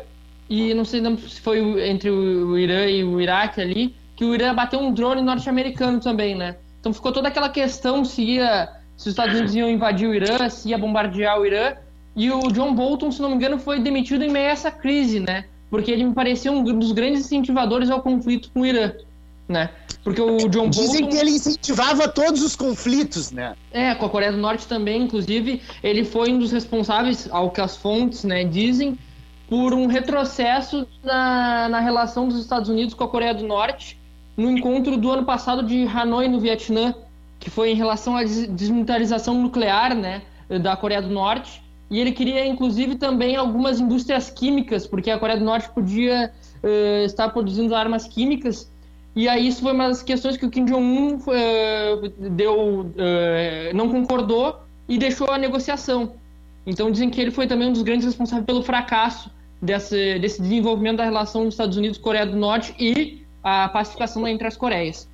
e 0.49 0.73
não 0.75 0.85
sei 0.85 1.03
se 1.17 1.41
foi 1.41 1.89
entre 1.89 2.09
o 2.09 2.57
Irã 2.57 2.87
e 2.87 3.05
o 3.05 3.21
Iraque 3.21 3.61
ali, 3.61 3.95
que 4.21 4.25
o 4.27 4.35
Irã 4.35 4.55
bateu 4.55 4.79
um 4.79 4.93
drone 4.93 5.23
norte-americano 5.23 5.99
também, 5.99 6.35
né? 6.35 6.57
Então 6.79 6.93
ficou 6.93 7.11
toda 7.11 7.29
aquela 7.29 7.49
questão 7.49 8.05
se 8.05 8.23
ia, 8.23 8.69
se 8.95 9.09
os 9.09 9.13
Estados 9.13 9.33
Unidos 9.33 9.55
iam 9.55 9.67
invadir 9.67 10.07
o 10.07 10.15
Irã, 10.15 10.47
se 10.51 10.69
ia 10.69 10.77
bombardear 10.77 11.41
o 11.41 11.47
Irã. 11.47 11.73
E 12.15 12.31
o 12.31 12.41
John 12.53 12.75
Bolton, 12.75 13.11
se 13.11 13.23
não 13.23 13.31
me 13.31 13.37
engano, 13.37 13.59
foi 13.59 13.81
demitido 13.81 14.23
em 14.23 14.31
meio 14.31 14.49
a 14.49 14.51
essa 14.51 14.71
crise, 14.71 15.21
né? 15.21 15.47
Porque 15.71 15.91
ele 15.91 16.05
me 16.05 16.13
parecia 16.13 16.53
um 16.53 16.63
dos 16.63 16.93
grandes 16.93 17.21
incentivadores 17.21 17.89
ao 17.89 18.03
conflito 18.03 18.51
com 18.53 18.61
o 18.61 18.67
Irã, 18.67 18.93
né? 19.49 19.71
Porque 20.05 20.21
o 20.21 20.37
John 20.51 20.69
Bolton... 20.69 20.83
Dizem 20.83 21.09
que 21.09 21.17
ele 21.17 21.31
incentivava 21.31 22.07
todos 22.07 22.43
os 22.43 22.55
conflitos, 22.55 23.33
né? 23.33 23.55
É, 23.73 23.95
com 23.95 24.05
a 24.05 24.11
Coreia 24.11 24.33
do 24.33 24.39
Norte 24.39 24.67
também, 24.67 25.05
inclusive, 25.05 25.63
ele 25.83 26.05
foi 26.05 26.31
um 26.31 26.39
dos 26.39 26.53
responsáveis, 26.53 27.27
ao 27.33 27.51
que 27.51 27.63
as 27.63 27.75
fontes 27.75 28.23
né, 28.25 28.45
dizem, 28.45 28.99
por 29.49 29.73
um 29.73 29.87
retrocesso 29.87 30.87
na, 31.03 31.71
na 31.71 31.81
relação 31.81 32.29
dos 32.29 32.39
Estados 32.39 32.69
Unidos 32.69 32.93
com 32.93 33.03
a 33.03 33.09
Coreia 33.09 33.33
do 33.33 33.47
Norte 33.47 33.99
no 34.41 34.51
encontro 34.51 34.97
do 34.97 35.11
ano 35.11 35.25
passado 35.25 35.63
de 35.63 35.87
Hanoi, 35.87 36.27
no 36.29 36.41
Vietnã, 36.41 36.95
que 37.39 37.51
foi 37.51 37.71
em 37.71 37.75
relação 37.75 38.17
à 38.17 38.25
desmilitarização 38.25 39.35
nuclear, 39.35 39.95
né, 39.95 40.23
da 40.63 40.77
Coreia 40.77 41.03
do 41.03 41.11
Norte, 41.11 41.63
e 41.91 41.99
ele 41.99 42.13
queria, 42.13 42.47
inclusive, 42.47 42.97
também 42.97 43.37
algumas 43.37 43.81
indústrias 43.81 44.31
químicas, 44.31 44.87
porque 44.87 45.11
a 45.11 45.19
Coreia 45.19 45.39
do 45.39 45.45
Norte 45.45 45.69
podia 45.71 46.33
uh, 46.63 47.05
estar 47.05 47.29
produzindo 47.31 47.75
armas 47.75 48.07
químicas. 48.07 48.71
E 49.15 49.29
aí 49.29 49.49
isso 49.49 49.61
foi 49.61 49.73
uma 49.73 49.89
das 49.89 50.03
questões 50.03 50.37
que 50.37 50.47
o 50.47 50.51
Kim 50.51 50.65
Jong-un 50.67 51.17
uh, 51.17 52.31
deu, 52.31 52.83
uh, 52.83 53.75
não 53.75 53.89
concordou 53.89 54.61
e 54.89 54.97
deixou 54.99 55.31
a 55.31 55.37
negociação. 55.37 56.13
Então 56.65 56.93
dizem 56.93 57.11
que 57.11 57.21
ele 57.21 57.33
foi 57.33 57.49
também 57.49 57.69
um 57.69 57.73
dos 57.73 57.83
grandes 57.83 58.07
responsáveis 58.07 58.47
pelo 58.47 58.63
fracasso 58.63 59.29
desse, 59.61 60.19
desse 60.21 60.41
desenvolvimento 60.41 60.99
da 60.99 61.05
relação 61.05 61.45
dos 61.45 61.55
Estados 61.55 61.77
Unidos 61.77 61.99
Coreia 61.99 62.25
do 62.25 62.37
Norte 62.37 62.73
e 62.79 63.20
a 63.43 63.69
pacificação 63.69 64.27
entre 64.27 64.47
as 64.47 64.57
Coreias. 64.57 65.09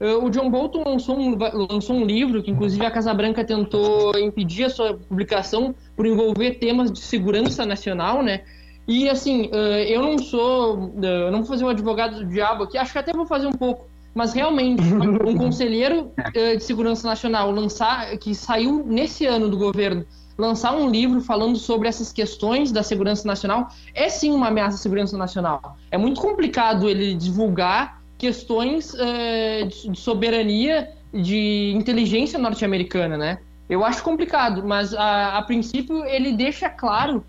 Uh, 0.00 0.24
o 0.24 0.30
John 0.30 0.50
Bolton 0.50 0.82
lançou 0.84 1.18
um, 1.18 1.36
lançou 1.70 1.94
um 1.94 2.04
livro 2.06 2.42
que, 2.42 2.50
inclusive, 2.50 2.84
a 2.86 2.90
Casa 2.90 3.12
Branca 3.12 3.44
tentou 3.44 4.18
impedir 4.18 4.64
a 4.64 4.70
sua 4.70 4.94
publicação 4.94 5.74
por 5.94 6.06
envolver 6.06 6.52
temas 6.52 6.90
de 6.90 7.00
segurança 7.00 7.66
nacional, 7.66 8.22
né? 8.22 8.40
E, 8.88 9.10
assim, 9.10 9.48
uh, 9.48 9.54
eu 9.54 10.02
não 10.02 10.18
sou... 10.18 10.78
Uh, 10.78 11.04
eu 11.04 11.30
não 11.30 11.40
vou 11.40 11.48
fazer 11.48 11.64
um 11.64 11.68
advogado 11.68 12.16
do 12.20 12.26
diabo 12.26 12.64
aqui, 12.64 12.78
acho 12.78 12.92
que 12.92 12.98
até 12.98 13.12
vou 13.12 13.26
fazer 13.26 13.46
um 13.46 13.52
pouco. 13.52 13.86
Mas, 14.14 14.32
realmente, 14.32 14.82
um 14.82 15.36
conselheiro 15.36 16.10
de 16.34 16.64
segurança 16.64 17.06
nacional 17.06 17.48
lançar, 17.52 18.18
que 18.18 18.34
saiu 18.34 18.84
nesse 18.84 19.24
ano 19.24 19.48
do 19.48 19.56
governo, 19.56 20.04
lançar 20.36 20.74
um 20.74 20.88
livro 20.88 21.20
falando 21.20 21.56
sobre 21.56 21.88
essas 21.88 22.12
questões 22.12 22.72
da 22.72 22.82
segurança 22.82 23.26
nacional 23.26 23.68
é 23.94 24.08
sim 24.08 24.32
uma 24.32 24.48
ameaça 24.48 24.76
à 24.76 24.78
segurança 24.78 25.16
nacional. 25.16 25.76
É 25.90 25.98
muito 25.98 26.20
complicado 26.20 26.88
ele 26.88 27.14
divulgar 27.14 28.00
questões 28.16 28.94
é, 28.94 29.64
de 29.64 29.98
soberania, 29.98 30.90
de 31.12 31.72
inteligência 31.74 32.38
norte-americana, 32.38 33.16
né? 33.16 33.38
Eu 33.68 33.84
acho 33.84 34.02
complicado, 34.02 34.62
mas 34.66 34.92
a, 34.92 35.38
a, 35.38 35.42
princípio 35.42 36.04
ele 36.04 36.32
deixa 36.32 36.68
claro 36.68 37.24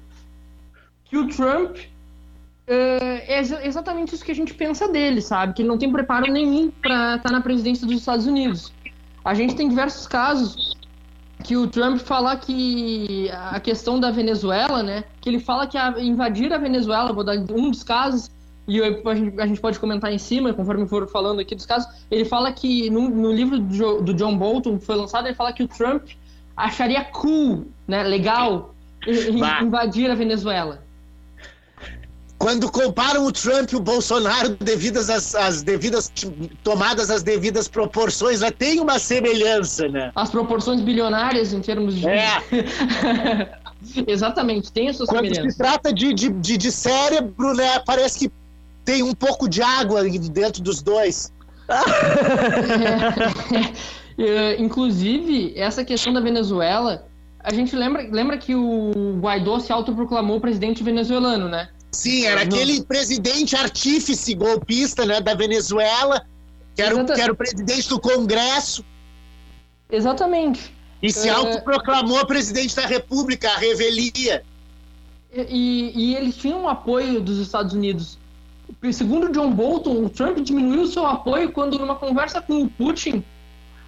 que 1.05 1.15
o 1.15 1.27
Trump 1.27 1.77
é, 2.67 3.35
é 3.35 3.67
exatamente 3.67 4.15
isso 4.15 4.25
que 4.25 4.31
a 4.31 4.35
gente 4.35 4.53
pensa 4.53 4.87
dele, 4.87 5.21
sabe? 5.21 5.53
Que 5.53 5.61
ele 5.61 5.69
não 5.69 5.77
tem 5.77 5.91
preparo 5.91 6.31
nenhum 6.31 6.71
para 6.71 7.15
estar 7.15 7.29
tá 7.29 7.31
na 7.31 7.41
presidência 7.41 7.85
dos 7.85 7.97
Estados 7.97 8.25
Unidos. 8.25 8.73
A 9.23 9.33
gente 9.33 9.55
tem 9.55 9.69
diversos 9.69 10.07
casos 10.07 10.75
que 11.41 11.57
o 11.57 11.67
Trump 11.67 11.99
fala 11.99 12.35
que 12.35 13.29
a 13.31 13.59
questão 13.59 13.99
da 13.99 14.11
Venezuela, 14.11 14.81
né? 14.81 15.03
Que 15.19 15.29
ele 15.29 15.39
fala 15.39 15.67
que 15.67 15.77
a, 15.77 15.93
invadir 15.99 16.53
a 16.53 16.57
Venezuela, 16.57 17.11
vou 17.11 17.23
dar 17.23 17.37
um 17.37 17.71
dos 17.71 17.83
casos, 17.83 18.29
e 18.67 18.81
a 18.81 19.15
gente, 19.15 19.41
a 19.41 19.47
gente, 19.47 19.59
pode 19.59 19.79
comentar 19.79 20.11
em 20.13 20.17
cima, 20.17 20.53
conforme 20.53 20.87
for 20.87 21.07
falando 21.09 21.39
aqui 21.39 21.55
dos 21.55 21.65
casos, 21.65 21.89
ele 22.09 22.25
fala 22.25 22.51
que 22.51 22.89
no, 22.89 23.09
no 23.09 23.31
livro 23.31 23.59
do, 23.59 24.01
do, 24.01 24.13
John 24.13 24.37
Bolton, 24.37 24.77
que 24.77 24.85
foi 24.85 24.95
lançado, 24.95 25.27
ele 25.27 25.35
fala 25.35 25.51
que 25.51 25.63
o 25.63 25.67
Trump 25.67 26.09
acharia 26.55 27.03
cool, 27.03 27.67
né, 27.87 28.03
legal, 28.03 28.75
invadir 29.61 30.09
a 30.09 30.15
Venezuela. 30.15 30.83
Quando 32.41 32.71
comparam 32.71 33.27
o 33.27 33.31
Trump 33.31 33.71
e 33.71 33.75
o 33.75 33.79
Bolsonaro, 33.79 34.57
devidas 34.59 35.11
às, 35.11 35.35
às 35.35 35.61
devidas 35.61 36.11
tomadas 36.63 37.11
as 37.11 37.21
devidas 37.21 37.67
proporções, 37.67 38.39
já 38.39 38.49
tem 38.49 38.79
uma 38.79 38.97
semelhança, 38.97 39.87
né? 39.87 40.11
As 40.15 40.31
proporções 40.31 40.81
bilionárias 40.81 41.53
em 41.53 41.61
termos 41.61 41.93
de. 41.93 42.07
É. 42.07 42.41
Exatamente, 44.07 44.71
tem 44.71 44.89
a 44.89 44.93
sua 44.93 45.05
Quando 45.05 45.25
semelhança. 45.25 45.51
se 45.51 45.57
trata 45.57 45.93
de, 45.93 46.15
de, 46.15 46.29
de, 46.29 46.57
de 46.57 46.71
cérebro, 46.71 47.53
né? 47.53 47.77
Parece 47.85 48.17
que 48.17 48.31
tem 48.83 49.03
um 49.03 49.13
pouco 49.13 49.47
de 49.47 49.61
água 49.61 50.03
dentro 50.03 50.63
dos 50.63 50.81
dois. 50.81 51.31
é, 54.17 54.23
é, 54.23 54.59
inclusive, 54.59 55.53
essa 55.55 55.85
questão 55.85 56.11
da 56.11 56.19
Venezuela, 56.19 57.05
a 57.39 57.53
gente 57.53 57.75
lembra, 57.75 58.01
lembra 58.11 58.35
que 58.39 58.55
o 58.55 59.19
Guaidó 59.21 59.59
se 59.59 59.71
autoproclamou 59.71 60.41
presidente 60.41 60.81
venezuelano, 60.81 61.47
né? 61.47 61.69
Sim, 61.91 62.25
era 62.25 62.45
no... 62.45 62.55
aquele 62.55 62.83
presidente 62.83 63.55
artífice 63.55 64.33
golpista 64.33 65.05
né, 65.05 65.19
da 65.19 65.35
Venezuela, 65.35 66.25
que 66.75 66.81
era, 66.81 66.95
o, 66.95 67.05
que 67.05 67.21
era 67.21 67.33
o 67.33 67.35
presidente 67.35 67.89
do 67.89 67.99
Congresso. 67.99 68.85
Exatamente. 69.91 70.73
E 71.01 71.11
se 71.11 71.27
é... 71.27 71.31
autoproclamou 71.31 72.25
presidente 72.25 72.75
da 72.75 72.85
República, 72.85 73.49
a 73.49 73.57
revelia. 73.57 74.43
E, 75.33 75.91
e, 75.95 76.15
eles 76.15 76.35
tinham 76.35 76.63
um 76.63 76.69
apoio 76.69 77.21
dos 77.21 77.39
Estados 77.39 77.73
Unidos. 77.73 78.17
Segundo 78.91 79.31
John 79.31 79.51
Bolton, 79.51 80.05
o 80.05 80.09
Trump 80.09 80.37
diminuiu 80.39 80.87
seu 80.87 81.05
apoio 81.05 81.51
quando, 81.51 81.77
numa 81.77 81.95
conversa 81.95 82.41
com 82.41 82.63
o 82.63 82.69
Putin, 82.69 83.23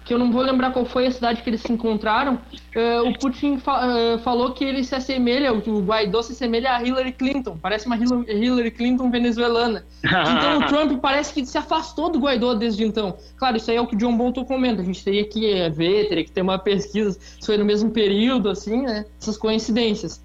que 0.04 0.12
eu 0.12 0.18
não 0.18 0.30
vou 0.30 0.42
lembrar 0.42 0.70
qual 0.72 0.84
foi 0.84 1.06
a 1.06 1.10
cidade 1.10 1.42
que 1.42 1.48
eles 1.48 1.62
se 1.62 1.72
encontraram, 1.72 2.34
uh, 2.34 3.08
o 3.08 3.18
Putin 3.18 3.58
fa 3.58 3.86
uh, 3.86 4.18
falou 4.18 4.52
que 4.52 4.62
ele 4.62 4.84
se 4.84 4.94
assemelha, 4.94 5.52
o 5.52 5.80
Guaidó 5.80 6.20
se 6.20 6.32
assemelha 6.32 6.72
a 6.72 6.82
Hillary 6.82 7.12
Clinton, 7.12 7.58
parece 7.60 7.86
uma 7.86 7.96
Hillary 7.96 8.70
Clinton 8.70 9.10
venezuelana. 9.10 9.84
então 10.04 10.58
o 10.58 10.66
Trump 10.68 11.00
parece 11.00 11.32
que 11.32 11.46
se 11.46 11.56
afastou 11.56 12.10
do 12.10 12.18
Guaidó 12.18 12.54
desde 12.54 12.84
então. 12.84 13.16
Claro, 13.36 13.56
isso 13.56 13.70
aí 13.70 13.78
é 13.78 13.80
o 13.80 13.86
que 13.86 13.96
John 13.96 14.16
Bolton 14.16 14.44
comenta, 14.44 14.82
a 14.82 14.84
gente 14.84 15.02
teria 15.02 15.24
que 15.24 15.70
ver, 15.70 16.08
teria 16.08 16.24
que 16.24 16.32
ter 16.32 16.42
uma 16.42 16.58
pesquisa 16.58 17.18
se 17.18 17.46
foi 17.46 17.56
no 17.56 17.64
mesmo 17.64 17.90
período, 17.90 18.50
assim, 18.50 18.82
né? 18.82 19.06
Essas 19.18 19.38
coincidências. 19.38 20.22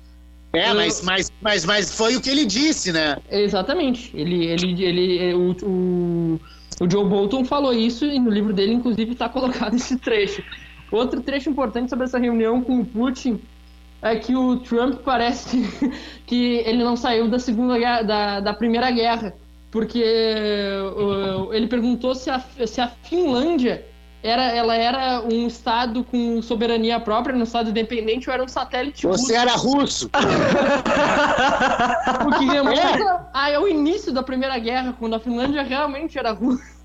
É, 0.52 0.74
mas, 0.74 1.02
mas, 1.04 1.32
mas, 1.42 1.64
mas 1.64 1.94
foi 1.94 2.16
o 2.16 2.22
que 2.22 2.30
ele 2.30 2.46
disse, 2.46 2.92
né? 2.92 3.18
Exatamente. 3.30 4.12
Ele, 4.16 4.48
ele, 4.48 4.84
ele, 4.84 5.34
o, 5.36 5.56
o, 5.64 6.40
o 6.80 6.90
Joe 6.90 7.06
Bolton 7.06 7.44
falou 7.44 7.74
isso 7.74 8.06
e 8.06 8.20
no 8.20 8.30
livro 8.30 8.54
dele, 8.54 8.74
inclusive, 8.74 9.12
está 9.12 9.28
colocado 9.28 9.76
esse 9.76 9.98
trecho. 9.98 10.44
Outro 10.92 11.22
trecho 11.22 11.50
importante 11.50 11.90
sobre 11.90 12.06
essa 12.06 12.18
reunião 12.18 12.62
com 12.62 12.80
o 12.80 12.86
Putin 12.86 13.40
é 14.02 14.16
que 14.16 14.36
o 14.36 14.58
Trump 14.58 15.02
parece 15.04 15.62
que 16.26 16.64
ele 16.66 16.84
não 16.84 16.96
saiu 16.96 17.28
da 17.28 17.38
segunda 17.38 17.78
guerra, 17.78 18.02
da, 18.02 18.40
da 18.40 18.54
primeira 18.54 18.90
guerra, 18.90 19.36
porque 19.70 20.02
uh, 20.02 21.54
ele 21.54 21.68
perguntou 21.68 22.16
se 22.16 22.30
a, 22.30 22.40
se 22.40 22.82
a 22.82 22.88
Finlândia 22.88 23.86
era, 24.22 24.52
ela 24.52 24.76
era 24.76 25.22
um 25.22 25.48
estado 25.48 26.04
com 26.04 26.42
soberania 26.42 27.00
própria, 27.00 27.34
um 27.36 27.44
estado 27.44 27.70
independente, 27.70 28.30
ou 28.30 28.34
era 28.34 28.44
um 28.44 28.48
satélite 28.48 29.08
Você 29.08 29.22
russo. 29.22 29.34
era 29.34 29.56
russo! 29.56 30.10
o 32.28 32.32
que 32.38 32.46
remota 32.46 33.30
é. 33.34 33.56
ao 33.56 33.68
início 33.68 34.12
da 34.12 34.22
Primeira 34.22 34.60
Guerra, 34.60 34.94
quando 35.00 35.16
a 35.16 35.20
Finlândia 35.20 35.64
realmente 35.64 36.18
era 36.18 36.32
russa. 36.32 36.78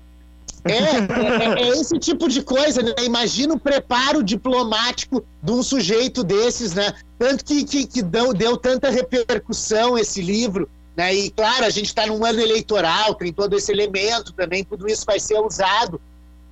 É, 0.63 0.73
é, 0.73 1.61
é, 1.61 1.67
esse 1.77 1.99
tipo 1.99 2.27
de 2.27 2.41
coisa, 2.41 2.81
né? 2.81 2.93
Imagina 3.03 3.53
o 3.53 3.59
preparo 3.59 4.23
diplomático 4.23 5.23
de 5.43 5.51
um 5.51 5.61
sujeito 5.61 6.23
desses, 6.23 6.73
né? 6.73 6.91
Tanto 7.19 7.45
que, 7.45 7.63
que, 7.65 7.85
que 7.85 8.01
deu, 8.01 8.33
deu 8.33 8.57
tanta 8.57 8.89
repercussão 8.89 9.95
esse 9.95 10.23
livro, 10.23 10.67
né? 10.97 11.13
E 11.13 11.29
claro, 11.29 11.65
a 11.65 11.69
gente 11.69 11.85
está 11.87 12.07
num 12.07 12.25
ano 12.25 12.39
eleitoral, 12.39 13.13
tem 13.13 13.31
todo 13.31 13.55
esse 13.55 13.71
elemento 13.71 14.33
também, 14.33 14.63
tudo 14.63 14.87
isso 14.87 15.05
vai 15.05 15.19
ser 15.19 15.39
usado 15.39 16.01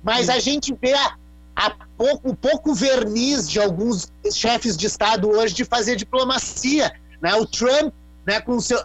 mas 0.04 0.28
a 0.28 0.38
gente 0.38 0.76
vê 0.80 0.92
a, 0.92 1.14
a 1.56 1.70
pouco, 1.96 2.30
o 2.30 2.36
pouco 2.36 2.74
verniz 2.74 3.48
de 3.48 3.58
alguns 3.58 4.12
chefes 4.30 4.76
de 4.76 4.86
Estado 4.86 5.28
hoje 5.30 5.54
de 5.54 5.64
fazer 5.64 5.96
diplomacia. 5.96 6.92
Né? 7.20 7.34
O 7.34 7.46
Trump, 7.46 7.92
né, 8.26 8.40
com 8.40 8.60
seu, 8.60 8.78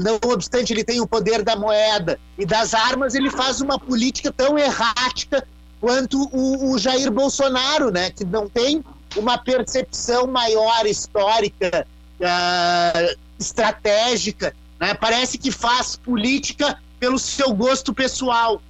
não 0.00 0.18
obstante 0.30 0.72
ele 0.72 0.84
tem 0.84 1.00
o 1.00 1.06
poder 1.06 1.42
da 1.42 1.56
moeda 1.56 2.20
e 2.38 2.44
das 2.44 2.74
armas, 2.74 3.14
ele 3.14 3.30
faz 3.30 3.60
uma 3.60 3.78
política 3.78 4.30
tão 4.30 4.58
errática 4.58 5.46
quanto 5.80 6.28
o, 6.32 6.72
o 6.72 6.78
Jair 6.78 7.10
Bolsonaro, 7.10 7.90
né, 7.90 8.10
que 8.10 8.24
não 8.24 8.48
tem 8.48 8.84
uma 9.16 9.38
percepção 9.38 10.26
maior 10.26 10.84
histórica, 10.86 11.86
uh, 12.20 13.16
estratégica. 13.38 14.54
Né? 14.80 14.94
Parece 14.94 15.38
que 15.38 15.50
faz 15.50 15.96
política 15.96 16.78
pelo 16.98 17.18
seu 17.18 17.52
gosto 17.54 17.94
pessoal. 17.94 18.60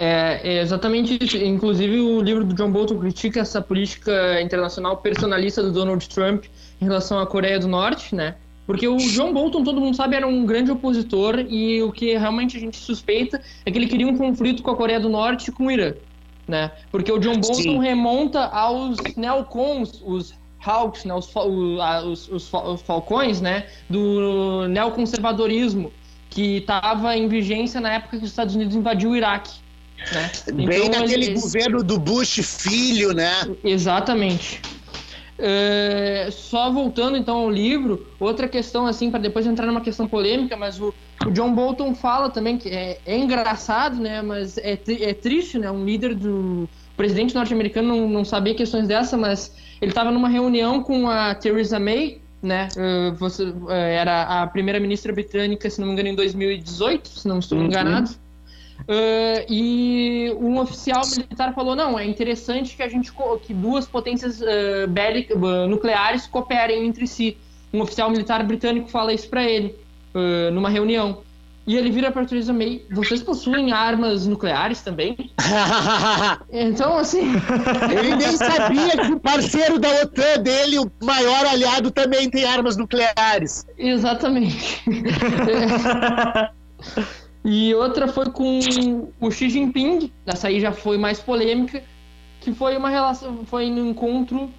É, 0.00 0.40
é, 0.44 0.62
exatamente 0.62 1.18
isso. 1.20 1.36
Inclusive, 1.36 1.98
o 1.98 2.20
livro 2.20 2.44
do 2.44 2.54
John 2.54 2.70
Bolton 2.70 2.96
critica 2.98 3.40
essa 3.40 3.60
política 3.60 4.40
internacional 4.40 4.98
personalista 4.98 5.60
do 5.60 5.72
Donald 5.72 6.08
Trump 6.08 6.44
em 6.80 6.84
relação 6.84 7.18
à 7.18 7.26
Coreia 7.26 7.58
do 7.58 7.66
Norte, 7.66 8.14
né? 8.14 8.36
Porque 8.64 8.86
o 8.86 8.96
John 8.96 9.32
Bolton, 9.32 9.64
todo 9.64 9.80
mundo 9.80 9.96
sabe, 9.96 10.14
era 10.14 10.26
um 10.26 10.46
grande 10.46 10.70
opositor 10.70 11.40
e 11.48 11.82
o 11.82 11.90
que 11.90 12.16
realmente 12.16 12.56
a 12.56 12.60
gente 12.60 12.76
suspeita 12.76 13.40
é 13.66 13.70
que 13.72 13.78
ele 13.78 13.88
queria 13.88 14.06
um 14.06 14.16
conflito 14.16 14.62
com 14.62 14.70
a 14.70 14.76
Coreia 14.76 15.00
do 15.00 15.08
Norte 15.08 15.48
e 15.48 15.52
com 15.52 15.66
o 15.66 15.70
Irã, 15.70 15.94
né? 16.46 16.70
Porque 16.92 17.10
o 17.10 17.18
John 17.18 17.40
Bolton 17.40 17.54
Sim. 17.54 17.80
remonta 17.80 18.44
aos 18.44 18.98
neocons, 19.16 20.00
os 20.04 20.34
Hawks, 20.64 21.04
né? 21.06 21.14
os, 21.14 21.34
os, 21.34 22.28
os, 22.28 22.52
os 22.52 22.82
falcões, 22.82 23.40
né? 23.40 23.66
Do 23.90 24.68
neoconservadorismo 24.68 25.90
que 26.30 26.58
estava 26.58 27.16
em 27.16 27.26
vigência 27.26 27.80
na 27.80 27.94
época 27.94 28.18
que 28.18 28.24
os 28.24 28.30
Estados 28.30 28.54
Unidos 28.54 28.76
invadiu 28.76 29.10
o 29.10 29.16
Iraque. 29.16 29.66
Né? 30.12 30.30
Bem 30.52 30.86
então, 30.86 31.00
naquele 31.00 31.26
ele... 31.26 31.40
governo 31.40 31.82
do 31.82 31.98
Bush 31.98 32.40
filho, 32.42 33.12
né? 33.12 33.32
Exatamente. 33.64 34.60
É, 35.40 36.28
só 36.32 36.70
voltando 36.72 37.16
então 37.16 37.36
ao 37.36 37.50
livro, 37.50 38.08
outra 38.18 38.48
questão 38.48 38.86
assim, 38.86 39.08
para 39.08 39.20
depois 39.20 39.46
entrar 39.46 39.66
numa 39.66 39.80
questão 39.80 40.08
polêmica, 40.08 40.56
mas 40.56 40.80
o, 40.80 40.92
o 41.24 41.30
John 41.30 41.54
Bolton 41.54 41.94
fala 41.94 42.28
também 42.28 42.58
que 42.58 42.68
é, 42.68 42.98
é 43.06 43.16
engraçado, 43.16 43.96
né? 44.00 44.20
Mas 44.20 44.58
é, 44.58 44.78
é 44.88 45.14
triste, 45.14 45.58
né? 45.58 45.70
Um 45.70 45.84
líder 45.84 46.14
do 46.16 46.68
presidente 46.96 47.36
norte-americano 47.36 47.88
não, 47.88 48.08
não 48.08 48.24
sabia 48.24 48.54
questões 48.54 48.88
dessa, 48.88 49.16
mas 49.16 49.54
ele 49.80 49.92
estava 49.92 50.10
numa 50.10 50.28
reunião 50.28 50.82
com 50.82 51.08
a 51.08 51.32
Theresa 51.36 51.78
May, 51.78 52.20
né? 52.42 52.68
Uh, 52.76 53.14
você, 53.14 53.44
uh, 53.44 53.70
era 53.70 54.42
a 54.42 54.46
primeira-ministra 54.48 55.12
britânica, 55.12 55.70
se 55.70 55.80
não 55.80 55.86
me 55.86 55.92
engano, 55.92 56.08
em 56.08 56.16
2018, 56.16 57.08
se 57.08 57.28
não 57.28 57.38
estou 57.38 57.58
uhum. 57.58 57.68
Uh, 58.80 59.44
e 59.48 60.34
um 60.40 60.58
oficial 60.58 61.02
militar 61.10 61.54
falou: 61.54 61.74
não, 61.74 61.98
é 61.98 62.06
interessante 62.06 62.76
que 62.76 62.82
a 62.82 62.88
gente 62.88 63.12
que 63.42 63.52
duas 63.52 63.86
potências 63.86 64.40
uh, 64.40 64.86
bélicas, 64.88 65.36
uh, 65.36 65.66
nucleares 65.66 66.26
cooperem 66.26 66.86
entre 66.86 67.06
si. 67.06 67.36
Um 67.72 67.82
oficial 67.82 68.10
militar 68.10 68.42
britânico 68.44 68.88
fala 68.88 69.12
isso 69.12 69.28
para 69.28 69.44
ele 69.44 69.74
numa 70.52 70.70
reunião. 70.70 71.22
E 71.68 71.76
ele 71.76 71.90
vira 71.90 72.10
para 72.10 72.24
Theresa 72.24 72.50
May: 72.50 72.82
vocês 72.90 73.22
possuem 73.22 73.72
armas 73.72 74.26
nucleares 74.26 74.80
também? 74.80 75.14
então, 76.50 76.96
assim. 76.96 77.30
ele 77.94 78.16
nem 78.16 78.34
sabia 78.38 78.96
que 78.96 79.12
o 79.12 79.20
parceiro 79.20 79.78
da 79.78 79.90
OTAN 80.00 80.42
dele, 80.42 80.78
o 80.78 80.90
maior 81.02 81.44
aliado, 81.44 81.90
também 81.90 82.30
tem 82.30 82.46
armas 82.46 82.78
nucleares. 82.78 83.66
Exatamente. 83.76 84.82
E 87.44 87.74
outra 87.74 88.08
foi 88.08 88.26
com 88.26 89.08
o 89.20 89.30
Xi 89.30 89.48
Jinping, 89.48 90.10
essa 90.26 90.48
aí 90.48 90.60
já 90.60 90.72
foi 90.72 90.98
mais 90.98 91.20
polêmica, 91.20 91.82
que 92.40 92.52
foi 92.52 92.76
uma 92.76 92.90
relação, 92.90 93.44
foi 93.44 93.70
no 93.70 93.86
encontro 93.86 94.50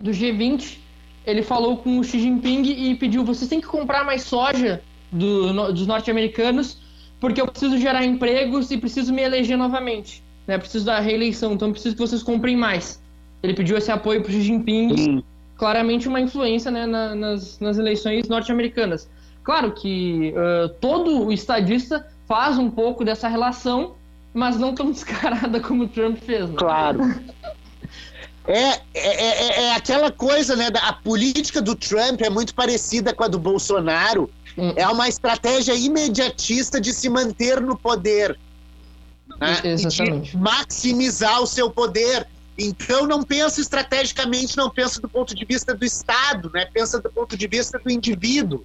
do 0.00 0.10
G20. 0.10 0.78
Ele 1.26 1.42
falou 1.42 1.76
com 1.76 1.98
o 1.98 2.04
Xi 2.04 2.18
Jinping 2.18 2.62
e 2.62 2.94
pediu: 2.94 3.24
vocês 3.24 3.48
têm 3.48 3.60
que 3.60 3.66
comprar 3.66 4.04
mais 4.04 4.22
soja 4.22 4.82
do, 5.12 5.52
no, 5.52 5.72
dos 5.72 5.86
norte-americanos, 5.86 6.78
porque 7.20 7.40
eu 7.40 7.46
preciso 7.46 7.76
gerar 7.78 8.04
empregos 8.04 8.70
e 8.70 8.78
preciso 8.78 9.12
me 9.12 9.22
eleger 9.22 9.56
novamente. 9.56 10.22
Né? 10.46 10.56
Preciso 10.56 10.86
da 10.86 10.98
reeleição, 11.00 11.52
então 11.52 11.70
preciso 11.70 11.94
que 11.94 12.00
vocês 12.00 12.22
comprem 12.22 12.56
mais. 12.56 13.02
Ele 13.42 13.54
pediu 13.54 13.76
esse 13.76 13.90
apoio 13.90 14.22
para 14.22 14.30
o 14.30 14.32
Xi 14.32 14.42
Jinping, 14.42 15.22
claramente 15.56 16.08
uma 16.08 16.20
influência 16.20 16.70
né, 16.70 16.86
na, 16.86 17.14
nas, 17.14 17.60
nas 17.60 17.78
eleições 17.78 18.28
norte-americanas. 18.28 19.08
Claro 19.48 19.72
que 19.72 20.34
uh, 20.36 20.68
todo 20.80 21.32
estadista 21.32 22.06
faz 22.26 22.58
um 22.58 22.70
pouco 22.70 23.04
dessa 23.04 23.28
relação, 23.28 23.94
mas 24.34 24.58
não 24.58 24.74
tão 24.74 24.90
descarada 24.92 25.60
como 25.60 25.84
o 25.84 25.88
Trump 25.88 26.18
fez. 26.18 26.48
Né? 26.48 26.56
Claro. 26.56 27.00
É, 28.46 28.62
é, 28.62 28.80
é, 28.94 29.64
é, 29.64 29.74
aquela 29.74 30.10
coisa, 30.10 30.56
né? 30.56 30.68
A 30.82 30.92
política 30.92 31.60
do 31.60 31.74
Trump 31.74 32.20
é 32.22 32.30
muito 32.30 32.54
parecida 32.54 33.14
com 33.14 33.24
a 33.24 33.28
do 33.28 33.38
Bolsonaro 33.38 34.30
Hum. 34.58 34.72
É 34.74 34.86
uma 34.88 35.08
estratégia 35.08 35.72
imediatista 35.74 36.80
de 36.80 36.92
se 36.92 37.08
manter 37.08 37.60
no 37.60 37.78
poder. 37.78 38.36
Né? 39.40 39.60
Exatamente. 39.62 40.32
De 40.32 40.36
maximizar 40.36 41.40
o 41.40 41.46
seu 41.46 41.70
poder. 41.70 42.26
Então 42.58 43.06
não 43.06 43.22
pensa 43.22 43.60
estrategicamente, 43.60 44.56
não 44.56 44.68
pensa 44.68 45.00
do 45.00 45.08
ponto 45.08 45.32
de 45.32 45.44
vista 45.44 45.72
do 45.76 45.84
Estado, 45.84 46.50
né? 46.52 46.66
pensa 46.74 47.00
do 47.00 47.08
ponto 47.08 47.36
de 47.36 47.46
vista 47.46 47.78
do 47.78 47.88
indivíduo. 47.88 48.64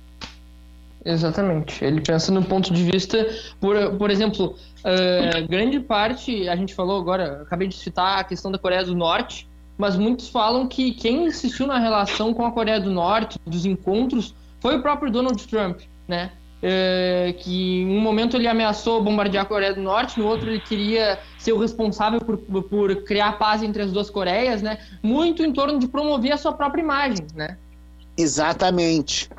Exatamente. 1.05 1.83
Ele 1.83 2.01
pensa 2.01 2.31
no 2.31 2.43
ponto 2.43 2.73
de 2.73 2.83
vista, 2.83 3.27
por, 3.59 3.75
por 3.97 4.09
exemplo, 4.09 4.55
uh, 4.79 5.47
grande 5.47 5.79
parte, 5.79 6.47
a 6.47 6.55
gente 6.55 6.73
falou 6.73 6.99
agora, 6.99 7.41
acabei 7.41 7.67
de 7.67 7.75
citar 7.75 8.19
a 8.19 8.23
questão 8.23 8.51
da 8.51 8.57
Coreia 8.57 8.83
do 8.83 8.95
Norte, 8.95 9.47
mas 9.77 9.97
muitos 9.97 10.29
falam 10.29 10.67
que 10.67 10.91
quem 10.91 11.25
insistiu 11.25 11.67
na 11.67 11.77
relação 11.77 12.33
com 12.33 12.45
a 12.45 12.51
Coreia 12.51 12.79
do 12.79 12.91
Norte, 12.91 13.37
dos 13.45 13.65
encontros, 13.65 14.33
foi 14.61 14.77
o 14.77 14.81
próprio 14.81 15.11
Donald 15.11 15.45
Trump, 15.47 15.81
né? 16.07 16.31
É, 16.65 17.35
que 17.39 17.81
em 17.81 17.97
um 17.97 17.99
momento 17.99 18.37
ele 18.37 18.47
ameaçou 18.47 19.03
bombardear 19.03 19.43
a 19.43 19.45
Coreia 19.45 19.73
do 19.73 19.81
Norte, 19.81 20.17
no 20.17 20.25
outro 20.25 20.49
ele 20.49 20.61
queria 20.61 21.19
ser 21.37 21.51
o 21.51 21.59
responsável 21.59 22.21
por, 22.21 22.37
por 22.37 23.03
criar 23.03 23.33
paz 23.33 23.61
entre 23.61 23.81
as 23.81 23.91
duas 23.91 24.09
Coreias, 24.09 24.61
né? 24.61 24.77
Muito 25.01 25.43
em 25.43 25.51
torno 25.51 25.77
de 25.77 25.89
promover 25.89 26.31
a 26.31 26.37
sua 26.37 26.53
própria 26.53 26.81
imagem, 26.81 27.27
né? 27.35 27.57
Exatamente. 28.17 29.29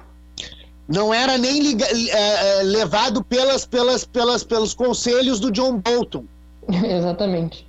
Não 0.87 1.14
era 1.14 1.39
nem 1.39 1.61
liga, 1.61 1.87
é, 1.87 2.61
é 2.61 2.62
levado 2.62 3.24
pelas, 3.24 3.64
pelas, 3.64 4.05
pelas, 4.05 4.45
pelos 4.45 4.74
conselhos 4.74 5.41
do 5.41 5.51
John 5.51 5.78
Bolton. 5.78 6.24
Exatamente. 6.68 7.66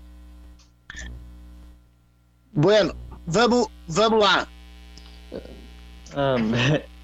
Bueno, 2.53 2.95
vamos, 3.25 3.67
vamos 3.87 4.19
lá. 4.23 4.47
Um, 6.15 6.95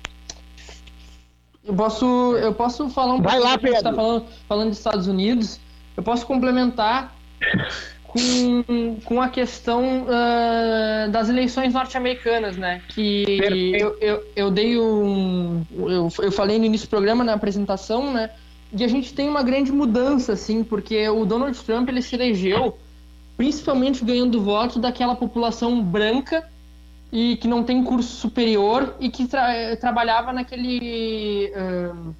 eu 1.64 1.76
posso, 1.76 2.06
eu 2.38 2.54
posso 2.54 2.90
falar 2.90 3.16
um 3.16 3.22
Vai 3.22 3.38
pouco 3.38 3.48
lá, 3.48 3.58
que 3.58 3.68
está 3.68 3.94
falando, 3.94 4.26
falando 4.48 4.70
dos 4.70 4.78
Estados 4.78 5.08
Unidos. 5.08 5.60
Eu 5.96 6.04
posso 6.04 6.26
complementar 6.26 7.16
com, 8.12 8.98
com 9.06 9.22
a 9.22 9.30
questão 9.30 10.04
uh, 10.04 11.10
das 11.12 11.30
eleições 11.30 11.74
norte-americanas, 11.74 12.58
né? 12.58 12.82
Que 12.90 13.40
eu, 13.80 13.98
eu, 14.02 14.24
eu, 14.36 14.52
dei 14.52 14.78
um. 14.78 15.64
Eu, 15.74 16.10
eu 16.20 16.32
falei 16.32 16.60
no 16.60 16.66
início 16.66 16.88
do 16.88 16.90
programa, 16.90 17.24
na 17.24 17.34
apresentação, 17.34 18.12
né? 18.12 18.30
E 18.74 18.84
a 18.84 18.88
gente 18.88 19.14
tem 19.14 19.30
uma 19.30 19.44
grande 19.44 19.72
mudança, 19.72 20.34
assim, 20.34 20.64
porque 20.64 21.08
o 21.10 21.26
Donald 21.26 21.58
Trump 21.64 21.88
ele 21.90 22.02
se 22.02 22.16
elegeu 22.16 22.78
principalmente 23.38 24.06
ganhando 24.06 24.42
votos 24.42 24.78
daquela 24.78 25.16
população 25.16 25.82
branca 25.82 26.48
e 27.12 27.38
que 27.38 27.48
não 27.48 27.64
tem 27.64 27.84
curso 27.84 28.16
superior 28.18 28.96
e 29.00 29.10
que 29.10 29.26
tra 29.26 29.76
trabalhava 29.78 30.32
naquele. 30.32 31.52
Uh, 31.56 32.14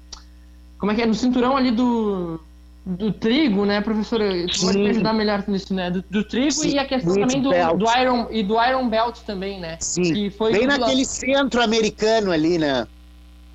como 0.78 0.90
é 0.90 0.94
que 0.94 1.02
é? 1.02 1.06
No 1.06 1.14
cinturão 1.14 1.56
ali 1.56 1.70
do, 1.70 2.40
do 2.84 3.12
trigo, 3.12 3.64
né, 3.64 3.80
professora? 3.80 4.46
Tu 4.46 4.60
pode 4.60 4.78
me 4.78 4.90
ajudar 4.90 5.12
melhor 5.12 5.44
nisso, 5.46 5.72
né? 5.72 5.90
Do, 5.90 6.04
do 6.10 6.24
trigo 6.24 6.50
Sim, 6.50 6.74
e 6.74 6.78
a 6.78 6.84
questão 6.84 7.14
também 7.14 7.40
do, 7.40 7.50
do, 7.50 7.98
Iron 7.98 8.26
e 8.30 8.42
do 8.42 8.62
Iron 8.62 8.88
Belt 8.88 9.18
também, 9.20 9.60
né? 9.60 9.76
Sim. 9.80 10.02
Que 10.02 10.30
foi 10.30 10.52
Bem 10.52 10.66
naquele 10.66 11.04
centro 11.04 11.62
americano 11.62 12.32
ali, 12.32 12.58
né? 12.58 12.86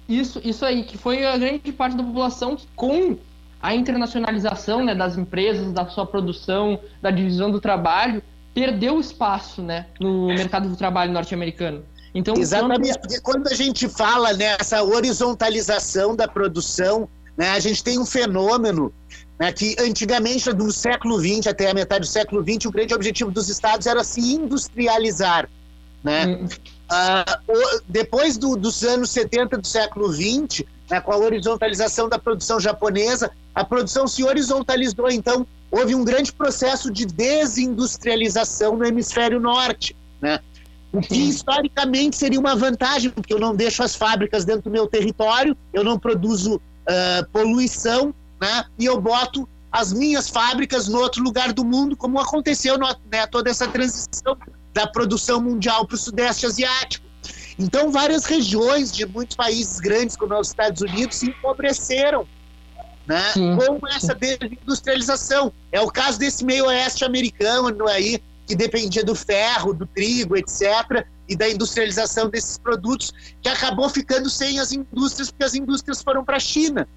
Isso, 0.08 0.40
isso 0.44 0.64
aí, 0.66 0.84
que 0.84 0.98
foi 0.98 1.26
a 1.26 1.38
grande 1.38 1.72
parte 1.74 1.98
da 1.98 2.04
população 2.04 2.56
que 2.56 2.66
com 2.76 3.18
a 3.62 3.76
internacionalização 3.76 4.86
né, 4.86 4.96
das 4.96 5.18
empresas, 5.18 5.74
da 5.74 5.86
sua 5.88 6.06
produção, 6.06 6.80
da 7.02 7.12
divisão 7.12 7.52
do 7.52 7.60
trabalho, 7.60 8.24
perdeu 8.54 9.00
espaço 9.00 9.62
né, 9.62 9.88
no 10.00 10.28
mercado 10.28 10.70
do 10.70 10.76
trabalho 10.78 11.12
norte-americano. 11.12 11.84
Então, 12.14 12.36
Exatamente, 12.36 12.98
porque 13.00 13.20
quando 13.20 13.48
a 13.48 13.54
gente 13.54 13.90
fala 13.90 14.34
nessa 14.34 14.82
horizontalização 14.82 16.16
da 16.16 16.28
produção, 16.28 17.10
né, 17.36 17.50
a 17.50 17.60
gente 17.60 17.84
tem 17.84 18.00
um 18.00 18.06
fenômeno 18.06 18.94
né, 19.40 19.52
que 19.52 19.76
antigamente, 19.80 20.52
do 20.52 20.72
século 20.72 21.20
XX 21.20 21.48
até 21.48 21.70
a 21.70 21.74
metade 21.74 22.02
do 22.02 22.08
século 22.08 22.42
XX, 22.42 22.66
o 22.66 22.72
grande 22.72 22.94
objetivo 22.94 23.30
dos 23.32 23.50
estados 23.50 23.86
era 23.86 24.04
se 24.04 24.20
industrializar. 24.20 25.50
Né? 26.04 26.26
Hum. 26.26 26.46
Uh, 26.46 27.82
depois 27.88 28.38
do, 28.38 28.56
dos 28.56 28.84
anos 28.84 29.12
70 29.12 29.58
do 29.58 29.68
século 29.68 30.12
XX, 30.12 30.64
né, 30.90 31.02
com 31.02 31.12
a 31.12 31.18
horizontalização 31.18 32.08
da 32.08 32.18
produção 32.18 32.60
japonesa, 32.60 33.30
a 33.54 33.64
produção 33.64 34.08
se 34.08 34.24
horizontalizou, 34.24 35.10
então 35.10 35.46
houve 35.70 35.94
um 35.94 36.04
grande 36.04 36.32
processo 36.32 36.90
de 36.90 37.06
desindustrialização 37.06 38.78
no 38.78 38.86
hemisfério 38.86 39.40
norte, 39.40 39.96
né? 40.22 40.40
O 40.92 41.02
que 41.02 41.16
historicamente 41.30 42.16
seria 42.16 42.40
uma 42.40 42.56
vantagem, 42.56 43.10
porque 43.10 43.34
eu 43.34 43.40
não 43.40 43.54
deixo 43.54 43.84
as 43.84 43.94
fábricas 43.94 44.46
dentro 44.46 44.64
do 44.64 44.72
meu 44.72 44.88
território, 44.88 45.56
eu 45.74 45.84
não 45.84 46.00
produzo 46.00 46.56
uh, 46.56 47.30
poluição, 47.32 48.16
né? 48.40 48.66
E 48.78 48.86
eu 48.86 49.00
boto 49.00 49.48
as 49.72 49.94
minhas 49.94 50.30
fábricas 50.30 50.88
no 50.88 51.00
outro 51.00 51.22
lugar 51.22 51.54
do 51.54 51.64
mundo, 51.64 51.96
como 51.96 52.20
aconteceu 52.20 52.78
né, 52.78 53.28
toda 53.28 53.50
essa 53.50 53.68
transição 53.68 54.38
da 54.74 54.88
produção 54.88 55.42
mundial 55.42 55.86
para 55.86 55.96
o 55.96 55.98
Sudeste 55.98 56.46
Asiático. 56.46 57.06
Então, 57.60 57.92
várias 57.92 58.26
regiões 58.26 58.92
de 58.92 59.06
muitos 59.06 59.36
países 59.36 59.80
grandes, 59.80 60.16
como 60.16 60.40
os 60.40 60.50
Estados 60.50 60.82
Unidos, 60.82 61.18
se 61.18 61.30
empobreceram 61.30 62.28
né, 63.08 63.34
com 63.34 63.88
essa 63.88 64.14
desindustrialização. 64.14 65.52
É 65.72 65.82
o 65.82 65.88
caso 65.88 66.20
desse 66.20 66.46
meio 66.46 66.66
oeste 66.66 67.04
americano 67.04 67.88
aí, 67.88 68.22
que 68.46 68.56
dependia 68.56 69.04
do 69.04 69.16
ferro, 69.16 69.74
do 69.74 69.86
trigo, 69.88 70.38
etc., 70.38 71.06
e 71.30 71.36
da 71.36 71.50
industrialização 71.50 72.30
desses 72.30 72.58
produtos, 72.58 73.14
que 73.42 73.50
acabou 73.50 73.90
ficando 73.90 74.30
sem 74.30 74.60
as 74.60 74.72
indústrias, 74.72 75.30
porque 75.30 75.44
as 75.44 75.56
indústrias 75.56 76.02
foram 76.02 76.24
para 76.24 76.38
a 76.38 76.40
China. 76.40 76.88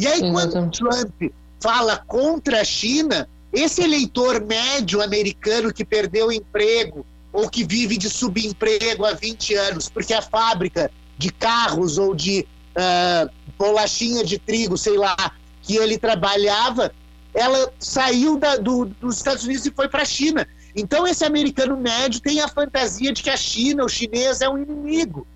E 0.00 0.06
aí, 0.06 0.32
quando 0.32 0.70
Trump 0.70 1.32
fala 1.60 1.98
contra 2.06 2.62
a 2.62 2.64
China, 2.64 3.28
esse 3.52 3.82
eleitor 3.82 4.44
médio 4.44 5.02
americano 5.02 5.72
que 5.72 5.84
perdeu 5.84 6.32
emprego 6.32 7.04
ou 7.32 7.50
que 7.50 7.64
vive 7.64 7.98
de 7.98 8.08
subemprego 8.08 9.04
há 9.04 9.12
20 9.12 9.54
anos, 9.54 9.88
porque 9.88 10.14
a 10.14 10.22
fábrica 10.22 10.90
de 11.18 11.30
carros 11.30 11.98
ou 11.98 12.14
de 12.14 12.46
uh, 12.70 13.30
bolachinha 13.58 14.24
de 14.24 14.38
trigo, 14.38 14.78
sei 14.78 14.96
lá, 14.96 15.14
que 15.60 15.76
ele 15.76 15.98
trabalhava, 15.98 16.90
ela 17.34 17.70
saiu 17.78 18.38
da, 18.38 18.56
do, 18.56 18.86
dos 18.86 19.18
Estados 19.18 19.44
Unidos 19.44 19.66
e 19.66 19.70
foi 19.70 19.86
para 19.86 20.02
a 20.02 20.06
China. 20.06 20.48
Então, 20.74 21.06
esse 21.06 21.24
americano 21.24 21.76
médio 21.76 22.20
tem 22.20 22.40
a 22.40 22.48
fantasia 22.48 23.12
de 23.12 23.22
que 23.22 23.30
a 23.30 23.36
China, 23.36 23.84
o 23.84 23.88
chinês, 23.88 24.40
é 24.40 24.48
um 24.48 24.56
inimigo. 24.56 25.26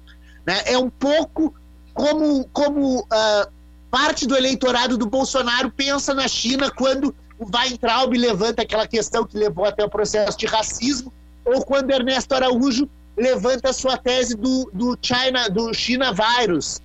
Né? 0.47 0.63
É 0.65 0.79
um 0.79 0.89
pouco 0.89 1.55
como, 1.93 2.49
como 2.53 3.01
uh, 3.01 3.53
parte 3.95 4.27
do 4.27 4.37
eleitorado 4.37 4.99
do 4.99 5.07
Bolsonaro 5.07 5.71
pensa 5.71 6.13
na 6.13 6.27
China 6.27 6.69
quando 6.69 7.15
o 7.39 7.47
Weintraub 7.57 8.13
levanta 8.13 8.63
aquela 8.63 8.89
questão 8.89 9.25
que 9.25 9.39
levou 9.39 9.65
até 9.65 9.85
o 9.85 9.89
processo 9.89 10.37
de 10.37 10.47
racismo, 10.47 11.13
ou 11.45 11.65
quando 11.65 11.93
Ernesto 11.93 12.35
Araújo 12.35 12.91
levanta 13.17 13.71
a 13.71 13.73
sua 13.73 13.97
tese 13.97 14.37
do, 14.37 14.69
do 14.75 14.99
China, 15.01 15.49
do 15.49 15.73
China 15.73 16.13
Virus, 16.13 16.83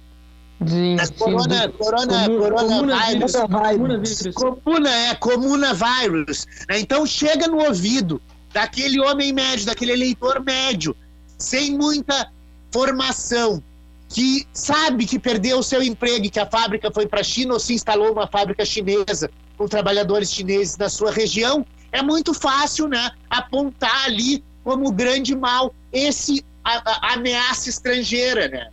corona, 1.18 1.70
corona, 1.70 2.26
comuna, 2.28 2.68
corona 2.68 3.98
vírus, 3.98 4.36
comuna 4.36 4.90
é, 4.90 5.16
comuna 5.16 5.74
vírus. 5.74 6.46
Né? 6.70 6.80
Então 6.80 7.08
chega 7.08 7.48
no 7.48 7.58
ouvido 7.58 8.22
daquele 8.54 9.02
homem 9.02 9.34
médio, 9.34 9.66
daquele 9.66 9.94
eleitor 9.94 10.44
médio, 10.44 10.96
sem 11.40 11.76
muita 11.76 12.32
formação, 12.72 13.64
que 14.10 14.48
sabe 14.52 15.06
que 15.06 15.20
perdeu 15.20 15.60
o 15.60 15.64
seu 15.64 15.84
emprego 15.84 16.26
e 16.26 16.30
que 16.30 16.40
a 16.40 16.46
fábrica 16.46 16.92
foi 16.92 17.08
para 17.08 17.22
a 17.22 17.24
China 17.24 17.54
ou 17.54 17.60
se 17.60 17.74
instalou 17.74 18.12
uma 18.12 18.28
fábrica 18.28 18.66
chinesa 18.66 19.30
com 19.56 19.68
trabalhadores 19.68 20.32
chineses 20.32 20.78
na 20.78 20.90
sua 20.90 21.12
região, 21.12 21.66
é 21.92 22.02
muito 22.02 22.34
fácil 22.34 22.88
né, 22.88 23.12
apontar 23.30 24.06
ali 24.06 24.44
como 24.64 24.92
grande 24.92 25.36
mal 25.36 25.74
esse 25.92 26.44
a, 26.64 27.10
a 27.10 27.14
ameaça 27.14 27.70
estrangeira, 27.70 28.48
né? 28.48 28.70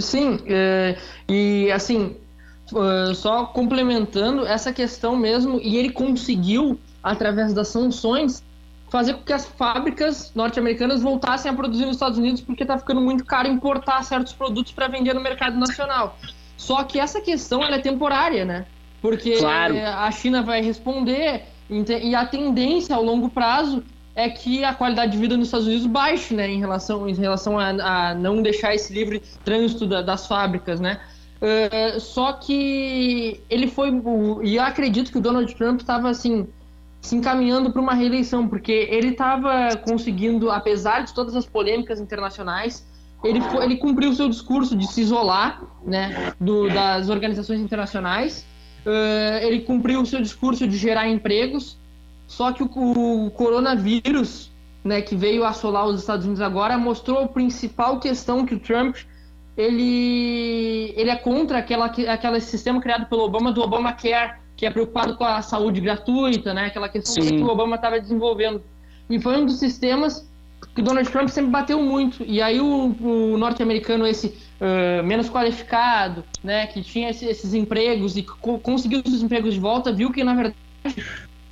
Sim, 0.00 0.40
é, 0.46 0.96
e 1.28 1.70
assim, 1.72 2.16
é, 2.72 3.14
só 3.14 3.46
complementando 3.46 4.46
essa 4.46 4.72
questão 4.72 5.16
mesmo, 5.16 5.60
e 5.60 5.76
ele 5.76 5.90
conseguiu, 5.90 6.78
através 7.02 7.52
das 7.52 7.68
sanções, 7.68 8.42
fazer 8.90 9.14
com 9.14 9.22
que 9.22 9.32
as 9.32 9.46
fábricas 9.46 10.32
norte-americanas 10.34 11.00
voltassem 11.00 11.50
a 11.50 11.54
produzir 11.54 11.86
nos 11.86 11.96
Estados 11.96 12.18
Unidos, 12.18 12.40
porque 12.40 12.64
está 12.64 12.76
ficando 12.76 13.00
muito 13.00 13.24
caro 13.24 13.48
importar 13.48 14.02
certos 14.02 14.32
produtos 14.32 14.72
para 14.72 14.88
vender 14.88 15.14
no 15.14 15.20
mercado 15.20 15.56
nacional. 15.56 16.18
Só 16.56 16.82
que 16.82 16.98
essa 16.98 17.20
questão 17.20 17.62
é 17.64 17.78
temporária, 17.78 18.44
né? 18.44 18.66
Porque 19.00 19.38
claro. 19.38 19.74
a 19.78 20.10
China 20.10 20.42
vai 20.42 20.60
responder 20.60 21.44
e 21.70 22.14
a 22.14 22.26
tendência 22.26 22.94
ao 22.94 23.02
longo 23.02 23.30
prazo 23.30 23.82
é 24.14 24.28
que 24.28 24.64
a 24.64 24.74
qualidade 24.74 25.12
de 25.12 25.18
vida 25.18 25.36
nos 25.36 25.46
Estados 25.46 25.68
Unidos 25.68 25.86
baixe, 25.86 26.34
né, 26.34 26.50
em 26.50 26.58
relação, 26.58 27.08
em 27.08 27.14
relação 27.14 27.58
a, 27.58 27.68
a 28.10 28.14
não 28.14 28.42
deixar 28.42 28.74
esse 28.74 28.92
livre 28.92 29.22
trânsito 29.44 29.86
da, 29.86 30.02
das 30.02 30.26
fábricas, 30.26 30.80
né. 30.80 31.00
Uh, 31.40 31.98
só 31.98 32.32
que 32.34 33.40
ele 33.48 33.68
foi, 33.68 33.90
e 34.42 34.56
eu 34.56 34.62
acredito 34.62 35.10
que 35.10 35.16
o 35.16 35.20
Donald 35.22 35.54
Trump 35.54 35.80
estava 35.80 36.10
assim 36.10 36.46
se 37.00 37.16
encaminhando 37.16 37.72
para 37.72 37.80
uma 37.80 37.94
reeleição, 37.94 38.46
porque 38.46 38.72
ele 38.90 39.08
estava 39.08 39.76
conseguindo, 39.76 40.50
apesar 40.50 41.02
de 41.02 41.14
todas 41.14 41.34
as 41.34 41.46
polêmicas 41.46 41.98
internacionais, 41.98 42.86
ele, 43.24 43.40
ele 43.62 43.76
cumpriu 43.76 44.10
o 44.10 44.14
seu 44.14 44.28
discurso 44.28 44.76
de 44.76 44.86
se 44.86 45.00
isolar 45.02 45.62
né, 45.84 46.32
do, 46.40 46.68
das 46.68 47.08
organizações 47.08 47.60
internacionais, 47.60 48.46
uh, 48.86 49.44
ele 49.44 49.60
cumpriu 49.60 50.00
o 50.00 50.06
seu 50.06 50.20
discurso 50.20 50.66
de 50.66 50.76
gerar 50.76 51.08
empregos, 51.08 51.78
só 52.26 52.52
que 52.52 52.62
o, 52.62 52.68
o 53.26 53.30
coronavírus, 53.30 54.50
né, 54.84 55.02
que 55.02 55.16
veio 55.16 55.44
assolar 55.44 55.86
os 55.86 56.00
Estados 56.00 56.24
Unidos 56.24 56.40
agora, 56.40 56.78
mostrou 56.78 57.24
a 57.24 57.28
principal 57.28 57.98
questão 57.98 58.46
que 58.46 58.54
o 58.54 58.60
Trump 58.60 58.96
ele, 59.56 60.94
ele 60.96 61.10
é 61.10 61.16
contra 61.16 61.58
aquela, 61.58 61.86
aquele 61.86 62.40
sistema 62.40 62.80
criado 62.80 63.06
pelo 63.06 63.22
Obama 63.22 63.52
do 63.52 63.60
Obamacare, 63.60 64.38
que 64.60 64.66
é 64.66 64.70
preocupado 64.70 65.16
com 65.16 65.24
a 65.24 65.40
saúde 65.40 65.80
gratuita, 65.80 66.52
né, 66.52 66.66
aquela 66.66 66.86
questão 66.86 67.24
Sim. 67.24 67.38
que 67.38 67.42
o 67.42 67.48
Obama 67.48 67.76
estava 67.76 67.98
desenvolvendo. 67.98 68.62
E 69.08 69.18
foi 69.18 69.38
um 69.38 69.46
dos 69.46 69.58
sistemas 69.58 70.28
que 70.74 70.82
Donald 70.82 71.08
Trump 71.10 71.30
sempre 71.30 71.50
bateu 71.50 71.82
muito. 71.82 72.22
E 72.22 72.42
aí 72.42 72.60
o, 72.60 72.94
o 73.00 73.38
norte-americano, 73.38 74.06
esse 74.06 74.26
uh, 74.26 75.02
menos 75.02 75.30
qualificado, 75.30 76.22
né, 76.44 76.66
que 76.66 76.82
tinha 76.82 77.08
esse, 77.08 77.24
esses 77.24 77.54
empregos 77.54 78.18
e 78.18 78.22
co 78.22 78.58
conseguiu 78.58 79.00
esses 79.02 79.22
empregos 79.22 79.54
de 79.54 79.60
volta, 79.60 79.90
viu 79.90 80.12
que 80.12 80.22
na 80.22 80.34
verdade 80.34 80.54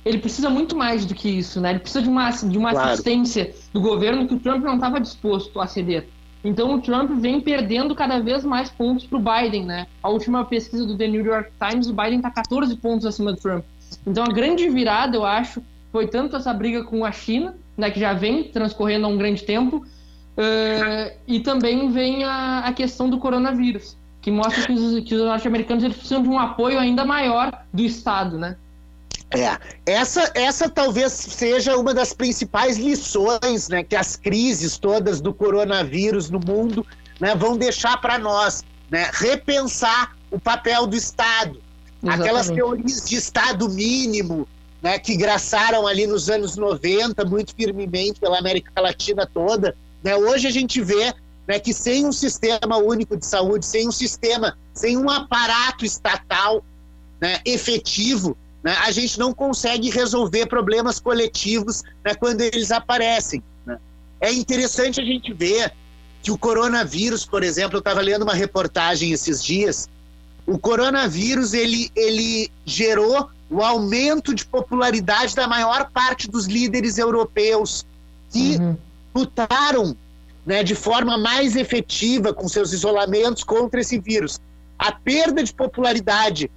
ele 0.05 0.19
precisa 0.19 0.47
muito 0.47 0.77
mais 0.77 1.03
do 1.03 1.15
que 1.15 1.29
isso, 1.29 1.59
né? 1.59 1.71
Ele 1.71 1.79
precisa 1.79 2.03
de 2.03 2.09
uma, 2.09 2.29
de 2.29 2.57
uma 2.59 2.71
claro. 2.71 2.89
assistência 2.91 3.55
do 3.73 3.81
governo 3.81 4.27
que 4.27 4.35
o 4.35 4.39
Trump 4.39 4.63
não 4.63 4.75
estava 4.75 4.99
disposto 4.99 5.59
a 5.59 5.65
ceder. 5.65 6.07
Então 6.43 6.75
o 6.75 6.81
Trump 6.81 7.11
vem 7.19 7.41
perdendo 7.41 7.93
cada 7.93 8.19
vez 8.19 8.45
mais 8.45 8.69
pontos 8.69 9.05
para 9.05 9.17
o 9.17 9.21
Biden, 9.21 9.65
né? 9.65 9.87
A 10.01 10.09
última 10.09 10.45
pesquisa 10.45 10.85
do 10.85 10.97
The 10.97 11.07
New 11.07 11.25
York 11.25 11.51
Times, 11.59 11.87
o 11.87 11.93
Biden 11.93 12.17
está 12.17 12.31
14 12.31 12.75
pontos 12.77 13.05
acima 13.05 13.33
do 13.33 13.39
Trump. 13.39 13.63
Então 14.05 14.23
a 14.23 14.27
grande 14.27 14.69
virada, 14.69 15.17
eu 15.17 15.25
acho, 15.25 15.61
foi 15.91 16.07
tanto 16.07 16.35
essa 16.35 16.53
briga 16.53 16.83
com 16.83 17.03
a 17.03 17.11
China, 17.11 17.55
né, 17.77 17.89
que 17.89 17.99
já 17.99 18.13
vem 18.13 18.43
transcorrendo 18.43 19.05
há 19.05 19.09
um 19.09 19.17
grande 19.17 19.43
tempo, 19.43 19.77
uh, 19.77 21.17
e 21.27 21.39
também 21.39 21.91
vem 21.91 22.23
a, 22.23 22.59
a, 22.59 22.73
questão 22.73 23.09
do 23.09 23.17
coronavírus, 23.17 23.97
que 24.21 24.31
mostra 24.31 24.65
que 24.65 24.71
os, 24.71 24.81
os 24.81 25.11
norte-americanos 25.11 25.83
precisam 25.83 26.23
de 26.23 26.29
um 26.29 26.39
apoio 26.39 26.79
ainda 26.79 27.03
maior 27.03 27.65
do 27.73 27.81
Estado, 27.83 28.37
né? 28.37 28.55
É, 29.31 29.57
essa, 29.85 30.31
essa 30.33 30.67
talvez 30.67 31.11
seja 31.11 31.77
uma 31.77 31.93
das 31.93 32.13
principais 32.13 32.77
lições 32.77 33.69
né, 33.69 33.83
que 33.83 33.95
as 33.95 34.15
crises 34.15 34.77
todas 34.79 35.21
do 35.21 35.33
coronavírus 35.33 36.31
no 36.31 36.39
mundo 36.39 36.85
né, 37.19 37.35
vão 37.35 37.55
deixar 37.55 38.01
para 38.01 38.17
nós, 38.17 38.63
né, 38.89 39.09
repensar 39.13 40.15
o 40.31 40.39
papel 40.39 40.87
do 40.87 40.95
Estado. 40.95 41.61
Exatamente. 42.01 42.21
Aquelas 42.21 42.49
teorias 42.49 43.07
de 43.07 43.15
Estado 43.17 43.69
mínimo, 43.69 44.47
né, 44.81 44.97
que 44.97 45.15
graçaram 45.15 45.85
ali 45.85 46.07
nos 46.07 46.29
anos 46.29 46.55
90 46.55 47.23
muito 47.25 47.53
firmemente 47.53 48.19
pela 48.19 48.39
América 48.39 48.81
Latina 48.81 49.29
toda. 49.31 49.75
Né? 50.03 50.15
Hoje 50.15 50.47
a 50.47 50.51
gente 50.51 50.81
vê 50.81 51.13
né, 51.47 51.59
que 51.59 51.73
sem 51.73 52.05
um 52.05 52.11
sistema 52.11 52.77
único 52.77 53.15
de 53.15 53.25
saúde, 53.25 53.65
sem 53.65 53.87
um 53.87 53.91
sistema, 53.91 54.57
sem 54.73 54.97
um 54.97 55.09
aparato 55.09 55.85
estatal 55.85 56.63
né, 57.19 57.41
efetivo, 57.45 58.37
né, 58.63 58.75
a 58.85 58.91
gente 58.91 59.17
não 59.17 59.33
consegue 59.33 59.89
resolver 59.89 60.47
problemas 60.47 60.99
coletivos 60.99 61.83
né, 62.03 62.13
quando 62.15 62.41
eles 62.41 62.71
aparecem. 62.71 63.41
Né? 63.65 63.77
É 64.19 64.31
interessante 64.31 64.99
a 64.99 65.03
gente 65.03 65.33
ver 65.33 65.71
que 66.21 66.31
o 66.31 66.37
coronavírus, 66.37 67.25
por 67.25 67.43
exemplo, 67.43 67.77
eu 67.77 67.79
estava 67.79 68.01
lendo 68.01 68.23
uma 68.23 68.33
reportagem 68.33 69.11
esses 69.11 69.43
dias, 69.43 69.87
o 70.45 70.57
coronavírus 70.57 71.53
ele, 71.53 71.89
ele 71.95 72.51
gerou 72.65 73.29
o 73.49 73.61
aumento 73.61 74.33
de 74.33 74.45
popularidade 74.45 75.35
da 75.35 75.47
maior 75.47 75.89
parte 75.91 76.29
dos 76.29 76.45
líderes 76.45 76.97
europeus 76.97 77.85
que 78.31 78.57
uhum. 78.57 78.77
lutaram 79.15 79.95
né, 80.45 80.63
de 80.63 80.75
forma 80.75 81.17
mais 81.17 81.55
efetiva 81.55 82.33
com 82.33 82.47
seus 82.47 82.73
isolamentos 82.73 83.43
contra 83.43 83.79
esse 83.79 83.99
vírus. 83.99 84.39
A 84.77 84.91
perda 84.91 85.43
de 85.43 85.53
popularidade 85.53 86.49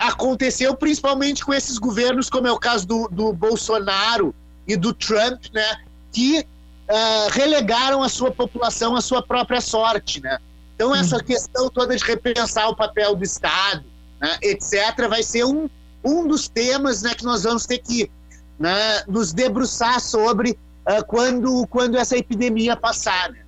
aconteceu 0.00 0.74
principalmente 0.74 1.44
com 1.44 1.52
esses 1.52 1.78
governos, 1.78 2.30
como 2.30 2.46
é 2.46 2.52
o 2.52 2.58
caso 2.58 2.86
do, 2.86 3.08
do 3.08 3.32
Bolsonaro 3.34 4.34
e 4.66 4.74
do 4.74 4.94
Trump, 4.94 5.44
né, 5.52 5.76
que 6.10 6.40
uh, 6.40 7.30
relegaram 7.32 8.02
a 8.02 8.08
sua 8.08 8.30
população 8.30 8.96
à 8.96 9.02
sua 9.02 9.22
própria 9.22 9.60
sorte. 9.60 10.22
Né? 10.22 10.38
Então, 10.74 10.96
essa 10.96 11.16
uhum. 11.16 11.24
questão 11.24 11.68
toda 11.68 11.94
de 11.94 12.02
repensar 12.02 12.70
o 12.70 12.74
papel 12.74 13.14
do 13.14 13.22
Estado, 13.22 13.84
né, 14.18 14.38
etc., 14.40 15.06
vai 15.08 15.22
ser 15.22 15.44
um, 15.44 15.68
um 16.02 16.26
dos 16.26 16.48
temas 16.48 17.02
né, 17.02 17.14
que 17.14 17.24
nós 17.24 17.42
vamos 17.42 17.66
ter 17.66 17.78
que 17.78 18.10
né, 18.58 19.02
nos 19.06 19.34
debruçar 19.34 20.00
sobre 20.00 20.52
uh, 20.88 21.04
quando, 21.06 21.66
quando 21.66 21.98
essa 21.98 22.16
epidemia 22.16 22.74
passar. 22.74 23.30
Né? 23.30 23.40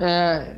É, 0.00 0.56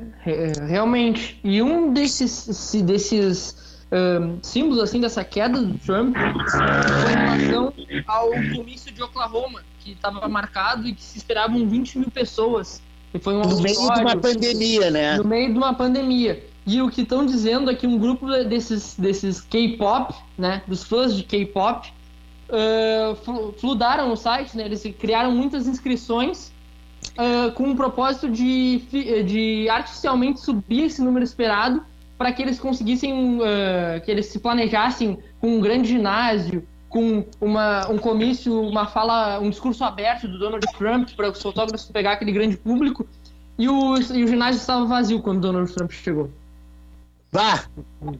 realmente. 0.69 1.39
E 1.43 1.63
um 1.63 1.93
desses, 1.93 2.75
desses 2.83 3.60
um, 3.93 4.39
símbolos 4.43 4.79
assim 4.81 5.01
dessa 5.01 5.25
queda 5.25 5.61
do 5.61 5.77
Trump 5.79 6.17
foi 6.17 7.13
em 7.13 7.17
relação 7.17 7.73
ao 8.07 8.31
comício 8.55 8.93
de 8.93 9.03
Oklahoma, 9.03 9.63
que 9.81 9.93
estava 9.93 10.29
marcado 10.29 10.87
e 10.87 10.95
que 10.95 11.03
se 11.03 11.19
esperavam 11.19 11.67
20 11.69 11.99
mil 11.99 12.11
pessoas. 12.11 12.81
E 13.13 13.19
foi 13.19 13.35
um 13.35 13.41
no 13.41 13.61
meio 13.61 13.75
de 13.75 14.01
uma 14.01 14.17
pandemia, 14.17 14.91
né? 14.91 15.17
No 15.17 15.25
meio 15.25 15.53
de 15.53 15.59
uma 15.59 15.75
pandemia. 15.75 16.45
E 16.67 16.81
o 16.81 16.89
que 16.89 17.01
estão 17.01 17.27
dizendo 17.27 17.71
é 17.71 17.75
que 17.75 17.87
um 17.87 17.99
grupo 17.99 18.27
desses, 18.45 18.95
desses 18.97 19.41
K-pop, 19.41 20.15
né, 20.39 20.63
dos 20.69 20.85
fãs 20.85 21.17
de 21.17 21.25
K-pop, 21.25 21.93
uh, 22.49 23.53
fludaram 23.59 24.13
o 24.13 24.17
site, 24.17 24.57
né, 24.57 24.67
eles 24.67 24.83
criaram 24.99 25.33
muitas 25.33 25.67
inscrições 25.67 26.53
uh, 27.19 27.51
com 27.53 27.73
o 27.73 27.77
propósito 27.77 28.31
de, 28.31 28.83
de 29.27 29.69
artificialmente 29.69 30.41
subir 30.41 30.85
esse 30.85 31.03
número 31.03 31.25
esperado 31.25 31.83
para 32.21 32.33
que 32.33 32.43
eles 32.43 32.61
conseguissem, 32.61 33.39
uh, 33.39 33.99
que 34.05 34.11
eles 34.11 34.27
se 34.27 34.39
planejassem 34.39 35.19
com 35.41 35.57
um 35.57 35.59
grande 35.59 35.89
ginásio, 35.89 36.63
com 36.87 37.25
uma, 37.41 37.91
um 37.91 37.97
comício, 37.97 38.61
uma 38.61 38.87
fala, 38.87 39.41
um 39.41 39.49
discurso 39.49 39.83
aberto 39.83 40.29
do 40.29 40.39
Donald 40.39 40.67
Trump 40.77 41.09
para 41.17 41.31
os 41.31 41.41
fotógrafos 41.41 41.91
pegar 41.91 42.13
aquele 42.13 42.33
grande 42.33 42.59
público. 42.59 43.09
E 43.59 43.67
o, 43.71 43.97
e 43.97 44.23
o 44.23 44.29
ginásio 44.29 44.59
estava 44.59 44.85
vazio 44.85 45.23
quando 45.23 45.41
Donald 45.41 45.73
Trump 45.73 45.91
chegou. 45.93 46.31
Vá! 47.33 47.65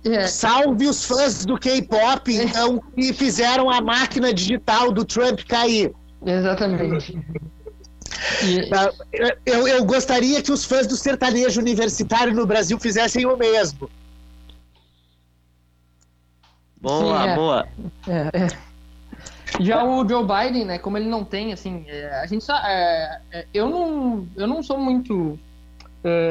É. 0.07 0.27
Salve 0.27 0.87
os 0.87 1.05
fãs 1.05 1.45
do 1.45 1.59
K-pop, 1.59 2.33
então, 2.33 2.83
que 2.95 3.13
fizeram 3.13 3.69
a 3.69 3.83
máquina 3.83 4.33
digital 4.33 4.93
do 4.93 5.05
Trump 5.05 5.41
cair. 5.47 5.93
Exatamente. 6.25 7.19
Ah, 8.73 8.93
eu, 9.47 9.69
eu 9.69 9.85
gostaria 9.85 10.43
que 10.43 10.53
os 10.53 10.65
fãs 10.65 10.87
do 10.87 10.97
sertanejo 10.97 11.61
universitário 11.61 12.35
no 12.35 12.47
Brasil 12.47 12.79
fizessem 12.79 13.27
o 13.27 13.37
mesmo. 13.37 13.91
Boa, 16.81 17.23
Sim, 17.23 17.29
é. 17.29 17.35
boa. 17.35 17.69
É, 18.09 18.45
é. 18.45 18.71
Já 19.61 19.85
o 19.85 20.09
Joe 20.09 20.25
Biden, 20.25 20.65
né, 20.65 20.79
como 20.79 20.97
ele 20.97 21.09
não 21.09 21.25
tem, 21.25 21.53
assim, 21.53 21.85
é, 21.89 22.21
a 22.21 22.27
gente 22.27 22.45
é, 22.51 23.21
é, 23.33 23.47
eu 23.53 23.69
não, 23.69 24.27
eu 24.37 24.47
não 24.47 24.63
sou 24.63 24.79
muito 24.79 25.39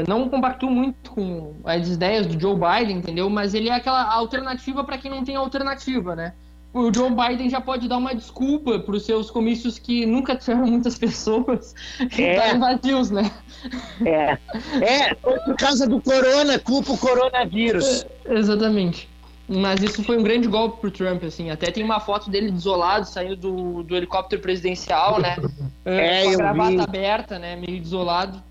não 0.08 0.28
compactuo 0.28 0.72
muito 0.72 1.12
com 1.12 1.54
as 1.64 1.90
ideias 1.90 2.26
do 2.26 2.40
Joe 2.40 2.56
Biden, 2.56 2.98
entendeu? 2.98 3.30
Mas 3.30 3.54
ele 3.54 3.70
é 3.70 3.74
aquela 3.74 4.04
alternativa 4.12 4.84
para 4.84 4.98
quem 4.98 5.12
não 5.12 5.24
tem 5.24 5.36
alternativa, 5.36 6.16
né? 6.16 6.34
O 6.72 6.94
Joe 6.94 7.10
Biden 7.10 7.50
já 7.50 7.60
pode 7.60 7.88
dar 7.88 7.98
uma 7.98 8.14
desculpa 8.14 8.78
para 8.80 8.96
os 8.96 9.04
seus 9.04 9.32
comícios 9.32 9.80
que 9.80 10.06
nunca 10.06 10.36
tiveram 10.36 10.68
muitas 10.68 10.98
pessoas 11.00 11.74
e 12.16 12.22
é. 12.22 12.52
Tá 12.52 12.58
vazios, 12.58 13.10
né? 13.10 13.32
É. 14.06 14.38
É, 14.80 15.14
por 15.16 15.56
causa 15.58 15.88
do 15.88 16.00
corona, 16.00 16.60
culpa 16.60 16.94
o 16.94 16.98
coronavírus. 16.98 18.06
É, 18.26 18.36
exatamente. 18.36 19.10
Mas 19.48 19.82
isso 19.82 20.04
foi 20.04 20.16
um 20.16 20.22
grande 20.22 20.48
golpe 20.48 20.80
pro 20.80 20.92
Trump, 20.92 21.24
assim. 21.24 21.50
Até 21.50 21.72
tem 21.72 21.84
uma 21.84 22.00
foto 22.00 22.30
dele 22.30 22.52
isolado, 22.52 23.08
saindo 23.08 23.36
do, 23.36 23.84
do 23.84 23.98
helicóptero 23.98 24.40
presidencial, 24.40 25.20
né? 25.20 25.38
É, 25.84 26.24
com 26.26 26.30
a 26.30 26.36
gravata 26.36 26.70
vi. 26.70 26.82
aberta, 26.82 27.40
né? 27.40 27.56
Meio 27.56 27.82
isolado. 27.82 28.44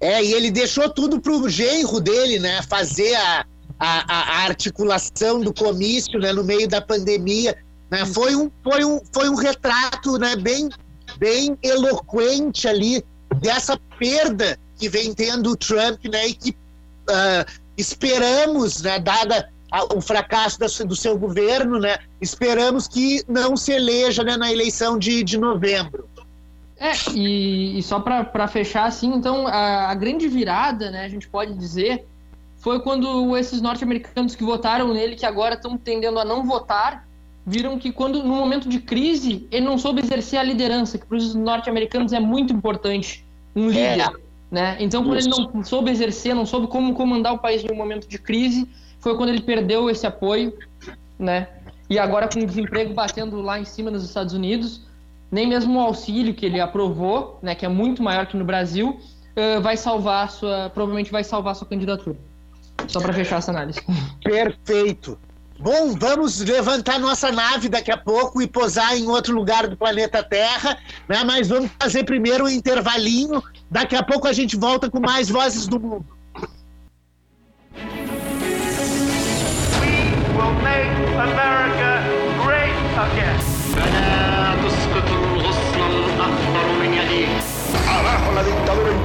É, 0.00 0.22
e 0.22 0.32
ele 0.32 0.52
deixou 0.52 0.88
tudo 0.88 1.20
pro 1.20 1.48
genro 1.48 2.00
dele, 2.00 2.38
né? 2.38 2.62
Fazer 2.62 3.16
a, 3.16 3.44
a, 3.78 4.40
a 4.40 4.44
articulação 4.44 5.40
do 5.40 5.52
comício 5.52 6.18
né? 6.18 6.32
no 6.32 6.44
meio 6.44 6.68
da 6.68 6.80
pandemia. 6.80 7.56
Né? 7.90 8.04
Foi, 8.06 8.34
um, 8.34 8.50
foi, 8.62 8.84
um, 8.84 9.00
foi 9.12 9.28
um 9.28 9.34
retrato 9.34 10.18
né? 10.18 10.36
bem, 10.36 10.68
bem 11.18 11.56
eloquente 11.62 12.66
ali 12.66 13.04
dessa 13.40 13.78
perda 13.98 14.58
que 14.78 14.88
vem 14.88 15.12
tendo 15.12 15.50
o 15.50 15.56
Trump, 15.56 16.04
né? 16.04 16.28
E 16.28 16.34
que 16.34 16.50
uh, 16.50 17.44
esperamos, 17.76 18.80
né? 18.80 18.98
Dada 18.98 19.48
o 19.94 20.00
fracasso 20.00 20.58
do 20.86 20.96
seu 20.96 21.18
governo, 21.18 21.78
né? 21.78 21.98
Esperamos 22.20 22.88
que 22.88 23.22
não 23.28 23.56
se 23.56 23.72
eleja 23.72 24.24
né, 24.24 24.36
na 24.36 24.50
eleição 24.50 24.98
de, 24.98 25.22
de 25.22 25.36
novembro. 25.36 26.08
É, 26.78 26.92
e, 27.12 27.78
e 27.78 27.82
só 27.82 28.00
para 28.00 28.48
fechar, 28.48 28.86
assim, 28.86 29.12
então, 29.12 29.46
a, 29.46 29.90
a, 29.90 29.94
grande 29.94 30.28
virada, 30.28 30.90
né, 30.90 31.04
a 31.04 31.08
gente 31.08 31.28
pode 31.28 31.52
dizer, 31.54 32.06
foi 32.68 32.80
quando 32.80 33.34
esses 33.34 33.62
norte-americanos 33.62 34.34
que 34.34 34.44
votaram 34.44 34.92
nele, 34.92 35.16
que 35.16 35.24
agora 35.24 35.54
estão 35.54 35.78
tendendo 35.78 36.18
a 36.18 36.24
não 36.24 36.44
votar, 36.44 37.08
viram 37.46 37.78
que 37.78 37.90
quando, 37.90 38.22
no 38.22 38.34
momento 38.34 38.68
de 38.68 38.78
crise, 38.78 39.48
ele 39.50 39.64
não 39.64 39.78
soube 39.78 40.02
exercer 40.02 40.38
a 40.38 40.42
liderança, 40.42 40.98
que 40.98 41.06
para 41.06 41.16
os 41.16 41.34
norte-americanos 41.34 42.12
é 42.12 42.20
muito 42.20 42.52
importante 42.52 43.24
um 43.56 43.70
é. 43.70 43.94
líder. 43.94 44.02
É. 44.02 44.12
né? 44.50 44.76
Então, 44.80 45.02
quando 45.02 45.18
Isso. 45.18 45.30
ele 45.30 45.48
não 45.54 45.64
soube 45.64 45.90
exercer, 45.90 46.34
não 46.34 46.44
soube 46.44 46.66
como 46.66 46.92
comandar 46.92 47.32
o 47.32 47.38
país 47.38 47.64
em 47.64 47.72
um 47.72 47.74
momento 47.74 48.06
de 48.06 48.18
crise, 48.18 48.68
foi 49.00 49.16
quando 49.16 49.30
ele 49.30 49.40
perdeu 49.40 49.88
esse 49.88 50.06
apoio, 50.06 50.52
né? 51.18 51.48
E 51.88 51.98
agora 51.98 52.28
com 52.28 52.38
o 52.38 52.44
desemprego 52.44 52.92
batendo 52.92 53.40
lá 53.40 53.58
em 53.58 53.64
cima 53.64 53.90
nos 53.90 54.04
Estados 54.04 54.34
Unidos, 54.34 54.82
nem 55.32 55.46
mesmo 55.46 55.78
o 55.78 55.80
auxílio 55.80 56.34
que 56.34 56.44
ele 56.44 56.60
aprovou, 56.60 57.38
né, 57.40 57.54
que 57.54 57.64
é 57.64 57.68
muito 57.68 58.02
maior 58.02 58.26
que 58.26 58.36
no 58.36 58.44
Brasil, 58.44 58.90
uh, 58.90 59.62
vai 59.62 59.74
salvar 59.74 60.30
sua, 60.30 60.68
provavelmente 60.68 61.10
vai 61.10 61.24
salvar 61.24 61.56
sua 61.56 61.66
candidatura. 61.66 62.27
Só 62.86 63.00
para 63.00 63.12
fechar 63.12 63.38
essa 63.38 63.50
análise. 63.50 63.80
Perfeito. 64.22 65.18
Bom, 65.60 65.96
vamos 65.98 66.38
levantar 66.40 67.00
nossa 67.00 67.32
nave 67.32 67.68
daqui 67.68 67.90
a 67.90 67.96
pouco 67.96 68.40
e 68.40 68.46
posar 68.46 68.96
em 68.96 69.08
outro 69.08 69.34
lugar 69.34 69.66
do 69.66 69.76
planeta 69.76 70.22
Terra, 70.22 70.78
né? 71.08 71.24
Mas 71.24 71.48
vamos 71.48 71.70
fazer 71.80 72.04
primeiro 72.04 72.44
um 72.44 72.48
intervalinho. 72.48 73.42
Daqui 73.68 73.96
a 73.96 74.02
pouco 74.02 74.28
a 74.28 74.32
gente 74.32 74.56
volta 74.56 74.88
com 74.88 75.00
mais 75.00 75.28
vozes 75.28 75.66
do 75.66 75.80
mundo. 75.80 76.17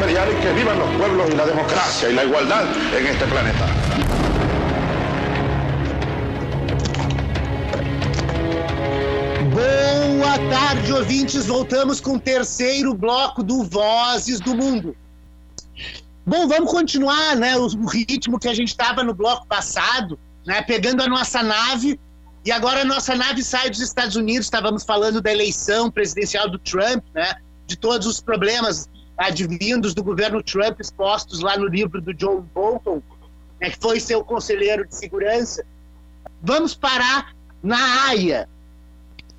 Imperial 0.03 0.27
y 0.31 0.41
que 0.41 0.51
vivan 0.51 0.77
los 0.79 0.89
pueblos 0.97 1.29
y 1.31 1.35
la 1.35 1.45
democracia 1.45 2.09
y 2.09 2.13
la 2.13 2.25
igualdad 2.25 2.65
en 2.97 3.07
este 3.07 3.25
planeta. 3.25 3.65
Boa 9.53 10.37
tarde, 10.49 10.93
ouvintes. 10.93 11.45
Voltamos 11.45 12.01
com 12.01 12.15
o 12.15 12.19
terceiro 12.19 12.93
bloco 12.93 13.41
do 13.43 13.63
Vozes 13.63 14.41
do 14.41 14.53
Mundo. 14.55 14.95
Bom, 16.25 16.47
vamos 16.47 16.69
continuar 16.69 17.35
né, 17.37 17.55
o, 17.55 17.67
ritmo 17.85 18.39
que 18.39 18.49
a 18.49 18.53
gente 18.53 18.69
estava 18.69 19.03
no 19.03 19.13
bloco 19.13 19.45
passado, 19.47 20.19
né, 20.45 20.61
pegando 20.63 21.01
a 21.01 21.07
nossa 21.07 21.41
nave. 21.41 21.99
E 22.45 22.51
agora 22.51 22.81
a 22.81 22.85
nossa 22.85 23.15
nave 23.15 23.41
sai 23.41 23.69
dos 23.69 23.79
Estados 23.79 24.17
Unidos. 24.17 24.47
Estávamos 24.47 24.83
falando 24.83 25.21
da 25.21 25.31
eleição 25.31 25.89
presidencial 25.89 26.49
do 26.49 26.59
Trump, 26.59 27.03
né, 27.13 27.35
de 27.67 27.77
todos 27.77 28.05
os 28.05 28.19
problemas 28.19 28.89
advindos 29.23 29.93
do 29.93 30.03
governo 30.03 30.41
Trump 30.43 30.79
expostos 30.79 31.39
lá 31.39 31.57
no 31.57 31.67
livro 31.67 32.01
do 32.01 32.13
John 32.13 32.41
Bolton, 32.53 33.01
né, 33.59 33.69
que 33.69 33.77
foi 33.79 33.99
seu 33.99 34.23
conselheiro 34.23 34.87
de 34.87 34.95
segurança. 34.95 35.65
Vamos 36.41 36.75
parar 36.75 37.33
na 37.61 38.07
AIA, 38.07 38.47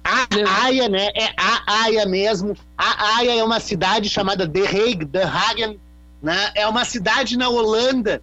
a 0.04 0.26
Haia, 0.66 0.86
né? 0.86 1.08
É 1.14 1.30
a 1.34 1.62
Haia 1.66 2.04
mesmo. 2.04 2.54
A 2.76 3.16
Haia 3.16 3.36
é 3.40 3.42
uma 3.42 3.58
cidade 3.58 4.08
chamada 4.10 4.46
The 4.46 4.60
Hague, 4.60 5.06
The 5.06 5.22
Hagen, 5.22 5.80
né? 6.22 6.50
É 6.54 6.66
uma 6.66 6.84
cidade 6.84 7.38
na 7.38 7.48
Holanda 7.48 8.20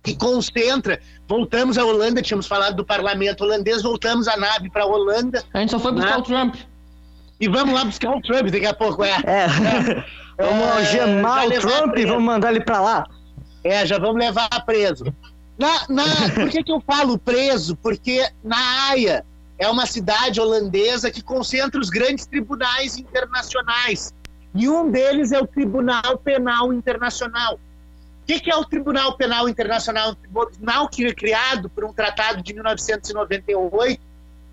que 0.00 0.14
concentra. 0.14 1.00
Voltamos 1.26 1.76
à 1.76 1.84
Holanda, 1.84 2.22
tínhamos 2.22 2.46
falado 2.46 2.76
do 2.76 2.84
parlamento 2.84 3.42
holandês, 3.42 3.82
voltamos 3.82 4.28
a 4.28 4.36
nave 4.36 4.70
para 4.70 4.84
a 4.84 4.86
Holanda. 4.86 5.42
A 5.52 5.58
gente 5.58 5.70
só 5.70 5.80
foi 5.80 5.90
buscar 5.90 6.12
né? 6.12 6.18
o 6.18 6.22
Trump. 6.22 6.54
E 7.40 7.48
vamos 7.48 7.74
lá 7.74 7.84
buscar 7.84 8.16
o 8.16 8.22
Trump 8.22 8.48
daqui 8.48 8.66
a 8.66 8.72
pouco, 8.72 9.02
é. 9.02 9.10
é. 9.10 9.46
é. 9.46 10.04
Vamos 10.36 10.68
algemar 10.68 11.46
o 11.46 11.60
Trump 11.60 11.92
preso. 11.92 12.06
e 12.06 12.10
vamos 12.10 12.24
mandar 12.24 12.50
ele 12.50 12.60
para 12.60 12.80
lá. 12.80 13.06
É, 13.64 13.84
já 13.86 13.98
vamos 13.98 14.16
levar 14.16 14.48
preso. 14.64 15.04
Na, 15.58 15.86
na, 15.88 16.04
por 16.34 16.48
que, 16.50 16.62
que 16.62 16.72
eu 16.72 16.80
falo 16.80 17.18
preso? 17.18 17.76
Porque 17.76 18.28
na 18.44 18.88
Haia 18.88 19.24
é 19.58 19.68
uma 19.68 19.86
cidade 19.86 20.40
holandesa 20.40 21.10
que 21.10 21.22
concentra 21.22 21.80
os 21.80 21.88
grandes 21.88 22.26
tribunais 22.26 22.98
internacionais. 22.98 24.12
E 24.54 24.68
um 24.68 24.90
deles 24.90 25.32
é 25.32 25.38
o 25.40 25.46
Tribunal 25.46 26.18
Penal 26.18 26.72
Internacional. 26.72 27.54
O 27.54 28.26
que, 28.26 28.50
é 28.50 28.56
o 28.56 28.64
Tribunal 28.64 29.16
Penal 29.16 29.48
Internacional? 29.48 30.10
Um 30.10 30.14
tribunal 30.46 30.88
que 30.88 31.06
é 31.06 31.14
criado 31.14 31.70
por 31.70 31.84
um 31.84 31.92
tratado 31.92 32.42
de 32.42 32.52
1998 32.54 34.00
uh, 34.00 34.04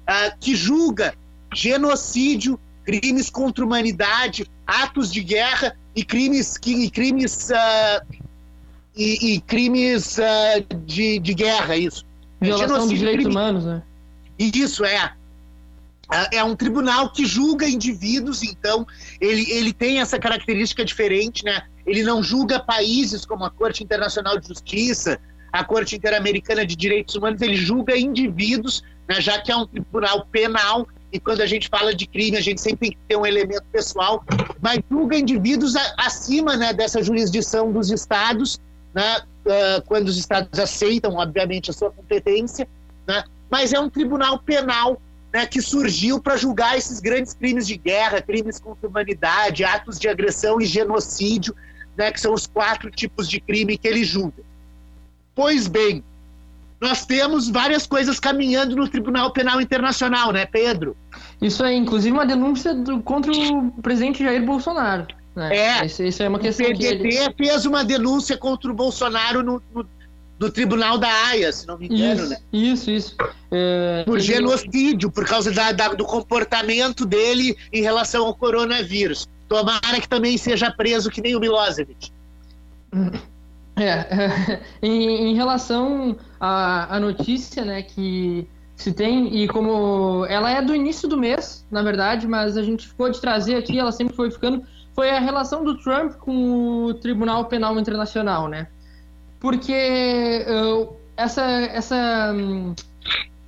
ah, 0.06 0.34
que 0.40 0.56
julga 0.56 1.16
genocídio, 1.54 2.60
crimes 2.84 3.30
contra 3.30 3.64
a 3.64 3.68
humanidade, 3.68 4.50
atos 4.66 5.12
de 5.12 5.22
guerra 5.22 5.76
e 5.96 6.04
crimes, 6.04 6.58
e 6.66 6.90
crimes, 6.90 7.50
uh, 7.50 8.06
e, 8.96 9.34
e, 9.34 9.42
crimes 9.42 10.18
uh, 10.18 10.76
de, 10.86 11.20
de 11.20 11.34
guerra, 11.34 11.76
isso. 11.76 12.06
Violação 12.42 12.88
dos 12.88 12.98
direitos 12.98 13.26
crime, 13.26 13.32
humanos, 13.32 13.66
né? 13.66 13.82
Isso 14.38 14.84
é. 14.84 15.14
É 16.32 16.44
um 16.44 16.56
tribunal 16.56 17.12
que 17.12 17.26
julga 17.26 17.68
indivíduos, 17.68 18.44
então 18.44 18.86
ele, 19.20 19.50
ele 19.50 19.74
tem 19.74 20.00
essa 20.00 20.20
característica 20.20 20.84
diferente, 20.84 21.44
né? 21.44 21.64
Ele 21.86 22.04
não 22.04 22.22
julga 22.22 22.60
países 22.60 23.26
como 23.26 23.46
a 23.46 23.50
Corte 23.50 23.84
Internacional 23.84 24.38
de 24.40 24.48
Justiça, 24.48 25.20
a 25.52 25.64
Corte 25.64 25.96
Interamericana 25.96 26.66
de 26.66 26.76
Direitos 26.76 27.16
Humanos, 27.16 27.42
ele 27.42 27.56
julga 27.56 27.96
indivíduos, 27.96 28.84
né? 29.08 29.22
já 29.22 29.40
que 29.40 29.52
é 29.52 29.56
um 29.56 29.68
tribunal 29.68 30.26
penal, 30.32 30.88
e 31.14 31.20
quando 31.20 31.42
a 31.42 31.46
gente 31.46 31.70
fala 31.70 31.94
de 31.94 32.08
crime, 32.08 32.36
a 32.36 32.42
gente 32.42 32.60
sempre 32.60 32.90
tem 32.90 32.92
que 32.92 32.98
ter 33.08 33.16
um 33.16 33.26
elemento 33.26 33.64
pessoal, 33.72 34.26
mas 34.60 34.80
julga 34.90 35.16
indivíduos 35.16 35.76
acima 35.96 36.58
né, 36.58 36.74
dessa 36.74 37.04
jurisdição 37.04 37.72
dos 37.72 37.92
estados, 37.92 38.60
né? 38.96 39.22
Uh, 39.46 39.82
quando 39.86 40.08
os 40.08 40.18
estados 40.18 40.58
aceitam, 40.58 41.16
obviamente, 41.16 41.70
a 41.70 41.74
sua 41.74 41.92
competência, 41.92 42.68
né? 43.06 43.24
mas 43.52 43.74
é 43.74 43.80
um 43.80 43.90
tribunal 43.90 44.40
penal 44.40 45.00
né, 45.34 45.46
que 45.46 45.62
surgiu 45.62 46.20
para 46.22 46.38
julgar 46.38 46.78
esses 46.78 47.00
grandes 47.00 47.34
crimes 47.34 47.68
de 47.68 47.76
guerra, 47.76 48.22
crimes 48.22 48.60
contra 48.60 48.88
a 48.88 48.90
humanidade, 48.90 49.66
atos 49.66 50.00
de 50.00 50.08
agressão 50.08 50.62
e 50.62 50.66
genocídio, 50.66 51.54
né, 51.98 52.12
que 52.12 52.22
são 52.22 52.34
os 52.34 52.48
quatro 52.48 52.90
tipos 52.90 53.30
de 53.30 53.42
crime 53.42 53.78
que 53.78 53.88
ele 53.88 54.04
julga. 54.06 54.42
Pois 55.36 55.68
bem, 55.68 56.04
nós 56.84 57.06
temos 57.06 57.50
várias 57.50 57.88
coisas 57.88 58.20
caminhando 58.20 58.76
no 58.76 58.88
Tribunal 58.88 59.32
Penal 59.32 59.60
Internacional, 59.60 60.32
né, 60.32 60.46
Pedro? 60.46 60.96
Isso 61.42 61.64
é, 61.64 61.74
inclusive, 61.74 62.14
uma 62.14 62.26
denúncia 62.26 62.74
do, 62.74 63.02
contra 63.02 63.32
o 63.32 63.72
presidente 63.82 64.24
Jair 64.24 64.46
Bolsonaro. 64.46 65.08
Né? 65.36 65.56
É, 65.56 65.86
isso, 65.86 66.04
isso 66.04 66.22
é 66.22 66.30
uma 66.30 66.38
questão 66.38 66.66
o 66.66 66.70
PDT 66.70 66.98
que 67.00 67.16
ele... 67.16 67.34
fez 67.36 67.66
uma 67.66 67.84
denúncia 67.84 68.38
contra 68.38 68.70
o 68.70 68.74
Bolsonaro 68.74 69.42
no, 69.42 69.62
no 69.74 69.88
do 70.38 70.52
Tribunal 70.52 70.98
da 70.98 71.08
Haia, 71.08 71.52
se 71.54 71.66
não 71.66 71.78
me 71.78 71.86
engano, 71.86 72.22
isso, 72.22 72.30
né? 72.30 72.38
Isso, 72.52 72.92
isso. 72.92 73.16
É, 73.52 74.04
por 74.06 74.20
genocídio, 74.20 75.10
por 75.10 75.26
causa 75.26 75.52
da, 75.52 75.72
da, 75.72 75.90
do 75.90 76.04
comportamento 76.04 77.06
dele 77.06 77.56
em 77.72 77.82
relação 77.82 78.26
ao 78.26 78.36
coronavírus. 78.36 79.30
Tomara 79.48 80.02
que 80.02 80.10
também 80.10 80.38
seja 80.38 80.72
preso 80.72 81.10
que 81.10 81.22
nem 81.22 81.36
o 81.36 81.40
Milosevic. 81.40 82.12
É, 83.76 83.84
é 83.84 84.62
em, 84.82 85.30
em, 85.30 85.36
relação 85.36 86.18
à, 86.44 86.96
à 86.96 87.00
notícia, 87.00 87.64
né, 87.64 87.82
que 87.82 88.48
se 88.76 88.92
tem, 88.92 89.44
e 89.44 89.48
como 89.48 90.26
ela 90.28 90.50
é 90.50 90.62
do 90.62 90.76
início 90.76 91.08
do 91.08 91.18
mês, 91.18 91.66
na 91.70 91.82
verdade, 91.82 92.28
mas 92.28 92.58
a 92.58 92.64
gente 92.64 92.88
ficou 92.88 93.10
de 93.10 93.22
trazer 93.22 93.56
aqui, 93.56 93.80
ela 93.80 93.92
sempre 93.92 94.16
foi 94.16 94.30
ficando, 94.32 94.64
foi 94.94 95.10
a 95.10 95.20
relação 95.20 95.64
do 95.64 95.78
Trump 95.78 96.14
com 96.14 96.86
o 96.86 96.94
Tribunal 96.96 97.46
Penal 97.46 97.80
Internacional, 97.80 98.48
né? 98.48 98.68
porque 99.44 100.46
uh, 100.48 100.96
essa, 101.18 101.44
essa, 101.44 102.34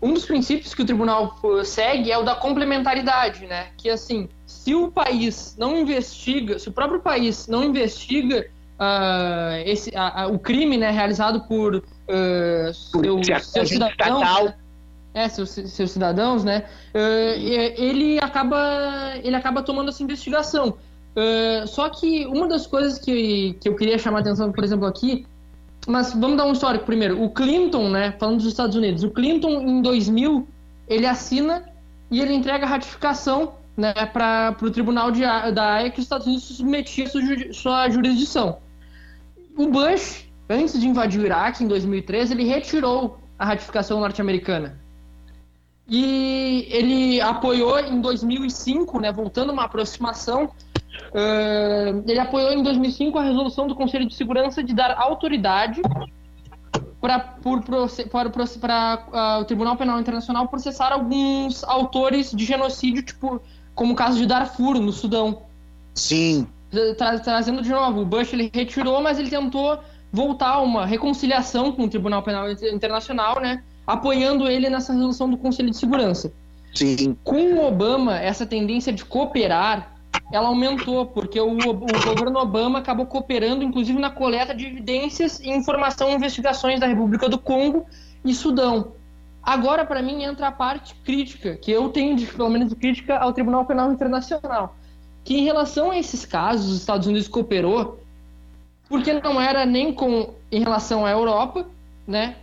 um, 0.02 0.14
dos 0.14 0.26
princípios 0.26 0.76
que 0.76 0.82
o 0.82 0.86
tribunal 0.86 1.40
segue 1.64 2.12
é 2.12 2.18
o 2.18 2.24
da 2.24 2.36
complementaridade, 2.36 3.46
né? 3.48 3.68
Que 3.78 3.90
assim, 3.90 4.28
se 4.46 4.76
o 4.76 4.92
país 4.92 5.56
não 5.58 5.78
investiga, 5.78 6.60
se 6.60 6.68
o 6.68 6.74
próprio 6.74 7.00
país 7.00 7.48
não 7.48 7.64
investiga 7.64 8.46
uh, 8.78 9.64
esse, 9.66 9.90
o 10.30 10.38
crime 10.38 10.78
né, 10.78 10.92
realizado 10.92 11.48
por, 11.48 11.82
uh, 12.10 12.74
seu, 12.74 13.40
seus 13.42 13.70
cidadãos, 13.70 14.46
né? 14.46 14.56
é, 15.14 15.30
seus, 15.30 15.50
seus, 15.50 15.92
cidadãos, 15.92 16.44
né? 16.44 16.66
ele 17.78 18.20
acaba 18.20 19.14
ele 19.24 19.36
acaba 19.36 19.62
tomando 19.62 19.90
essa 19.90 20.04
investigação. 20.04 20.78
só 21.68 21.90
que 21.90 22.26
uma 22.26 22.48
das 22.48 22.68
coisas 22.68 23.00
que, 23.00 23.58
que 23.62 23.70
eu 23.70 23.76
queria 23.76 23.98
chamar 23.98 24.18
a 24.18 24.22
atenção, 24.22 24.52
por 24.52 24.64
exemplo, 24.64 24.86
aqui, 24.86 25.26
mas 25.88 26.14
vamos 26.14 26.38
dar 26.38 26.46
um 26.46 26.52
histórico 26.52 26.86
primeiro. 26.86 27.22
O 27.24 27.30
Clinton, 27.30 27.90
né, 27.90 28.16
falando 28.20 28.38
dos 28.38 28.48
Estados 28.48 28.76
Unidos, 28.76 29.04
o 29.04 29.10
Clinton 29.10 29.62
em 29.62 29.82
2000 29.82 30.48
ele 30.88 31.06
assina 31.06 31.64
e 32.10 32.22
ele 32.22 32.34
entrega 32.34 32.66
a 32.66 32.70
ratificação 32.70 33.54
né, 33.76 33.94
para 33.94 34.56
o 34.62 34.72
tribunal 34.72 35.12
de, 35.12 35.22
da 35.22 35.74
AIA 35.74 35.92
que 35.92 36.00
os 36.00 36.06
Estados 36.06 36.28
Unidos 36.28 36.46
submetia 36.46 37.08
sua, 37.08 37.22
sua 37.54 37.90
jurisdição. 37.90 38.58
O 39.58 39.68
Bush, 39.68 40.25
antes 40.50 40.80
de 40.80 40.88
invadir 40.88 41.22
o 41.22 41.26
Iraque 41.26 41.64
em 41.64 41.68
2013, 41.68 42.34
ele 42.34 42.44
retirou 42.46 43.18
a 43.38 43.46
ratificação 43.46 44.00
norte-americana. 44.00 44.80
E 45.88 46.68
ele 46.70 47.22
apoiou 47.22 47.80
em 47.80 48.02
2005, 48.02 49.00
né, 49.00 49.12
voltando 49.12 49.52
uma 49.52 49.66
aproximação, 49.66 50.50
Uh, 51.12 52.04
ele 52.08 52.20
apoiou 52.20 52.52
em 52.52 52.64
2005 52.64 53.18
a 53.18 53.24
resolução 53.24 53.68
do 53.68 53.76
Conselho 53.76 54.06
de 54.06 54.16
Segurança 54.16 54.64
de 54.64 54.74
dar 54.74 54.98
autoridade 54.98 55.82
para 57.00 57.38
uh, 57.46 59.42
o 59.42 59.46
Tribunal 59.46 59.78
Penal 59.78 60.00
Internacional 60.00 60.48
processar 60.48 60.92
alguns 60.92 61.64
autores 61.64 62.32
de 62.32 62.44
genocídio, 62.44 63.04
tipo 63.04 63.42
como 63.74 63.94
o 63.94 63.96
caso 63.96 64.18
de 64.18 64.26
Darfur, 64.26 64.80
no 64.80 64.92
Sudão. 64.92 65.44
Sim. 65.94 66.48
tra 66.98 67.20
trazendo 67.20 67.62
de 67.62 67.70
novo, 67.70 68.02
o 68.02 68.06
Bush 68.06 68.34
ele 68.34 68.50
retirou, 68.54 69.02
mas 69.02 69.20
ele 69.20 69.30
tentou 69.30 69.80
voltar 70.16 70.54
a 70.54 70.62
uma 70.62 70.86
reconciliação 70.86 71.72
com 71.74 71.84
o 71.84 71.90
Tribunal 71.90 72.24
Penal 72.24 72.50
Internacional, 72.50 73.40
né? 73.42 73.62
Apoiando 73.86 74.48
ele 74.48 74.70
nessa 74.70 74.94
resolução 74.94 75.30
do 75.30 75.38
Conselho 75.38 75.70
de 75.70 75.78
Segurança. 75.78 76.34
Sim. 76.74 77.16
Com 77.24 77.54
o 77.54 77.68
Obama, 77.68 78.18
essa 78.18 78.46
tendência 78.46 78.92
de 78.92 79.04
cooperar, 79.06 79.94
ela 80.32 80.48
aumentou, 80.48 81.06
porque 81.06 81.40
o, 81.40 81.52
o 81.52 81.74
governo 82.06 82.40
Obama 82.40 82.80
acabou 82.80 83.06
cooperando, 83.06 83.64
inclusive, 83.64 84.00
na 84.00 84.10
coleta 84.10 84.56
de 84.56 84.66
evidências 84.66 85.40
e 85.40 85.50
informação 85.50 86.10
e 86.10 86.14
investigações 86.14 86.80
da 86.80 86.88
República 86.88 87.30
do 87.30 87.38
Congo 87.38 87.86
e 88.24 88.34
Sudão. 88.34 88.94
Agora, 89.44 89.86
para 89.86 90.02
mim, 90.02 90.24
entra 90.24 90.48
a 90.48 90.52
parte 90.52 90.96
crítica, 91.04 91.56
que 91.56 91.72
eu 91.72 91.90
tenho, 91.90 92.16
de, 92.16 92.26
pelo 92.26 92.50
menos, 92.50 92.70
de 92.70 92.76
crítica 92.76 93.18
ao 93.18 93.32
Tribunal 93.32 93.66
Penal 93.66 93.92
Internacional. 93.92 94.76
Que, 95.24 95.38
em 95.38 95.44
relação 95.44 95.92
a 95.92 96.00
esses 96.00 96.26
casos, 96.26 96.72
os 96.72 96.80
Estados 96.80 97.06
Unidos 97.06 97.28
cooperou, 97.28 98.00
porque 98.90 99.14
não 99.14 99.42
era 99.42 99.66
nem 99.66 99.94
com 99.94 100.34
em 100.52 100.60
relação 100.60 101.06
à 101.06 101.12
Europa, 101.12 101.66
né? 102.08 102.36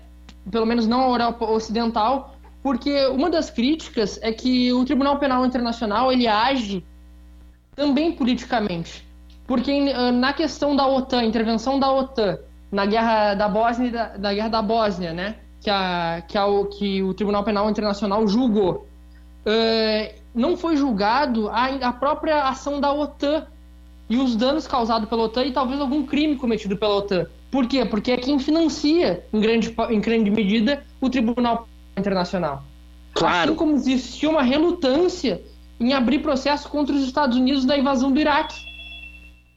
Pelo 0.51 0.67
menos 0.67 0.87
não 0.87 1.03
à 1.03 1.07
Europa 1.09 1.45
Ocidental, 1.47 2.35
porque 2.63 3.07
uma 3.07 3.31
das 3.31 3.51
críticas 3.51 4.19
é 4.23 4.33
que 4.33 4.73
o 4.73 4.85
Tribunal 4.85 5.19
Penal 5.19 5.45
Internacional 5.47 6.13
ele 6.13 6.27
age 6.27 6.85
também 7.75 8.13
politicamente. 8.13 9.07
Porque 9.47 9.93
na 10.13 10.33
questão 10.33 10.75
da 10.75 10.87
OTAN, 10.87 11.25
intervenção 11.25 11.79
da 11.79 11.93
OTAN 11.93 12.39
na 12.71 12.87
guerra 12.87 13.35
da 13.35 13.49
Bósnia, 13.49 13.91
da, 13.91 14.09
da 14.17 14.35
guerra 14.35 14.49
da 14.49 14.63
Bósnia, 14.63 15.13
né? 15.13 15.37
que, 15.63 15.71
a, 15.71 16.23
que, 16.27 16.37
a, 16.37 16.45
que 16.77 17.03
o 17.03 17.15
Tribunal 17.15 17.45
Penal 17.45 17.71
Internacional 17.71 18.27
julgou. 18.27 18.87
Uh, 19.47 20.13
não 20.35 20.57
foi 20.57 20.77
julgado 20.77 21.49
a, 21.49 21.67
a 21.67 21.93
própria 21.93 22.45
ação 22.45 22.81
da 22.81 22.93
OTAN 22.93 23.47
e 24.13 24.19
os 24.19 24.37
danos 24.37 24.67
causados 24.67 25.09
pela 25.09 25.23
OTAN 25.23 25.47
e 25.47 25.53
talvez 25.53 25.81
algum 25.81 26.05
crime 26.05 26.37
cometido 26.37 26.77
pela 26.77 26.97
OTAN. 26.97 27.27
Por 27.51 27.67
quê? 27.67 27.83
Porque 27.87 28.13
é 28.13 28.19
quem 28.19 28.39
financia, 28.39 29.25
em 29.33 29.41
grande, 29.41 29.75
em 29.89 30.01
grande 30.03 30.31
medida, 30.31 30.85
o 31.01 31.09
Tribunal 31.09 31.67
Internacional. 31.97 32.63
Claro. 33.15 33.53
Assim 33.53 33.55
como 33.55 33.75
existia 33.75 34.29
uma 34.29 34.43
relutância 34.43 35.41
em 35.81 35.95
abrir 35.95 36.19
processo 36.19 36.69
contra 36.69 36.95
os 36.95 37.03
Estados 37.05 37.39
Unidos 37.39 37.65
da 37.65 37.75
invasão 37.79 38.13
do 38.13 38.21
Iraque. 38.21 38.55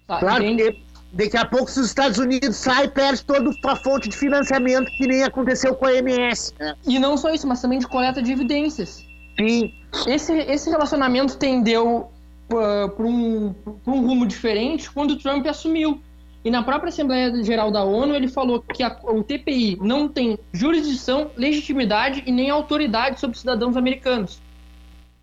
Claro, 0.07 0.45
porque 0.45 0.79
Daqui 1.11 1.37
a 1.37 1.45
pouco, 1.45 1.69
se 1.69 1.79
os 1.81 1.87
Estados 1.87 2.17
Unidos 2.17 2.55
saem, 2.55 2.89
perde 2.89 3.23
toda 3.25 3.49
a 3.65 3.75
fonte 3.75 4.07
de 4.07 4.15
financiamento, 4.15 4.89
que 4.97 5.05
nem 5.05 5.23
aconteceu 5.23 5.75
com 5.75 5.85
a 5.85 5.93
MS. 5.93 6.53
Né? 6.57 6.75
E 6.85 6.97
não 6.97 7.17
só 7.17 7.33
isso, 7.33 7.45
mas 7.45 7.61
também 7.61 7.79
de 7.79 7.87
coleta 7.87 8.21
de 8.21 8.31
evidências. 8.31 9.05
Sim. 9.37 9.73
Esse, 10.07 10.33
esse 10.33 10.69
relacionamento 10.69 11.37
tendeu 11.37 12.09
para 12.47 13.05
um, 13.05 13.55
um 13.85 14.01
rumo 14.01 14.25
diferente 14.25 14.89
quando 14.91 15.11
o 15.11 15.15
Trump 15.17 15.45
assumiu. 15.47 16.01
E 16.43 16.51
na 16.51 16.61
própria 16.61 16.89
Assembleia 16.89 17.43
Geral 17.43 17.71
da 17.71 17.83
ONU, 17.83 18.13
ele 18.13 18.27
falou 18.27 18.61
que 18.61 18.83
a, 18.83 18.95
o 19.03 19.23
TPI 19.23 19.79
não 19.81 20.07
tem 20.07 20.37
jurisdição, 20.53 21.31
legitimidade 21.35 22.21
e 22.25 22.31
nem 22.31 22.51
autoridade 22.51 23.19
sobre 23.19 23.37
cidadãos 23.37 23.75
americanos. 23.75 24.39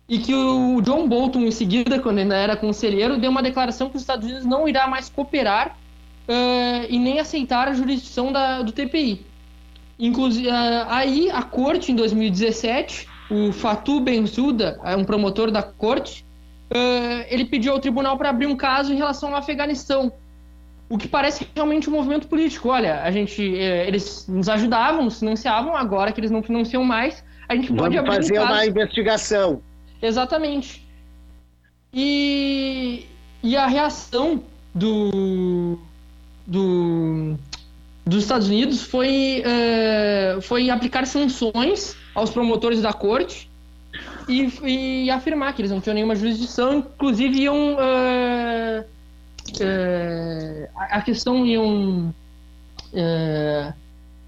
E 0.07 0.19
que 0.19 0.35
o 0.35 0.81
John 0.81 1.07
Bolton, 1.07 1.39
em 1.39 1.51
seguida, 1.51 1.97
quando 1.97 2.17
ainda 2.17 2.35
era 2.35 2.57
conselheiro, 2.57 3.17
deu 3.17 3.31
uma 3.31 3.41
declaração 3.41 3.89
que 3.89 3.95
os 3.95 4.01
Estados 4.01 4.25
Unidos 4.25 4.45
não 4.45 4.67
irá 4.67 4.85
mais 4.85 5.07
cooperar 5.07 5.77
uh, 6.27 6.85
e 6.89 6.99
nem 6.99 7.19
aceitar 7.19 7.69
a 7.69 7.73
jurisdição 7.73 8.31
da, 8.31 8.61
do 8.61 8.73
TPI. 8.73 9.25
Inclusive, 9.97 10.49
uh, 10.49 10.85
aí 10.89 11.31
a 11.31 11.41
corte, 11.41 11.93
em 11.93 11.95
2017, 11.95 13.07
o 13.31 13.53
Fatou 13.53 14.01
Bensouda, 14.01 14.77
é 14.83 14.95
um 14.97 15.05
promotor 15.05 15.49
da 15.49 15.63
corte, 15.63 16.25
uh, 16.75 17.25
ele 17.29 17.45
pediu 17.45 17.73
ao 17.73 17.79
tribunal 17.79 18.17
para 18.17 18.29
abrir 18.29 18.47
um 18.47 18.55
caso 18.55 18.93
em 18.93 18.97
relação 18.97 19.29
ao 19.29 19.35
Afeganistão. 19.35 20.11
O 20.89 20.97
que 20.97 21.07
parece 21.07 21.47
realmente 21.55 21.89
um 21.89 21.93
movimento 21.93 22.27
político. 22.27 22.69
Olha, 22.69 23.01
a 23.01 23.09
gente, 23.09 23.41
eles 23.41 24.27
nos 24.27 24.49
ajudavam, 24.49 25.03
nos 25.03 25.19
financiavam, 25.19 25.75
agora 25.75 26.11
que 26.11 26.19
eles 26.19 26.29
não 26.29 26.43
financiam 26.43 26.83
mais, 26.83 27.23
a 27.47 27.55
gente 27.55 27.69
pode 27.73 27.95
Vamos 27.95 27.97
abrir 27.97 28.15
fazer 28.15 28.33
um 28.33 28.41
caso. 28.41 28.53
uma 28.53 28.65
investigação. 28.65 29.61
Exatamente. 30.01 30.85
E, 31.93 33.05
e 33.41 33.55
a 33.55 33.67
reação 33.67 34.43
do, 34.73 35.79
do, 36.45 37.35
dos 38.05 38.23
Estados 38.23 38.47
Unidos 38.47 38.81
foi, 38.81 39.43
uh, 39.45 40.41
foi 40.41 40.69
aplicar 40.69 41.05
sanções 41.07 41.95
aos 42.13 42.29
promotores 42.29 42.81
da 42.81 42.91
corte 42.91 43.49
e, 44.27 45.05
e, 45.05 45.11
afirmar 45.11 45.53
que 45.53 45.61
eles 45.61 45.71
não 45.71 45.81
tinham 45.81 45.95
nenhuma 45.95 46.15
jurisdição, 46.15 46.79
inclusive 46.79 47.41
iam. 47.41 47.73
Uh, 47.73 48.85
uh, 49.49 50.69
a 50.75 51.01
questão 51.01 51.45
iam. 51.45 52.13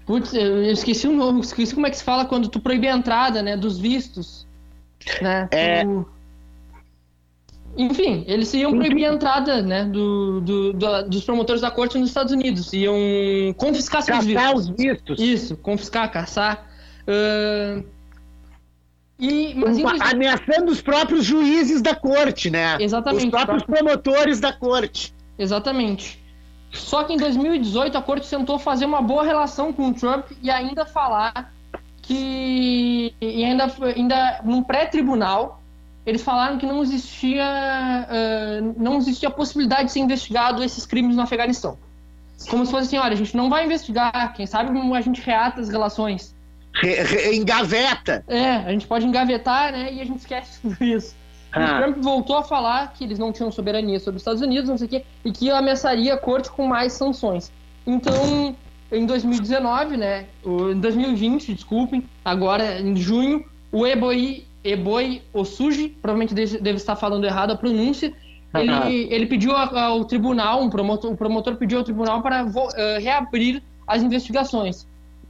Putz, 0.06 0.32
eu 0.34 0.62
esqueci 0.64 1.08
o 1.08 1.12
nome, 1.12 1.40
esqueci 1.40 1.74
como 1.74 1.86
é 1.86 1.90
que 1.90 1.96
se 1.96 2.04
fala 2.04 2.24
quando 2.24 2.48
tu 2.48 2.60
proíbe 2.60 2.86
a 2.86 2.96
entrada 2.96 3.42
né, 3.42 3.56
dos 3.56 3.76
vistos. 3.78 4.46
Né? 5.20 5.48
É. 5.50 5.84
Tu, 5.84 6.06
enfim, 7.76 8.24
eles 8.26 8.54
iam 8.54 8.72
proibir 8.72 9.04
a 9.04 9.12
entrada 9.12 9.60
né, 9.60 9.84
do, 9.84 10.40
do, 10.40 10.72
do, 10.72 11.08
dos 11.08 11.24
promotores 11.24 11.60
da 11.60 11.70
corte 11.70 11.98
nos 11.98 12.08
Estados 12.08 12.32
Unidos. 12.32 12.72
Iam 12.72 12.94
confiscar 13.56 14.00
seus 14.02 14.18
caçar 14.18 14.54
vistos. 14.54 14.70
os 14.70 14.76
vistos. 14.76 15.20
Isso, 15.20 15.56
confiscar, 15.56 16.10
caçar. 16.10 16.66
Uh... 17.02 17.95
E, 19.18 19.54
mas, 19.54 19.78
um, 19.78 19.88
ameaçando 19.88 20.70
os 20.70 20.82
próprios 20.82 21.24
juízes 21.24 21.80
da 21.80 21.94
corte, 21.94 22.50
né? 22.50 22.76
Exatamente. 22.80 23.24
Os 23.24 23.30
próprios 23.30 23.62
promotores 23.62 24.40
da 24.40 24.52
corte. 24.52 25.14
Exatamente. 25.38 26.22
Só 26.70 27.04
que 27.04 27.14
em 27.14 27.16
2018 27.16 27.96
a 27.96 28.02
corte 28.02 28.28
tentou 28.28 28.58
fazer 28.58 28.84
uma 28.84 29.00
boa 29.00 29.24
relação 29.24 29.72
com 29.72 29.88
o 29.88 29.94
Trump 29.94 30.26
e 30.42 30.50
ainda 30.50 30.84
falar 30.84 31.52
que. 32.02 33.14
E 33.20 33.44
ainda, 33.44 33.72
ainda 33.94 34.40
num 34.44 34.62
pré-tribunal 34.62 35.62
eles 36.06 36.22
falaram 36.22 36.56
que 36.56 36.64
não 36.64 36.82
existia, 36.82 37.44
uh, 37.44 38.74
não 38.80 38.96
existia 38.98 39.28
possibilidade 39.28 39.86
de 39.86 39.92
ser 39.92 39.98
investigado 39.98 40.62
esses 40.62 40.86
crimes 40.86 41.16
no 41.16 41.22
Afeganistão. 41.22 41.76
Como 42.48 42.64
se 42.64 42.70
fosse 42.70 42.86
assim, 42.86 42.98
olha, 42.98 43.14
a 43.14 43.16
gente 43.16 43.36
não 43.36 43.50
vai 43.50 43.64
investigar, 43.64 44.32
quem 44.34 44.46
sabe 44.46 44.70
a 44.94 45.00
gente 45.00 45.20
reata 45.20 45.60
as 45.60 45.68
relações. 45.68 46.35
Re, 46.80 47.02
re, 47.02 47.36
engaveta. 47.36 48.24
É, 48.28 48.56
a 48.56 48.70
gente 48.70 48.86
pode 48.86 49.06
engavetar, 49.06 49.72
né, 49.72 49.92
e 49.92 50.00
a 50.00 50.04
gente 50.04 50.18
esquece 50.18 50.60
tudo 50.62 50.82
isso. 50.82 51.14
Ah. 51.52 51.64
O 51.64 51.82
Trump 51.82 51.96
voltou 52.02 52.36
a 52.36 52.42
falar 52.42 52.92
que 52.92 53.04
eles 53.04 53.18
não 53.18 53.32
tinham 53.32 53.50
soberania 53.50 53.98
sobre 53.98 54.16
os 54.16 54.22
Estados 54.22 54.42
Unidos, 54.42 54.68
não 54.68 54.76
sei 54.76 54.86
o 54.86 54.90
quê, 54.90 55.04
e 55.24 55.32
que 55.32 55.50
ameaçaria 55.50 56.14
a 56.14 56.18
corte 56.18 56.50
com 56.50 56.66
mais 56.66 56.92
sanções. 56.92 57.50
Então, 57.86 58.54
em 58.92 59.06
2019, 59.06 59.96
né, 59.96 60.26
em 60.44 60.80
2020, 60.80 61.54
desculpem, 61.54 62.04
agora 62.24 62.80
em 62.80 62.96
junho, 62.96 63.44
o 63.72 63.86
EBOI 63.86 64.46
Eboi 64.66 65.22
Osuji, 65.32 65.96
provavelmente 66.02 66.34
deve 66.34 66.76
estar 66.76 66.96
falando 66.96 67.24
errado 67.24 67.52
a 67.52 67.56
pronúncia, 67.56 68.12
ele, 68.54 69.08
ele 69.10 69.26
pediu 69.26 69.52
ao 69.52 70.04
tribunal, 70.04 70.62
um 70.62 70.70
promotor, 70.70 71.12
o 71.12 71.16
promotor 71.16 71.56
pediu 71.56 71.78
ao 71.78 71.84
tribunal 71.84 72.22
para 72.22 72.44
uh, 72.44 72.50
reabrir 73.00 73.62
as 73.86 74.02
investigações. 74.02 74.86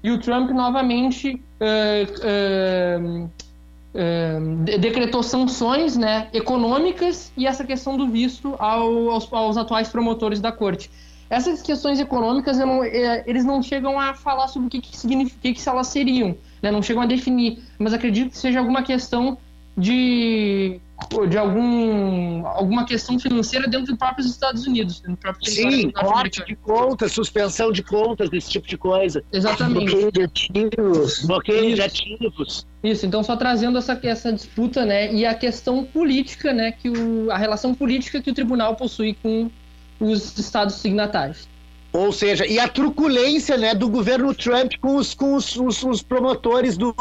E 0.06 0.10
o 0.12 0.18
Trump 0.18 0.50
novamente 0.50 1.42
uh, 1.60 3.24
uh, 3.24 3.28
decretou 4.78 5.20
sanções 5.20 5.96
né, 5.96 6.28
econômicas 6.32 7.32
e 7.36 7.44
essa 7.44 7.64
questão 7.64 7.96
do 7.96 8.06
visto 8.06 8.54
ao, 8.60 9.10
aos, 9.10 9.32
aos, 9.32 9.56
atuais 9.56 9.88
promotores 9.88 10.38
da 10.38 10.52
corte. 10.52 10.88
Essas 11.28 11.60
questões 11.60 11.98
econômicas, 11.98 12.56
não, 12.56 12.84
eh, 12.84 13.24
eles 13.26 13.44
não 13.44 13.60
chegam 13.60 13.98
a 13.98 14.14
falar 14.14 14.46
sobre 14.46 14.68
o 14.68 14.70
que, 14.70 14.80
que 14.80 14.96
significa, 14.96 15.40
que, 15.42 15.54
que 15.54 15.68
elas 15.68 15.88
seriam 15.88 16.36
né, 16.62 16.70
não 16.70 16.80
chegam 16.80 17.02
a 17.02 17.06
definir, 17.06 17.64
mas 17.76 17.92
acredito 17.92 18.30
que 18.30 18.38
seja 18.38 18.60
alguma 18.60 18.84
questão 18.84 19.36
de, 19.76 20.80
de 21.28 21.36
algum, 21.36 22.46
alguma 22.46 22.84
questão 22.84 23.18
financeira 23.18 23.68
dentro 23.68 23.88
dos 23.88 23.96
próprios 23.96 24.28
Estados 24.28 24.66
Unidos. 24.66 25.00
Dentro 25.00 25.12
do 25.12 25.18
próprio 25.18 25.50
Sim, 25.50 25.90
corte 25.90 26.44
de 26.44 26.56
contas, 26.56 27.12
suspensão 27.12 27.70
de 27.70 27.82
contas, 27.82 28.32
esse 28.32 28.50
tipo 28.50 28.66
de 28.66 28.76
coisa. 28.76 29.22
Exatamente. 29.32 29.90
Bloqueio 29.90 30.12
de 30.12 30.22
ativos. 30.22 31.24
Bloqueio 31.26 31.74
de 31.74 31.82
ativos. 31.82 32.66
Isso, 32.82 33.04
então 33.04 33.22
só 33.22 33.36
trazendo 33.36 33.78
essa, 33.78 33.98
essa 34.02 34.32
disputa, 34.32 34.84
né, 34.84 35.12
e 35.12 35.26
a 35.26 35.34
questão 35.34 35.84
política, 35.84 36.52
né, 36.52 36.72
que 36.72 36.88
o, 36.88 37.30
a 37.30 37.36
relação 37.36 37.74
política 37.74 38.22
que 38.22 38.30
o 38.30 38.34
tribunal 38.34 38.76
possui 38.76 39.16
com 39.22 39.50
os 39.98 40.38
estados 40.38 40.76
signatários. 40.76 41.48
Ou 41.92 42.12
seja, 42.12 42.46
e 42.46 42.58
a 42.58 42.68
truculência 42.68 43.56
né, 43.56 43.74
do 43.74 43.88
governo 43.88 44.34
Trump 44.34 44.72
com 44.80 44.96
os, 44.96 45.14
com 45.14 45.34
os, 45.34 45.56
os, 45.56 45.82
os 45.82 46.02
promotores 46.02 46.76
do, 46.76 46.94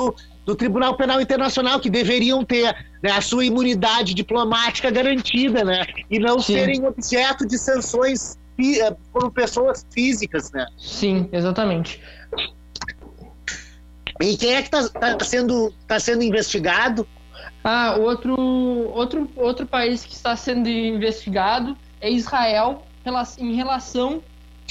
do 0.45 0.55
Tribunal 0.55 0.95
Penal 0.95 1.19
Internacional, 1.19 1.79
que 1.79 1.89
deveriam 1.89 2.45
ter 2.45 2.73
né, 3.03 3.11
a 3.11 3.21
sua 3.21 3.45
imunidade 3.45 4.13
diplomática 4.13 4.89
garantida, 4.89 5.63
né? 5.63 5.86
E 6.09 6.19
não 6.19 6.39
Sim. 6.39 6.53
serem 6.53 6.86
objeto 6.86 7.45
de 7.45 7.57
sanções 7.57 8.38
eh, 8.57 8.95
por 9.11 9.31
pessoas 9.31 9.86
físicas, 9.93 10.51
né? 10.51 10.65
Sim, 10.77 11.27
exatamente. 11.31 12.01
E 14.21 14.38
quem 14.38 14.53
é 14.53 14.61
que 14.61 14.75
está 14.75 15.15
tá 15.15 15.25
sendo, 15.25 15.73
tá 15.88 15.99
sendo 15.99 16.23
investigado? 16.23 17.05
Ah, 17.63 17.97
outro, 17.99 18.36
outro, 18.91 19.29
outro 19.36 19.65
país 19.65 20.05
que 20.05 20.13
está 20.13 20.36
sendo 20.36 20.69
investigado 20.69 21.75
é 21.99 22.09
Israel 22.09 22.83
em 23.38 23.55
relação 23.55 24.21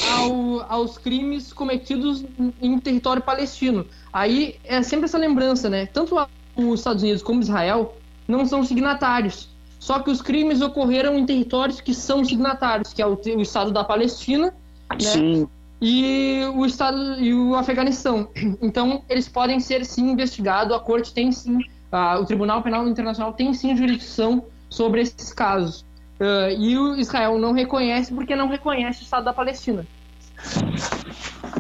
ao, 0.03 0.61
aos 0.69 0.99
crimes 0.99 1.53
cometidos 1.53 2.25
em 2.61 2.79
território 2.79 3.23
palestino. 3.23 3.87
Aí 4.13 4.57
é 4.65 4.83
sempre 4.83 5.07
essa 5.07 5.19
lembrança, 5.19 5.69
né? 5.71 5.87
Tanto 5.87 6.17
os 6.57 6.81
Estados 6.81 7.03
Unidos 7.03 7.23
como 7.23 7.41
Israel 7.41 7.97
não 8.27 8.47
são 8.47 8.65
signatários. 8.65 9.49
Só 9.79 9.99
que 9.99 10.11
os 10.11 10.23
crimes 10.23 10.63
ocorreram 10.63 11.19
em 11.19 11.27
territórios 11.27 11.81
que 11.81 11.93
são 11.93 12.25
signatários, 12.25 12.93
que 12.93 13.03
é 13.03 13.07
o, 13.07 13.21
o 13.37 13.43
Estado 13.43 13.71
da 13.71 13.85
Palestina 13.85 14.53
né? 14.91 15.47
E 15.81 16.45
o 16.55 16.65
Estado 16.65 17.21
e 17.21 17.35
o 17.35 17.55
Afeganistão. 17.55 18.29
Então 18.63 19.03
eles 19.09 19.29
podem 19.29 19.61
ser 19.61 19.85
sim 19.85 20.11
investigados. 20.11 20.75
A 20.75 20.81
Corte 20.81 21.13
tem 21.13 21.31
sim, 21.33 21.57
uh, 21.93 22.21
o 22.21 22.25
Tribunal 22.25 22.63
Penal 22.63 22.89
Internacional 22.89 23.33
tem 23.33 23.53
sim 23.53 23.77
jurisdição 23.77 24.45
sobre 24.69 25.03
esses 25.03 25.33
casos. 25.33 25.85
Uh, 26.21 26.51
e 26.59 26.79
o 26.79 26.97
Israel 26.97 27.39
não 27.39 27.53
reconhece 27.53 28.13
porque 28.13 28.37
não 28.37 28.49
reconhece 28.49 29.03
o 29.03 29.05
Estado 29.05 29.25
da 29.25 29.33
Palestina. 29.33 29.85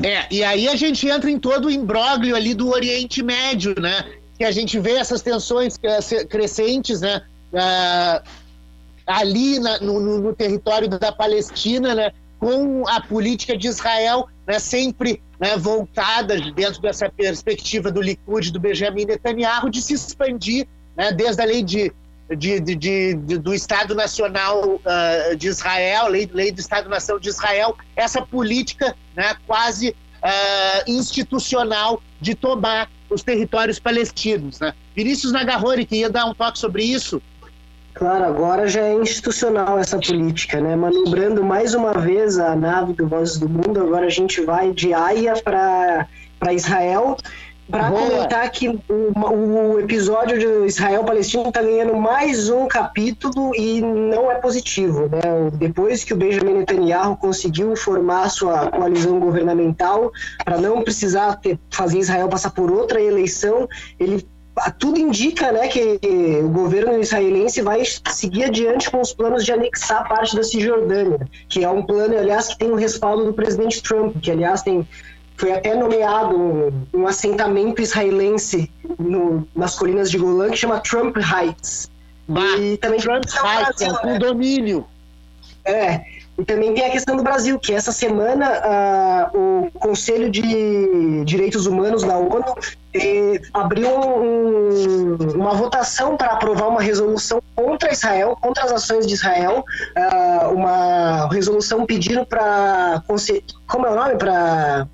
É, 0.02 0.26
e 0.30 0.44
aí 0.44 0.68
a 0.68 0.76
gente 0.76 1.08
entra 1.08 1.30
em 1.30 1.38
todo 1.38 1.66
o 1.66 1.70
imbróglio 1.70 2.36
ali 2.36 2.54
do 2.54 2.68
Oriente 2.68 3.22
Médio, 3.22 3.74
né? 3.80 4.04
Que 4.36 4.44
a 4.44 4.50
gente 4.50 4.78
vê 4.78 4.92
essas 4.92 5.22
tensões 5.22 5.78
crescentes, 6.28 7.00
né? 7.00 7.22
Uh, 7.52 8.28
ali 9.06 9.58
na, 9.58 9.78
no, 9.78 10.00
no, 10.20 10.34
território 10.34 10.88
da 10.88 11.12
Palestina, 11.12 11.94
né? 11.94 12.12
Com 12.38 12.86
a 12.88 13.00
política 13.00 13.56
de 13.56 13.68
Israel, 13.68 14.28
né? 14.46 14.58
Sempre 14.58 15.22
né, 15.40 15.56
voltada 15.56 16.38
dentro 16.52 16.80
dessa 16.80 17.08
perspectiva 17.08 17.90
do 17.90 18.00
Likud, 18.00 18.52
do 18.52 18.60
Benjamin 18.60 19.06
Netanyahu, 19.06 19.70
de 19.70 19.80
se 19.80 19.94
expandir, 19.94 20.66
né? 20.96 21.12
Desde 21.12 21.40
a 21.40 21.44
lei 21.44 21.62
de 21.62 21.92
de, 22.30 22.60
de, 22.60 22.74
de, 22.74 23.38
do 23.38 23.52
Estado 23.52 23.94
Nacional 23.94 24.76
uh, 24.76 25.36
de 25.36 25.48
Israel, 25.48 26.08
lei, 26.08 26.28
lei 26.32 26.50
do 26.50 26.60
Estado-nação 26.60 27.18
de 27.18 27.28
Israel, 27.28 27.76
essa 27.94 28.22
política 28.22 28.94
né, 29.14 29.36
quase 29.46 29.90
uh, 29.90 30.90
institucional 30.90 32.02
de 32.20 32.34
tomar 32.34 32.90
os 33.10 33.22
territórios 33.22 33.78
palestinos. 33.78 34.58
Né? 34.58 34.72
Vinícius 34.96 35.32
Nagarrori, 35.32 35.84
que 35.84 35.96
ia 35.96 36.08
dar 36.08 36.24
um 36.24 36.34
toque 36.34 36.58
sobre 36.58 36.82
isso. 36.82 37.20
Claro, 37.92 38.24
agora 38.24 38.66
já 38.66 38.80
é 38.80 38.92
institucional 38.94 39.78
essa 39.78 40.00
política, 40.00 40.60
né? 40.60 40.74
Manobrando 40.74 41.44
mais 41.44 41.74
uma 41.74 41.92
vez 41.92 42.40
a 42.40 42.56
nave 42.56 42.92
do 42.92 43.06
Vozes 43.06 43.38
do 43.38 43.48
Mundo, 43.48 43.80
agora 43.80 44.06
a 44.06 44.10
gente 44.10 44.40
vai 44.40 44.72
de 44.72 44.92
Haia 44.92 45.34
para 45.40 46.52
Israel 46.52 47.16
para 47.70 47.90
comentar 47.90 48.50
que 48.50 48.68
o, 48.68 48.80
o, 48.88 49.80
episódio 49.80 50.38
de 50.38 50.66
Israel-Palestina 50.66 51.48
está 51.48 51.62
ganhando 51.62 51.94
mais 51.96 52.50
um 52.50 52.66
capítulo 52.66 53.54
e 53.54 53.80
não 53.80 54.30
é 54.30 54.36
positivo. 54.36 55.08
Né? 55.08 55.50
Depois 55.54 56.04
que 56.04 56.12
o 56.12 56.16
Benjamin 56.16 56.58
Netanyahu 56.58 57.16
conseguiu 57.16 57.74
formar 57.76 58.28
sua 58.28 58.70
coalizão 58.70 59.18
governamental 59.18 60.12
para 60.44 60.58
não 60.58 60.82
precisar 60.82 61.36
ter, 61.36 61.58
fazer 61.70 61.98
Israel 61.98 62.28
passar 62.28 62.50
por 62.50 62.70
outra 62.70 63.00
eleição, 63.00 63.68
ele 63.98 64.26
tudo 64.78 64.98
indica 64.98 65.50
né, 65.50 65.66
que 65.66 65.98
o 66.42 66.48
governo 66.48 67.00
israelense 67.00 67.60
vai 67.60 67.82
seguir 68.08 68.44
adiante 68.44 68.88
com 68.88 69.00
os 69.00 69.12
planos 69.12 69.44
de 69.44 69.52
anexar 69.52 70.08
parte 70.08 70.36
da 70.36 70.44
Cisjordânia, 70.44 71.26
que 71.48 71.64
é 71.64 71.68
um 71.68 71.82
plano, 71.82 72.16
aliás, 72.16 72.48
que 72.48 72.58
tem 72.58 72.70
o 72.70 72.76
respaldo 72.76 73.24
do 73.24 73.32
presidente 73.32 73.82
Trump, 73.82 74.16
que, 74.22 74.30
aliás, 74.30 74.62
tem 74.62 74.86
foi 75.44 75.52
até 75.52 75.74
nomeado 75.74 76.34
um, 76.34 76.86
um 76.94 77.06
assentamento 77.06 77.82
israelense 77.82 78.70
no, 78.98 79.46
nas 79.54 79.76
colinas 79.76 80.10
de 80.10 80.16
Golã 80.16 80.48
que 80.48 80.56
chama 80.56 80.80
Trump 80.80 81.18
Heights. 81.18 81.90
Bah, 82.26 82.56
e 82.58 82.78
também 82.78 82.98
Trump 82.98 83.24
Heights, 83.26 83.82
é 83.82 83.92
um 83.92 83.96
condomínio. 83.96 84.86
É, 85.66 86.00
e 86.38 86.44
também 86.46 86.72
tem 86.72 86.86
a 86.86 86.90
questão 86.90 87.14
do 87.14 87.22
Brasil, 87.22 87.58
que 87.58 87.74
essa 87.74 87.92
semana 87.92 89.30
uh, 89.34 89.66
o 89.66 89.70
Conselho 89.78 90.30
de 90.30 91.24
Direitos 91.26 91.66
Humanos 91.66 92.02
da 92.02 92.16
ONU 92.16 92.54
eh, 92.94 93.40
abriu 93.52 93.88
um, 93.88 95.16
uma 95.34 95.52
votação 95.52 96.16
para 96.16 96.32
aprovar 96.32 96.68
uma 96.68 96.80
resolução 96.80 97.42
contra 97.54 97.92
Israel, 97.92 98.36
contra 98.40 98.64
as 98.64 98.72
ações 98.72 99.06
de 99.06 99.12
Israel, 99.12 99.62
uh, 99.94 100.54
uma 100.54 101.28
resolução 101.28 101.84
pedindo 101.84 102.24
para. 102.24 103.02
Como 103.68 103.86
é 103.86 103.90
o 103.90 103.94
nome? 103.94 104.16
Para 104.16 104.88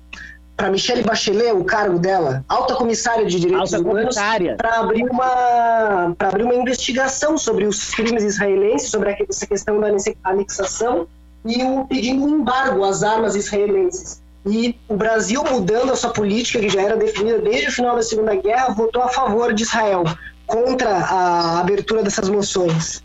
para 0.61 0.69
Michelle 0.69 1.01
Bachelet, 1.01 1.53
o 1.53 1.63
cargo 1.63 1.97
dela, 1.97 2.45
alta 2.47 2.75
comissária 2.75 3.25
de 3.25 3.39
direitos 3.39 3.73
alta 3.73 3.89
humanos, 3.89 4.15
para 4.57 4.79
abrir 4.79 5.09
uma 5.09 6.13
para 6.15 6.27
abrir 6.27 6.43
uma 6.43 6.53
investigação 6.53 7.35
sobre 7.35 7.65
os 7.65 7.89
crimes 7.95 8.23
israelenses, 8.23 8.91
sobre 8.91 9.17
essa 9.27 9.47
questão 9.47 9.79
da 9.79 9.87
anexação 10.23 11.07
e 11.43 11.63
o 11.63 11.85
pedindo 11.85 12.25
um 12.25 12.41
embargo 12.41 12.83
às 12.83 13.01
armas 13.01 13.35
israelenses. 13.35 14.21
E 14.45 14.75
o 14.87 14.95
Brasil, 14.95 15.43
mudando 15.43 15.93
a 15.93 15.95
sua 15.95 16.11
política, 16.11 16.59
que 16.59 16.69
já 16.69 16.83
era 16.83 16.95
definida 16.95 17.39
desde 17.39 17.69
o 17.69 17.71
final 17.71 17.95
da 17.95 18.03
Segunda 18.03 18.35
Guerra, 18.35 18.69
votou 18.69 19.01
a 19.01 19.09
favor 19.09 19.53
de 19.55 19.63
Israel, 19.63 20.03
contra 20.45 20.95
a 20.95 21.59
abertura 21.59 22.03
dessas 22.03 22.29
moções. 22.29 23.01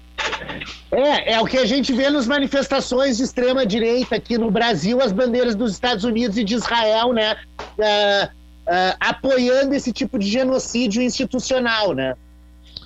É, 0.91 1.35
é 1.35 1.41
o 1.41 1.45
que 1.45 1.59
a 1.59 1.67
gente 1.67 1.93
vê 1.93 2.09
nas 2.09 2.27
manifestações 2.27 3.17
de 3.17 3.25
extrema 3.25 3.67
direita 3.67 4.17
aqui 4.17 4.39
no 4.39 4.51
Brasil, 4.51 5.01
as 5.03 5.13
bandeiras 5.13 5.55
dos 5.55 5.73
Estados 5.73 6.05
Unidos 6.05 6.39
e 6.39 6.45
de 6.45 6.55
Israel, 6.55 7.13
né, 7.13 7.37
uh, 7.59 8.27
uh, 8.27 8.97
apoiando 9.01 9.75
esse 9.75 9.93
tipo 9.93 10.19
de 10.19 10.29
genocídio 10.29 11.03
institucional, 11.03 11.93
né. 11.93 12.15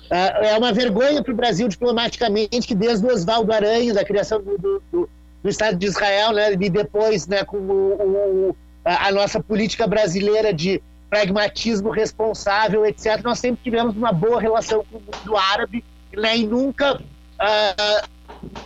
Uh, 0.09 0.43
é 0.43 0.57
uma 0.57 0.73
vergonha 0.73 1.23
para 1.23 1.31
o 1.31 1.35
Brasil 1.35 1.67
diplomaticamente 1.67 2.67
que 2.67 2.75
desde 2.75 3.05
o 3.05 3.13
Oswaldo 3.13 3.53
Aranha, 3.53 3.93
da 3.93 4.03
criação 4.03 4.41
do, 4.41 4.57
do, 4.57 4.83
do, 4.91 5.09
do, 5.43 5.49
Estado 5.49 5.77
de 5.77 5.85
Israel, 5.85 6.33
né, 6.33 6.51
e 6.53 6.69
depois, 6.69 7.27
né, 7.27 7.45
com 7.45 7.57
o, 7.57 8.49
o, 8.49 8.55
a, 8.83 9.07
a 9.07 9.11
nossa 9.11 9.41
política 9.41 9.87
brasileira 9.87 10.51
de 10.53 10.81
pragmatismo 11.09 11.91
responsável, 11.91 12.85
etc., 12.85 13.21
nós 13.23 13.39
sempre 13.39 13.63
tivemos 13.63 13.95
uma 13.95 14.11
boa 14.11 14.41
relação 14.41 14.83
com 14.91 14.97
o 14.97 15.01
mundo 15.01 15.37
árabe, 15.37 15.83
né, 16.13 16.37
e 16.37 16.45
nunca 16.45 16.99
uh, 17.41 18.21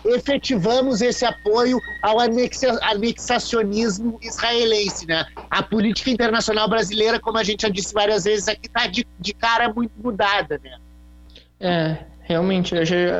efetivamos 0.05 1.01
esse 1.01 1.25
apoio 1.25 1.79
ao 2.01 2.19
anexa, 2.19 2.77
anexacionismo 2.83 4.17
israelense. 4.21 5.07
Né? 5.07 5.25
A 5.49 5.63
política 5.63 6.09
internacional 6.09 6.69
brasileira, 6.69 7.19
como 7.19 7.37
a 7.37 7.43
gente 7.43 7.61
já 7.61 7.69
disse 7.69 7.93
várias 7.93 8.25
vezes 8.25 8.47
aqui, 8.47 8.67
está 8.67 8.87
de, 8.87 9.05
de, 9.19 9.33
cara 9.33 9.73
muito 9.73 9.93
mudada. 10.01 10.59
Né? 10.63 10.77
É, 11.59 11.97
realmente. 12.21 12.75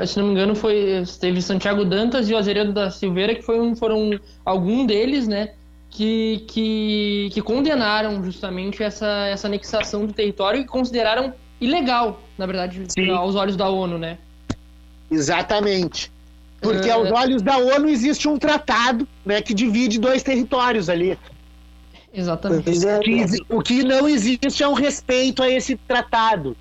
Se 0.07 0.19
não 0.19 0.27
me 0.27 0.31
engano, 0.33 0.55
foi 0.55 1.03
teve 1.19 1.41
Santiago 1.41 1.85
Dantas 1.85 2.29
e 2.29 2.33
o 2.33 2.37
Azeredo 2.37 2.73
da 2.73 2.89
Silveira, 2.89 3.35
que 3.35 3.41
foi 3.41 3.75
foram 3.75 4.19
algum 4.43 4.85
deles, 4.85 5.27
né? 5.27 5.53
Que, 5.89 6.43
que, 6.49 7.29
que 7.31 7.41
condenaram 7.41 8.21
justamente 8.21 8.83
essa, 8.83 9.27
essa 9.27 9.47
anexação 9.47 10.05
do 10.05 10.11
território 10.11 10.59
e 10.59 10.65
consideraram 10.65 11.33
ilegal, 11.61 12.21
na 12.37 12.45
verdade, 12.45 12.83
Sim. 12.89 13.11
aos 13.11 13.35
olhos 13.35 13.55
da 13.55 13.69
ONU, 13.69 13.97
né? 13.97 14.17
Exatamente. 15.09 16.11
Porque 16.61 16.89
aos 16.89 17.09
é. 17.09 17.13
olhos 17.13 17.41
da 17.41 17.57
ONU 17.57 17.87
existe 17.89 18.27
um 18.27 18.37
tratado 18.37 19.07
né, 19.25 19.41
que 19.41 19.53
divide 19.53 19.99
dois 19.99 20.23
territórios 20.23 20.89
ali. 20.89 21.17
Exatamente. 22.13 22.71
O 23.49 23.61
que 23.61 23.83
não 23.83 24.07
existe 24.07 24.63
é 24.63 24.67
um 24.67 24.73
respeito 24.73 25.43
a 25.43 25.49
esse 25.49 25.75
tratado. 25.75 26.55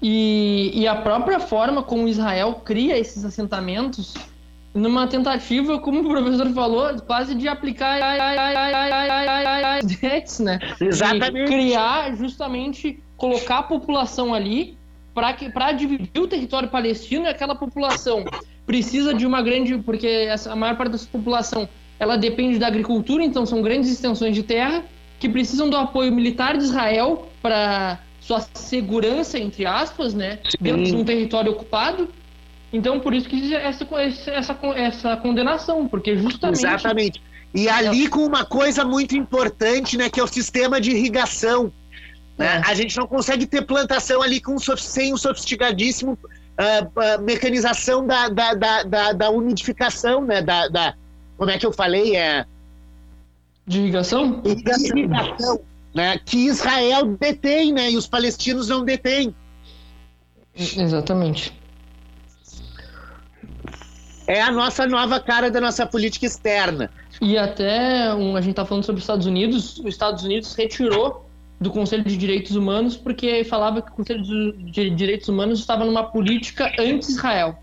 E, 0.00 0.72
e 0.74 0.88
a 0.88 0.96
própria 0.96 1.38
forma 1.38 1.82
como 1.82 2.08
Israel 2.08 2.60
cria 2.64 2.98
esses 2.98 3.24
assentamentos, 3.24 4.14
numa 4.74 5.06
tentativa, 5.06 5.78
como 5.78 6.00
o 6.00 6.08
professor 6.08 6.50
falou, 6.52 6.94
quase 7.02 7.34
de 7.34 7.46
aplicar 7.46 7.98
né? 10.42 10.58
Exatamente. 10.80 11.46
criar 11.46 12.14
justamente, 12.16 13.02
colocar 13.16 13.58
a 13.58 13.62
população 13.62 14.34
ali 14.34 14.76
para 15.52 15.72
dividir 15.72 16.20
o 16.20 16.28
território 16.28 16.68
palestino 16.68 17.26
aquela 17.26 17.54
população 17.54 18.22
precisa 18.66 19.14
de 19.14 19.24
uma 19.24 19.40
grande 19.40 19.78
porque 19.78 20.06
essa, 20.06 20.52
a 20.52 20.56
maior 20.56 20.76
parte 20.76 20.92
dessa 20.92 21.08
população 21.10 21.66
ela 21.98 22.16
depende 22.16 22.58
da 22.58 22.66
agricultura 22.66 23.24
então 23.24 23.46
são 23.46 23.62
grandes 23.62 23.90
extensões 23.90 24.34
de 24.34 24.42
terra 24.42 24.84
que 25.18 25.26
precisam 25.26 25.70
do 25.70 25.76
apoio 25.76 26.12
militar 26.12 26.58
de 26.58 26.64
Israel 26.64 27.28
para 27.40 27.98
sua 28.20 28.40
segurança 28.52 29.38
entre 29.38 29.64
aspas 29.64 30.12
né 30.12 30.38
Sim. 30.44 30.58
dentro 30.60 30.84
de 30.84 30.94
um 30.94 31.04
território 31.04 31.52
ocupado. 31.52 32.08
Então 32.70 33.00
por 33.00 33.14
isso 33.14 33.26
que 33.26 33.54
essa 33.54 33.86
essa 33.96 34.58
essa 34.74 35.16
condenação 35.16 35.88
porque 35.88 36.16
justamente 36.16 36.58
exatamente. 36.58 37.22
E 37.54 37.70
ali 37.70 38.06
com 38.08 38.20
uma 38.20 38.44
coisa 38.44 38.84
muito 38.84 39.16
importante 39.16 39.96
né 39.96 40.10
que 40.10 40.20
é 40.20 40.22
o 40.22 40.26
sistema 40.26 40.78
de 40.78 40.90
irrigação 40.90 41.72
né? 42.38 42.46
É. 42.56 42.70
A 42.70 42.74
gente 42.74 42.96
não 42.96 43.06
consegue 43.06 43.46
ter 43.46 43.62
plantação 43.62 44.22
ali 44.22 44.40
com, 44.40 44.58
sem 44.58 45.12
o 45.12 45.18
sofisticadíssimo 45.18 46.12
uh, 46.12 47.18
uh, 47.18 47.22
mecanização 47.22 48.06
da, 48.06 48.28
da, 48.28 48.54
da, 48.54 48.82
da, 48.82 49.12
da 49.12 49.30
umidificação, 49.30 50.24
né? 50.24 50.42
Da, 50.42 50.68
da, 50.68 50.94
como 51.36 51.50
é 51.50 51.58
que 51.58 51.66
eu 51.66 51.72
falei? 51.72 52.16
É... 52.16 52.44
De 53.66 53.80
irrigação? 53.80 54.42
Irrigação. 54.44 54.96
irrigação 54.96 55.60
né? 55.96 56.18
Que 56.18 56.46
Israel 56.46 57.16
detém, 57.18 57.72
né? 57.72 57.90
E 57.90 57.96
os 57.96 58.06
palestinos 58.06 58.68
não 58.68 58.84
detêm. 58.84 59.34
Exatamente. 60.54 61.58
é 64.26 64.42
a 64.42 64.50
nossa 64.50 64.86
nova 64.86 65.18
cara 65.20 65.50
da 65.50 65.60
nossa 65.60 65.86
política 65.86 66.26
externa. 66.26 66.90
E 67.20 67.38
até 67.38 68.12
um, 68.14 68.36
a 68.36 68.42
gente 68.42 68.50
está 68.50 68.66
falando 68.66 68.84
sobre 68.84 68.98
os 68.98 69.04
Estados 69.04 69.26
Unidos, 69.26 69.78
os 69.78 69.86
Estados 69.86 70.22
Unidos 70.22 70.54
retirou 70.54 71.25
do 71.60 71.70
Conselho 71.70 72.04
de 72.04 72.16
Direitos 72.16 72.54
Humanos 72.54 72.96
porque 72.96 73.44
falava 73.44 73.80
que 73.80 73.90
o 73.90 73.94
Conselho 73.94 74.22
de 74.22 74.90
Direitos 74.90 75.28
Humanos 75.28 75.60
estava 75.60 75.84
numa 75.84 76.04
política 76.04 76.70
anti-Israel. 76.78 77.56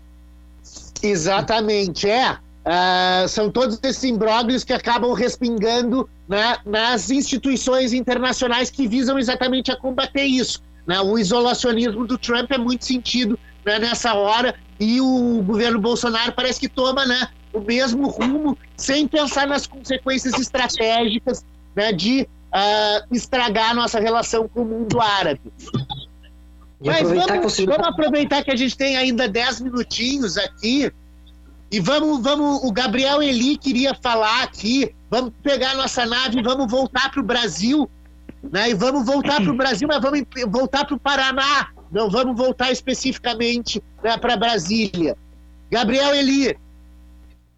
Exatamente, 1.02 2.08
é. 2.08 2.38
Uh, 2.64 3.28
são 3.28 3.50
todos 3.50 3.78
esses 3.82 4.02
imbróglios 4.04 4.64
que 4.64 4.72
acabam 4.72 5.12
respingando 5.12 6.08
né, 6.26 6.56
nas 6.64 7.10
instituições 7.10 7.92
internacionais 7.92 8.70
que 8.70 8.88
visam 8.88 9.18
exatamente 9.18 9.70
a 9.70 9.76
combater 9.76 10.24
isso. 10.24 10.62
Né? 10.86 10.98
O 11.00 11.18
isolacionismo 11.18 12.06
do 12.06 12.16
Trump 12.16 12.50
é 12.50 12.58
muito 12.58 12.86
sentido 12.86 13.38
né, 13.66 13.78
nessa 13.78 14.14
hora 14.14 14.54
e 14.80 14.98
o 15.00 15.42
governo 15.42 15.78
Bolsonaro 15.78 16.32
parece 16.32 16.58
que 16.58 16.68
toma 16.68 17.04
né, 17.04 17.28
o 17.52 17.60
mesmo 17.60 18.08
rumo 18.08 18.56
sem 18.76 19.06
pensar 19.06 19.46
nas 19.46 19.66
consequências 19.66 20.34
estratégicas 20.34 21.44
né, 21.76 21.92
de 21.92 22.26
uh, 22.54 23.14
estragar 23.14 23.70
a 23.70 23.74
nossa 23.74 23.98
relação 23.98 24.48
com 24.48 24.62
o 24.62 24.64
mundo 24.64 25.00
árabe. 25.00 25.52
Mas 26.84 27.02
vamos, 27.02 27.58
vamos 27.58 27.86
aproveitar 27.86 28.44
que 28.44 28.50
a 28.50 28.56
gente 28.56 28.76
tem 28.76 28.96
ainda 28.96 29.28
10 29.28 29.62
minutinhos 29.62 30.36
aqui 30.36 30.92
e 31.70 31.80
vamos, 31.80 32.22
vamos, 32.22 32.62
o 32.62 32.70
Gabriel 32.70 33.22
Eli 33.22 33.56
queria 33.56 33.94
falar 33.94 34.44
aqui, 34.44 34.94
vamos 35.10 35.32
pegar 35.42 35.72
a 35.72 35.76
nossa 35.76 36.06
nave 36.06 36.38
e 36.38 36.42
vamos 36.42 36.70
voltar 36.70 37.10
para 37.10 37.20
o 37.20 37.24
Brasil, 37.24 37.90
né? 38.42 38.70
E 38.70 38.74
vamos 38.74 39.06
voltar 39.06 39.40
para 39.40 39.50
o 39.50 39.56
Brasil, 39.56 39.88
mas 39.88 40.00
vamos 40.00 40.22
voltar 40.48 40.84
para 40.84 40.94
o 40.94 41.00
Paraná, 41.00 41.68
não 41.90 42.10
vamos 42.10 42.36
voltar 42.36 42.70
especificamente 42.70 43.82
né, 44.02 44.16
para 44.18 44.36
Brasília. 44.36 45.16
Gabriel 45.70 46.14
Eli. 46.14 46.56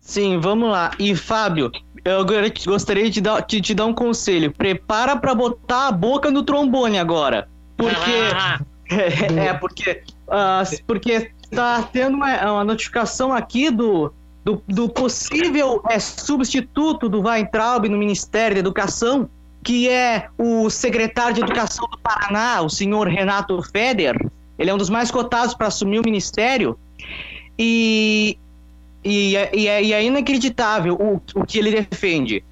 Sim, 0.01 0.39
vamos 0.39 0.71
lá. 0.71 0.93
E 0.99 1.15
Fábio, 1.17 1.71
eu 2.07 2.25
gostaria 2.65 3.11
de, 3.11 3.21
dar, 3.21 3.41
de 3.41 3.61
te 3.61 3.75
dar 3.75 3.87
um 3.87 3.93
conselho. 3.93 4.53
Prepara 4.53 5.17
para 5.17 5.35
botar 5.35 5.89
a 5.89 5.93
boca 5.93 6.31
no 6.31 6.43
trombone 6.43 6.99
agora, 6.99 7.49
porque 7.77 8.13
ah. 8.33 8.61
é, 8.89 9.49
é, 9.49 9.55
porque 9.55 10.03
uh, 10.29 10.85
porque 10.87 11.33
está 11.43 11.83
tendo 11.83 12.17
uma, 12.17 12.53
uma, 12.53 12.65
notificação 12.65 13.33
aqui 13.33 13.71
do, 13.71 14.13
do, 14.45 14.63
do 14.69 14.89
possível 14.89 15.83
é, 15.89 15.99
substituto 15.99 17.09
do 17.09 17.23
Weintraub 17.23 17.89
no 17.89 17.99
Ministério 17.99 18.55
da 18.55 18.61
Educação, 18.61 19.29
que 19.65 19.89
é 19.89 20.29
o 20.39 20.71
secretário 20.71 21.35
de 21.35 21.41
Educação 21.41 21.89
do 21.91 21.99
Paraná, 21.99 22.63
o 22.63 22.71
senhor 22.71 23.09
Renato 23.09 23.61
Feder. 23.63 24.17
Ele 24.57 24.71
é 24.71 24.75
um 24.75 24.79
dos 24.79 24.91
mais 24.91 25.11
cotados 25.11 25.55
para 25.55 25.67
assumir 25.67 25.99
o 25.99 26.03
ministério. 26.05 26.79
E, 27.59 28.39
e, 29.07 29.37
é, 29.37 29.51
e, 29.55 29.69
é, 29.69 29.83
e 29.83 29.93
é 29.93 30.05
inacreditável 30.05 30.95
o, 30.95 31.23
o 31.39 31.47
que 31.47 31.59
ele 31.59 31.71
defende. 31.71 32.43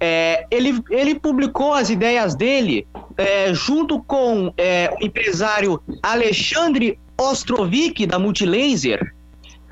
É, 0.00 0.46
ele, 0.48 0.80
ele 0.90 1.18
publicou 1.18 1.74
as 1.74 1.90
ideias 1.90 2.36
dele 2.36 2.86
é, 3.16 3.52
junto 3.52 4.00
com 4.04 4.52
é, 4.56 4.94
o 5.00 5.04
empresário 5.04 5.82
Alexandre 6.00 6.96
Ostrovic, 7.20 8.06
da 8.06 8.16
Multilaser, 8.16 9.12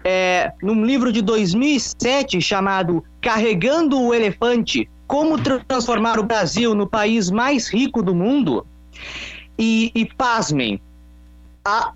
é, 0.02 0.52
num 0.60 0.84
livro 0.84 1.12
de 1.12 1.22
2007 1.22 2.40
chamado 2.40 3.04
Carregando 3.20 4.00
o 4.00 4.12
Elefante: 4.12 4.90
Como 5.06 5.38
Transformar 5.38 6.18
o 6.18 6.24
Brasil 6.24 6.74
no 6.74 6.88
País 6.88 7.30
Mais 7.30 7.68
Rico 7.68 8.02
do 8.02 8.14
Mundo. 8.14 8.66
E, 9.56 9.92
e 9.94 10.04
pasmem, 10.04 10.80
a, 11.64 11.92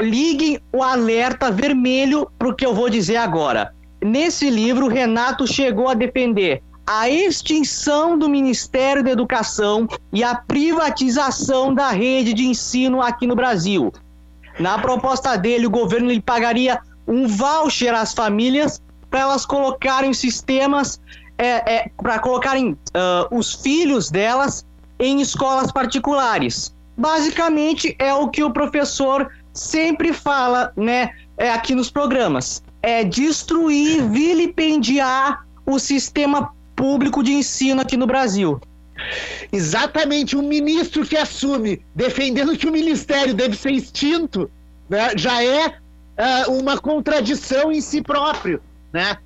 liguem 0.00 0.60
o 0.72 0.82
alerta 0.82 1.50
vermelho 1.50 2.30
para 2.38 2.48
o 2.48 2.54
que 2.54 2.64
eu 2.64 2.74
vou 2.74 2.88
dizer 2.90 3.16
agora. 3.16 3.72
Nesse 4.02 4.50
livro, 4.50 4.88
Renato 4.88 5.46
chegou 5.46 5.88
a 5.88 5.94
defender 5.94 6.62
a 6.86 7.10
extinção 7.10 8.16
do 8.16 8.28
Ministério 8.28 9.02
da 9.02 9.10
Educação 9.10 9.88
e 10.12 10.22
a 10.22 10.36
privatização 10.36 11.74
da 11.74 11.90
rede 11.90 12.32
de 12.32 12.46
ensino 12.46 13.02
aqui 13.02 13.26
no 13.26 13.34
Brasil. 13.34 13.92
Na 14.58 14.78
proposta 14.78 15.36
dele, 15.36 15.66
o 15.66 15.70
governo 15.70 16.10
lhe 16.10 16.20
pagaria 16.20 16.78
um 17.06 17.26
voucher 17.26 17.92
às 17.92 18.14
famílias 18.14 18.80
para 19.10 19.20
elas 19.20 19.44
colocarem 19.44 20.14
sistemas, 20.14 21.00
é, 21.36 21.74
é, 21.74 21.90
para 22.00 22.18
colocarem 22.18 22.72
uh, 22.72 23.36
os 23.36 23.54
filhos 23.54 24.10
delas 24.10 24.64
em 24.98 25.20
escolas 25.20 25.72
particulares. 25.72 26.74
Basicamente 26.96 27.94
é 27.98 28.14
o 28.14 28.28
que 28.28 28.42
o 28.42 28.52
professor 28.52 29.30
sempre 29.56 30.12
fala, 30.12 30.72
né, 30.76 31.10
é, 31.36 31.50
aqui 31.50 31.74
nos 31.74 31.90
programas. 31.90 32.62
É 32.82 33.02
destruir, 33.02 34.08
vilipendiar 34.08 35.44
o 35.64 35.78
sistema 35.78 36.54
público 36.74 37.22
de 37.22 37.32
ensino 37.32 37.80
aqui 37.80 37.96
no 37.96 38.06
Brasil. 38.06 38.60
Exatamente, 39.52 40.36
um 40.36 40.42
ministro 40.42 41.04
que 41.04 41.16
assume 41.16 41.84
defendendo 41.94 42.56
que 42.56 42.68
o 42.68 42.72
ministério 42.72 43.34
deve 43.34 43.56
ser 43.56 43.72
extinto, 43.72 44.50
né, 44.88 45.10
já 45.16 45.42
é 45.42 45.66
uh, 45.68 46.52
uma 46.52 46.78
contradição 46.78 47.72
em 47.72 47.80
si 47.80 48.02
próprio, 48.02 48.60
né? 48.92 49.18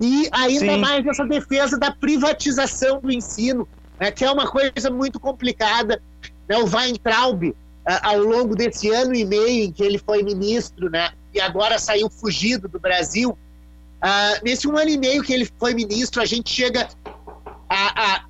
E 0.00 0.28
ainda 0.30 0.74
Sim. 0.74 0.78
mais 0.78 1.06
essa 1.06 1.24
defesa 1.24 1.78
da 1.78 1.90
privatização 1.90 3.00
do 3.00 3.10
ensino, 3.10 3.66
né, 3.98 4.10
que 4.10 4.24
é 4.24 4.30
uma 4.30 4.46
coisa 4.46 4.90
muito 4.90 5.18
complicada. 5.18 6.02
Né? 6.48 6.58
O 6.58 6.66
Weintraub, 6.66 7.54
ao 8.02 8.18
longo 8.18 8.56
desse 8.56 8.90
ano 8.90 9.14
e 9.14 9.24
meio 9.24 9.64
em 9.64 9.72
que 9.72 9.82
ele 9.82 9.98
foi 9.98 10.22
ministro, 10.22 10.90
né, 10.90 11.10
e 11.32 11.40
agora 11.40 11.78
saiu 11.78 12.10
fugido 12.10 12.68
do 12.68 12.80
Brasil, 12.80 13.30
uh, 13.30 14.44
nesse 14.44 14.66
um 14.66 14.76
ano 14.76 14.90
e 14.90 14.98
meio 14.98 15.22
que 15.22 15.32
ele 15.32 15.48
foi 15.58 15.72
ministro, 15.74 16.20
a 16.20 16.26
gente 16.26 16.50
chega 16.50 16.88
a, 17.68 18.14
a 18.14 18.24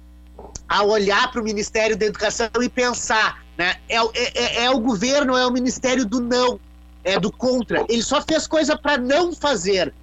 a 0.68 0.82
olhar 0.82 1.30
para 1.30 1.40
o 1.40 1.44
Ministério 1.44 1.96
da 1.96 2.07
Educação 2.07 2.48
e 2.61 2.68
pensar, 2.68 3.42
né? 3.57 3.76
É, 3.88 3.96
é, 3.96 4.11
é, 4.34 4.64
é, 4.64 4.70
o 4.70 4.80
governo, 4.80 5.36
é 5.36 5.46
o 5.46 5.52
Ministério 5.52 6.04
do 6.04 6.20
não, 6.20 6.59
é 7.04 7.18
do 7.18 7.30
contra. 7.30 7.84
Ele 7.88 8.02
só 8.02 8.20
fez 8.22 8.46
coisa 8.46 8.76
para 8.76 8.98
não 8.98 9.32
fazer. 9.32 9.94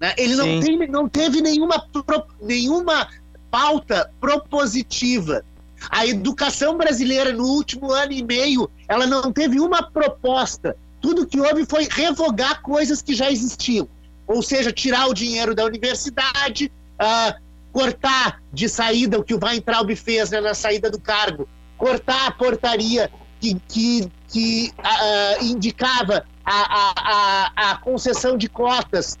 Né? 0.00 0.12
Ele 0.16 0.34
não, 0.34 0.60
tem, 0.60 0.88
não 0.88 1.08
teve 1.08 1.40
nenhuma, 1.40 1.78
pro, 1.78 2.24
nenhuma 2.40 3.08
pauta 3.50 4.10
propositiva. 4.20 5.44
A 5.90 6.06
educação 6.06 6.76
brasileira 6.76 7.32
no 7.32 7.44
último 7.44 7.92
ano 7.92 8.12
e 8.12 8.22
meio, 8.22 8.70
ela 8.88 9.06
não 9.06 9.32
teve 9.32 9.60
uma 9.60 9.82
proposta. 9.82 10.76
Tudo 11.00 11.26
que 11.26 11.40
houve 11.40 11.66
foi 11.66 11.86
revogar 11.90 12.62
coisas 12.62 13.02
que 13.02 13.14
já 13.14 13.30
existiam. 13.30 13.88
Ou 14.26 14.42
seja, 14.42 14.72
tirar 14.72 15.06
o 15.08 15.14
dinheiro 15.14 15.54
da 15.54 15.64
universidade, 15.64 16.72
uh, 16.94 17.34
cortar 17.72 18.40
de 18.52 18.68
saída 18.68 19.18
o 19.18 19.24
que 19.24 19.34
o 19.34 19.40
Weintraub 19.42 19.94
fez 19.96 20.30
né, 20.30 20.40
na 20.40 20.54
saída 20.54 20.90
do 20.90 20.98
cargo, 20.98 21.48
cortar 21.76 22.28
a 22.28 22.30
portaria 22.30 23.10
que, 23.40 23.60
que, 23.68 24.12
que 24.28 24.72
uh, 24.78 25.44
indicava 25.44 26.24
a, 26.44 26.92
a, 26.94 27.70
a, 27.72 27.76
concessão 27.78 28.36
de 28.36 28.48
cotas 28.48 29.18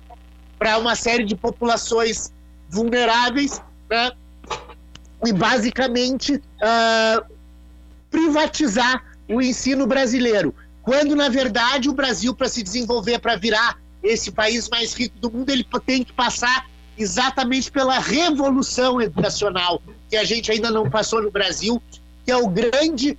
para 0.58 0.78
uma 0.78 0.94
série 0.94 1.24
de 1.24 1.34
populações 1.34 2.32
vulneráveis, 2.70 3.60
né? 3.90 4.12
E 5.26 5.32
basicamente 5.32 6.34
uh, 6.36 7.24
privatizar 8.10 9.04
o 9.28 9.40
ensino 9.40 9.86
brasileiro. 9.86 10.54
Quando, 10.82 11.16
na 11.16 11.28
verdade, 11.28 11.88
o 11.88 11.94
Brasil, 11.94 12.34
para 12.34 12.48
se 12.48 12.62
desenvolver, 12.62 13.18
para 13.18 13.36
virar 13.36 13.78
esse 14.02 14.30
país 14.30 14.68
mais 14.68 14.92
rico 14.92 15.18
do 15.18 15.30
mundo, 15.30 15.50
ele 15.50 15.66
tem 15.86 16.04
que 16.04 16.12
passar 16.12 16.66
exatamente 16.96 17.72
pela 17.72 17.98
revolução 17.98 19.00
educacional 19.00 19.82
que 20.08 20.16
a 20.16 20.24
gente 20.24 20.52
ainda 20.52 20.70
não 20.70 20.88
passou 20.88 21.22
no 21.22 21.30
Brasil, 21.30 21.82
que 22.24 22.30
é 22.30 22.36
o 22.36 22.48
grande 22.48 23.18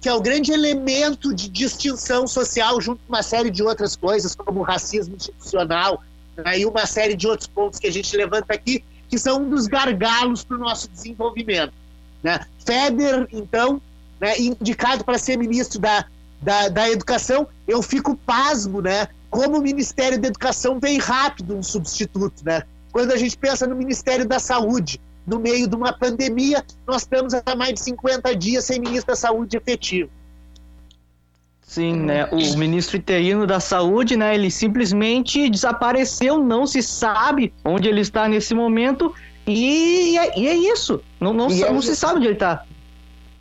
que 0.00 0.08
é 0.08 0.14
o 0.14 0.20
grande 0.20 0.52
elemento 0.52 1.34
de 1.34 1.48
distinção 1.48 2.24
social 2.24 2.80
junto 2.80 3.00
com 3.04 3.12
uma 3.12 3.22
série 3.22 3.50
de 3.50 3.64
outras 3.64 3.96
coisas, 3.96 4.32
como 4.32 4.60
o 4.60 4.62
racismo 4.62 5.16
institucional 5.16 6.00
né, 6.36 6.60
e 6.60 6.64
uma 6.64 6.86
série 6.86 7.16
de 7.16 7.26
outros 7.26 7.48
pontos 7.48 7.80
que 7.80 7.88
a 7.88 7.92
gente 7.92 8.16
levanta 8.16 8.54
aqui, 8.54 8.84
que 9.12 9.18
são 9.18 9.42
um 9.42 9.50
dos 9.50 9.66
gargalos 9.66 10.42
para 10.42 10.56
o 10.56 10.60
nosso 10.60 10.88
desenvolvimento. 10.88 11.74
Né? 12.22 12.40
Feder, 12.64 13.28
então, 13.30 13.78
né, 14.18 14.38
indicado 14.38 15.04
para 15.04 15.18
ser 15.18 15.36
ministro 15.36 15.78
da, 15.78 16.06
da, 16.40 16.70
da 16.70 16.90
Educação, 16.90 17.46
eu 17.68 17.82
fico 17.82 18.16
pasmo, 18.16 18.80
né? 18.80 19.06
Como 19.28 19.58
o 19.58 19.60
Ministério 19.60 20.18
da 20.18 20.28
Educação 20.28 20.80
vem 20.80 20.96
rápido 20.98 21.54
um 21.54 21.62
substituto, 21.62 22.42
né? 22.42 22.62
Quando 22.90 23.12
a 23.12 23.18
gente 23.18 23.36
pensa 23.36 23.66
no 23.66 23.76
Ministério 23.76 24.26
da 24.26 24.38
Saúde, 24.38 24.98
no 25.26 25.38
meio 25.38 25.68
de 25.68 25.76
uma 25.76 25.92
pandemia, 25.92 26.64
nós 26.86 27.02
estamos 27.02 27.34
há 27.34 27.54
mais 27.54 27.74
de 27.74 27.80
50 27.80 28.34
dias 28.34 28.64
sem 28.64 28.80
ministro 28.80 29.08
da 29.08 29.16
Saúde 29.16 29.58
efetivo. 29.58 30.08
Sim, 31.72 31.94
né? 31.94 32.26
O 32.26 32.58
ministro 32.58 32.98
interino 32.98 33.46
da 33.46 33.58
Saúde, 33.58 34.14
né? 34.14 34.34
Ele 34.34 34.50
simplesmente 34.50 35.48
desapareceu, 35.48 36.36
não 36.36 36.66
se 36.66 36.82
sabe 36.82 37.50
onde 37.64 37.88
ele 37.88 38.02
está 38.02 38.28
nesse 38.28 38.54
momento 38.54 39.14
e, 39.46 40.18
é, 40.18 40.38
e 40.38 40.48
é, 40.48 40.54
isso. 40.54 41.00
Não, 41.18 41.32
não, 41.32 41.48
não 41.48 41.78
é 41.78 41.80
se 41.80 41.96
sabe 41.96 42.16
onde 42.16 42.26
ele 42.26 42.34
está. 42.34 42.66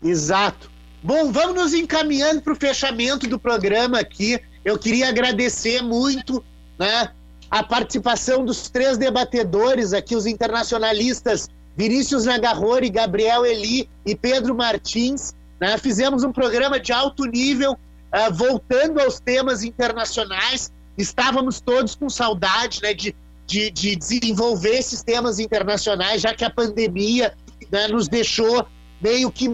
Exato. 0.01 0.71
Bom, 1.03 1.29
vamos 1.29 1.55
nos 1.55 1.73
encaminhando 1.73 2.41
para 2.41 2.53
o 2.53 2.55
fechamento 2.55 3.27
do 3.27 3.37
programa 3.37 3.99
aqui. 3.99 4.39
Eu 4.63 4.79
queria 4.79 5.09
agradecer 5.09 5.81
muito, 5.81 6.41
né? 6.79 7.09
a 7.49 7.61
participação 7.61 8.45
dos 8.45 8.69
três 8.69 8.97
debatedores 8.97 9.91
aqui, 9.91 10.15
os 10.15 10.25
internacionalistas 10.25 11.49
Vinícius 11.75 12.23
Nagarrori, 12.23 12.89
Gabriel 12.89 13.45
Eli 13.45 13.89
e 14.05 14.15
Pedro 14.15 14.55
Martins. 14.55 15.33
Né? 15.59 15.77
Fizemos 15.77 16.23
um 16.23 16.31
programa 16.31 16.79
de 16.79 16.93
alto 16.93 17.25
nível, 17.25 17.77
uh, 18.13 18.33
voltando 18.33 18.99
aos 18.99 19.19
temas 19.19 19.63
internacionais. 19.63 20.71
Estávamos 20.97 21.61
todos 21.61 21.95
com 21.95 22.09
saudade 22.09 22.81
né, 22.81 22.93
de, 22.93 23.15
de, 23.47 23.71
de 23.71 23.95
desenvolver 23.95 24.77
esses 24.77 25.03
temas 25.03 25.39
internacionais, 25.39 26.21
já 26.21 26.33
que 26.33 26.43
a 26.43 26.49
pandemia 26.49 27.33
né, 27.71 27.88
nos 27.88 28.07
deixou 28.07 28.67
meio 29.01 29.31
que 29.31 29.49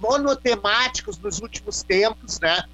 monotemáticos 0.00 1.18
nos 1.18 1.40
últimos 1.40 1.82
tempos. 1.82 2.40
Né? 2.40 2.64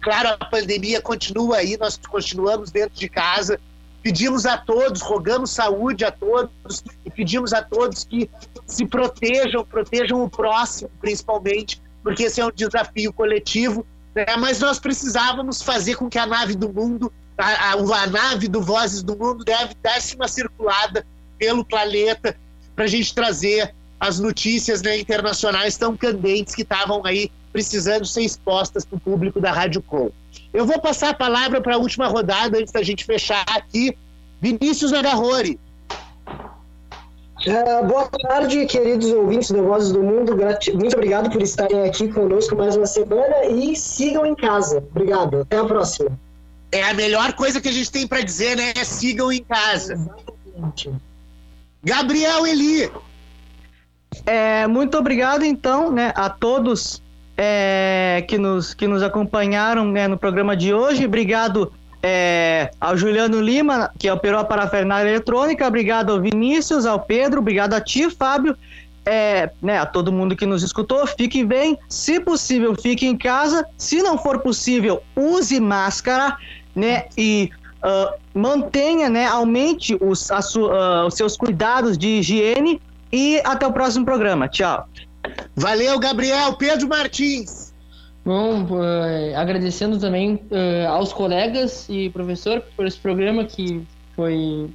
Claro, 0.00 0.30
a 0.40 0.44
pandemia 0.46 1.00
continua 1.00 1.58
aí, 1.58 1.76
nós 1.76 1.98
continuamos 1.98 2.70
dentro 2.70 2.98
de 2.98 3.08
casa, 3.08 3.60
Pedimos 4.06 4.46
a 4.46 4.56
todos, 4.56 5.02
rogamos 5.02 5.50
saúde 5.50 6.04
a 6.04 6.12
todos 6.12 6.84
e 7.04 7.10
pedimos 7.10 7.52
a 7.52 7.60
todos 7.60 8.04
que 8.04 8.30
se 8.64 8.86
protejam, 8.86 9.64
protejam 9.64 10.22
o 10.22 10.30
próximo, 10.30 10.88
principalmente, 11.00 11.82
porque 12.04 12.22
esse 12.22 12.40
é 12.40 12.46
um 12.46 12.52
desafio 12.52 13.12
coletivo. 13.12 13.84
Né? 14.16 14.24
Mas 14.38 14.58
nós 14.58 14.78
precisávamos 14.78 15.60
fazer 15.60 15.96
com 15.96 16.08
que 16.08 16.18
a 16.18 16.24
nave 16.24 16.54
do 16.54 16.72
mundo, 16.72 17.12
a, 17.36 17.44
a, 17.44 17.72
a 17.72 18.06
nave 18.06 18.48
do 18.48 18.62
Vozes 18.62 19.02
do 19.02 19.14
Mundo, 19.14 19.44
deve 19.44 19.74
desse 19.82 20.16
uma 20.16 20.26
circulada 20.26 21.06
pelo 21.38 21.62
planeta 21.62 22.34
para 22.74 22.86
a 22.86 22.88
gente 22.88 23.14
trazer 23.14 23.74
as 24.00 24.18
notícias 24.18 24.80
né, 24.80 24.98
internacionais 24.98 25.76
tão 25.76 25.94
candentes 25.94 26.54
que 26.54 26.62
estavam 26.62 27.04
aí 27.04 27.30
precisando 27.52 28.06
ser 28.06 28.22
expostas 28.22 28.86
para 28.86 28.96
o 28.96 29.00
público 29.00 29.38
da 29.38 29.52
Rádio 29.52 29.82
Com. 29.82 30.10
Eu 30.52 30.64
vou 30.64 30.80
passar 30.80 31.10
a 31.10 31.14
palavra 31.14 31.60
para 31.60 31.74
a 31.74 31.78
última 31.78 32.06
rodada 32.06 32.58
antes 32.58 32.72
da 32.72 32.82
gente 32.82 33.04
fechar 33.04 33.44
aqui. 33.48 33.96
Vinícius 34.40 34.92
Nagarrori. 34.92 35.60
Uh, 37.44 37.86
boa 37.86 38.08
tarde, 38.08 38.64
queridos 38.64 39.12
ouvintes 39.12 39.50
do 39.50 39.62
Vozes 39.62 39.92
do 39.92 40.02
Mundo. 40.02 40.34
Muito 40.34 40.94
obrigado 40.94 41.30
por 41.30 41.42
estarem 41.42 41.82
aqui 41.86 42.08
conosco 42.08 42.56
mais 42.56 42.76
uma 42.76 42.86
semana 42.86 43.44
e 43.44 43.76
sigam 43.76 44.24
em 44.24 44.34
casa. 44.34 44.78
Obrigado. 44.78 45.42
Até 45.42 45.58
a 45.58 45.64
próxima. 45.64 46.18
É 46.72 46.82
a 46.82 46.94
melhor 46.94 47.34
coisa 47.34 47.60
que 47.60 47.68
a 47.68 47.72
gente 47.72 47.92
tem 47.92 48.06
para 48.06 48.22
dizer, 48.22 48.56
né? 48.56 48.72
É 48.74 48.84
sigam 48.84 49.30
em 49.30 49.42
casa. 49.44 49.92
Exatamente. 49.92 50.90
Gabriel 51.84 52.46
Eli. 52.46 52.90
É, 54.24 54.66
muito 54.66 54.96
obrigado, 54.96 55.44
então, 55.44 55.92
né, 55.92 56.12
a 56.16 56.30
todos 56.30 57.02
é, 57.36 58.24
que, 58.26 58.38
nos, 58.38 58.72
que 58.72 58.86
nos 58.88 59.02
acompanharam 59.02 59.84
né, 59.84 60.08
no 60.08 60.16
programa 60.16 60.56
de 60.56 60.72
hoje. 60.72 61.04
Obrigado 61.04 61.70
é, 62.08 62.70
ao 62.80 62.96
Juliano 62.96 63.40
Lima, 63.40 63.90
que 63.98 64.08
operou 64.08 64.38
a 64.38 64.44
parafernália 64.44 65.10
eletrônica. 65.10 65.66
Obrigado 65.66 66.12
ao 66.12 66.20
Vinícius, 66.20 66.86
ao 66.86 67.00
Pedro. 67.00 67.40
Obrigado 67.40 67.74
a 67.74 67.80
ti, 67.80 68.08
Fábio. 68.08 68.56
É, 69.04 69.50
né, 69.60 69.78
a 69.78 69.86
todo 69.86 70.12
mundo 70.12 70.36
que 70.36 70.46
nos 70.46 70.62
escutou, 70.62 71.04
fique 71.04 71.44
bem. 71.44 71.76
Se 71.88 72.20
possível, 72.20 72.76
fique 72.80 73.04
em 73.04 73.18
casa. 73.18 73.66
Se 73.76 74.02
não 74.02 74.16
for 74.16 74.38
possível, 74.38 75.02
use 75.16 75.58
máscara, 75.58 76.36
né? 76.76 77.06
E 77.18 77.50
uh, 77.82 78.14
mantenha, 78.32 79.08
né? 79.08 79.26
Aumente 79.26 79.98
os, 80.00 80.30
uh, 80.30 81.06
os 81.08 81.14
seus 81.14 81.36
cuidados 81.36 81.98
de 81.98 82.20
higiene. 82.20 82.80
E 83.12 83.40
até 83.44 83.66
o 83.66 83.72
próximo 83.72 84.04
programa. 84.04 84.46
Tchau. 84.46 84.88
Valeu, 85.56 85.98
Gabriel. 85.98 86.54
Pedro 86.54 86.86
Martins. 86.88 87.65
Bom, 88.26 88.64
uh, 88.64 89.36
agradecendo 89.36 90.00
também 90.00 90.34
uh, 90.34 90.88
aos 90.88 91.12
colegas 91.12 91.88
e 91.88 92.10
professor 92.10 92.60
por 92.74 92.84
esse 92.84 92.98
programa 92.98 93.44
que 93.44 93.86
foi, 94.16 94.68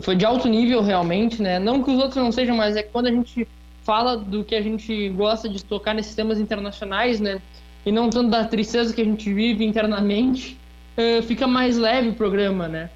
foi 0.00 0.16
de 0.16 0.24
alto 0.24 0.48
nível 0.48 0.80
realmente, 0.80 1.42
né? 1.42 1.58
Não 1.58 1.82
que 1.82 1.90
os 1.90 1.98
outros 1.98 2.16
não 2.16 2.32
sejam, 2.32 2.56
mas 2.56 2.74
é 2.74 2.82
que 2.82 2.88
quando 2.88 3.08
a 3.08 3.10
gente 3.10 3.46
fala 3.82 4.16
do 4.16 4.42
que 4.42 4.54
a 4.54 4.62
gente 4.62 5.10
gosta 5.10 5.46
de 5.46 5.62
tocar 5.62 5.92
nesses 5.92 6.14
temas 6.14 6.40
internacionais, 6.40 7.20
né? 7.20 7.38
E 7.84 7.92
não 7.92 8.08
tanto 8.08 8.30
da 8.30 8.44
tristeza 8.46 8.94
que 8.94 9.02
a 9.02 9.04
gente 9.04 9.30
vive 9.30 9.62
internamente, 9.62 10.58
uh, 10.96 11.22
fica 11.22 11.46
mais 11.46 11.76
leve 11.76 12.08
o 12.08 12.14
programa, 12.14 12.66
né? 12.66 12.88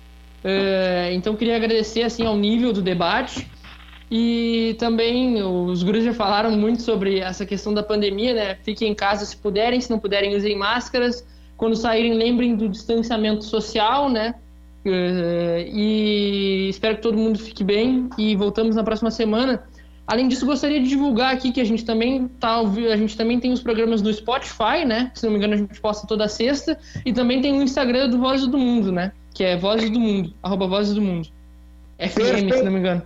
então 1.12 1.36
queria 1.36 1.54
agradecer 1.54 2.02
assim 2.02 2.24
ao 2.24 2.34
nível 2.34 2.72
do 2.72 2.80
debate 2.80 3.46
e 4.10 4.74
também 4.78 5.40
os 5.40 5.84
gurus 5.84 6.02
já 6.02 6.12
falaram 6.12 6.50
muito 6.52 6.82
sobre 6.82 7.20
essa 7.20 7.46
questão 7.46 7.72
da 7.72 7.82
pandemia, 7.82 8.34
né? 8.34 8.54
Fiquem 8.64 8.90
em 8.90 8.94
casa 8.94 9.24
se 9.24 9.36
puderem, 9.36 9.80
se 9.80 9.88
não 9.88 10.00
puderem, 10.00 10.34
usem 10.34 10.56
máscaras. 10.56 11.24
Quando 11.56 11.76
saírem, 11.76 12.14
lembrem 12.14 12.56
do 12.56 12.68
distanciamento 12.68 13.44
social, 13.44 14.08
né? 14.08 14.34
Uh, 14.84 15.60
e 15.72 16.68
espero 16.70 16.96
que 16.96 17.02
todo 17.02 17.16
mundo 17.16 17.38
fique 17.38 17.62
bem 17.62 18.08
e 18.18 18.34
voltamos 18.34 18.74
na 18.74 18.82
próxima 18.82 19.12
semana. 19.12 19.62
Além 20.08 20.26
disso, 20.26 20.44
gostaria 20.44 20.80
de 20.80 20.88
divulgar 20.88 21.32
aqui 21.32 21.52
que 21.52 21.60
a 21.60 21.64
gente 21.64 21.84
também 21.84 22.26
tá, 22.26 22.58
a 22.58 22.96
gente 22.96 23.16
também 23.16 23.38
tem 23.38 23.52
os 23.52 23.62
programas 23.62 24.02
no 24.02 24.12
Spotify, 24.12 24.84
né? 24.84 25.12
Se 25.14 25.24
não 25.24 25.30
me 25.30 25.38
engano, 25.38 25.54
a 25.54 25.56
gente 25.56 25.80
posta 25.80 26.04
toda 26.04 26.26
sexta 26.26 26.76
e 27.06 27.12
também 27.12 27.40
tem 27.40 27.56
o 27.56 27.62
Instagram 27.62 28.08
do 28.08 28.18
Vozes 28.18 28.48
do 28.48 28.58
Mundo, 28.58 28.90
né? 28.90 29.12
Que 29.32 29.44
é 29.44 29.56
Vozes 29.56 29.88
do 29.88 30.00
Mundo, 30.00 30.34
arroba 30.42 30.66
Vozes 30.66 30.94
do 30.94 31.00
Mundo. 31.00 31.28
FM, 31.96 32.52
se 32.52 32.62
não 32.64 32.72
me 32.72 32.80
engano. 32.80 33.02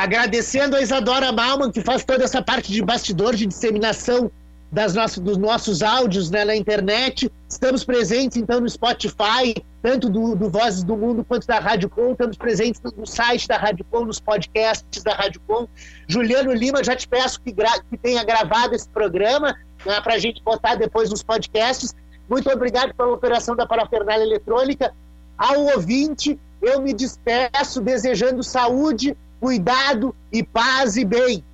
Agradecendo 0.00 0.76
a 0.76 0.80
Isadora 0.80 1.30
Malman, 1.30 1.70
que 1.70 1.82
faz 1.82 2.02
toda 2.02 2.24
essa 2.24 2.40
parte 2.40 2.72
de 2.72 2.82
bastidor 2.82 3.36
de 3.36 3.44
disseminação 3.44 4.30
das 4.72 4.94
nossas, 4.94 5.18
dos 5.18 5.36
nossos 5.36 5.82
áudios 5.82 6.30
né, 6.30 6.42
na 6.42 6.56
internet. 6.56 7.30
Estamos 7.46 7.84
presentes, 7.84 8.38
então, 8.38 8.62
no 8.62 8.68
Spotify, 8.70 9.62
tanto 9.82 10.08
do, 10.08 10.34
do, 10.34 10.48
Vozes 10.48 10.82
do 10.82 10.96
Mundo 10.96 11.22
quanto 11.22 11.46
da 11.46 11.58
Rádio 11.58 11.90
Com. 11.90 12.12
Estamos 12.12 12.38
presentes 12.38 12.80
no 12.96 13.06
site 13.06 13.46
da 13.46 13.58
Rádio 13.58 13.84
Com, 13.90 14.06
nos 14.06 14.18
podcasts 14.18 15.02
da 15.02 15.12
Rádio 15.12 15.38
Com. 15.46 15.68
Juliano 16.08 16.54
Lima, 16.54 16.82
já 16.82 16.96
te 16.96 17.06
peço 17.06 17.38
que, 17.42 17.52
que 17.52 17.98
tenha 17.98 18.24
gravado 18.24 18.74
esse 18.74 18.88
programa 18.88 19.54
né, 19.84 20.00
para 20.00 20.14
a 20.14 20.18
gente 20.18 20.42
botar 20.42 20.76
depois 20.76 21.10
nos 21.10 21.22
podcasts. 21.22 21.94
Muito 22.26 22.48
obrigado 22.48 22.94
pela 22.94 23.12
operação 23.12 23.54
da 23.54 23.66
parafernália 23.66 24.24
eletrônica. 24.24 24.94
Ao 25.36 25.60
ouvinte, 25.74 26.40
eu 26.62 26.80
me 26.80 26.94
despeço 26.94 27.82
desejando 27.82 28.42
saúde, 28.42 29.14
cuidado 29.40 30.14
e 30.30 30.42
paz 30.42 30.96
e 30.96 31.04
bem. 31.04 31.44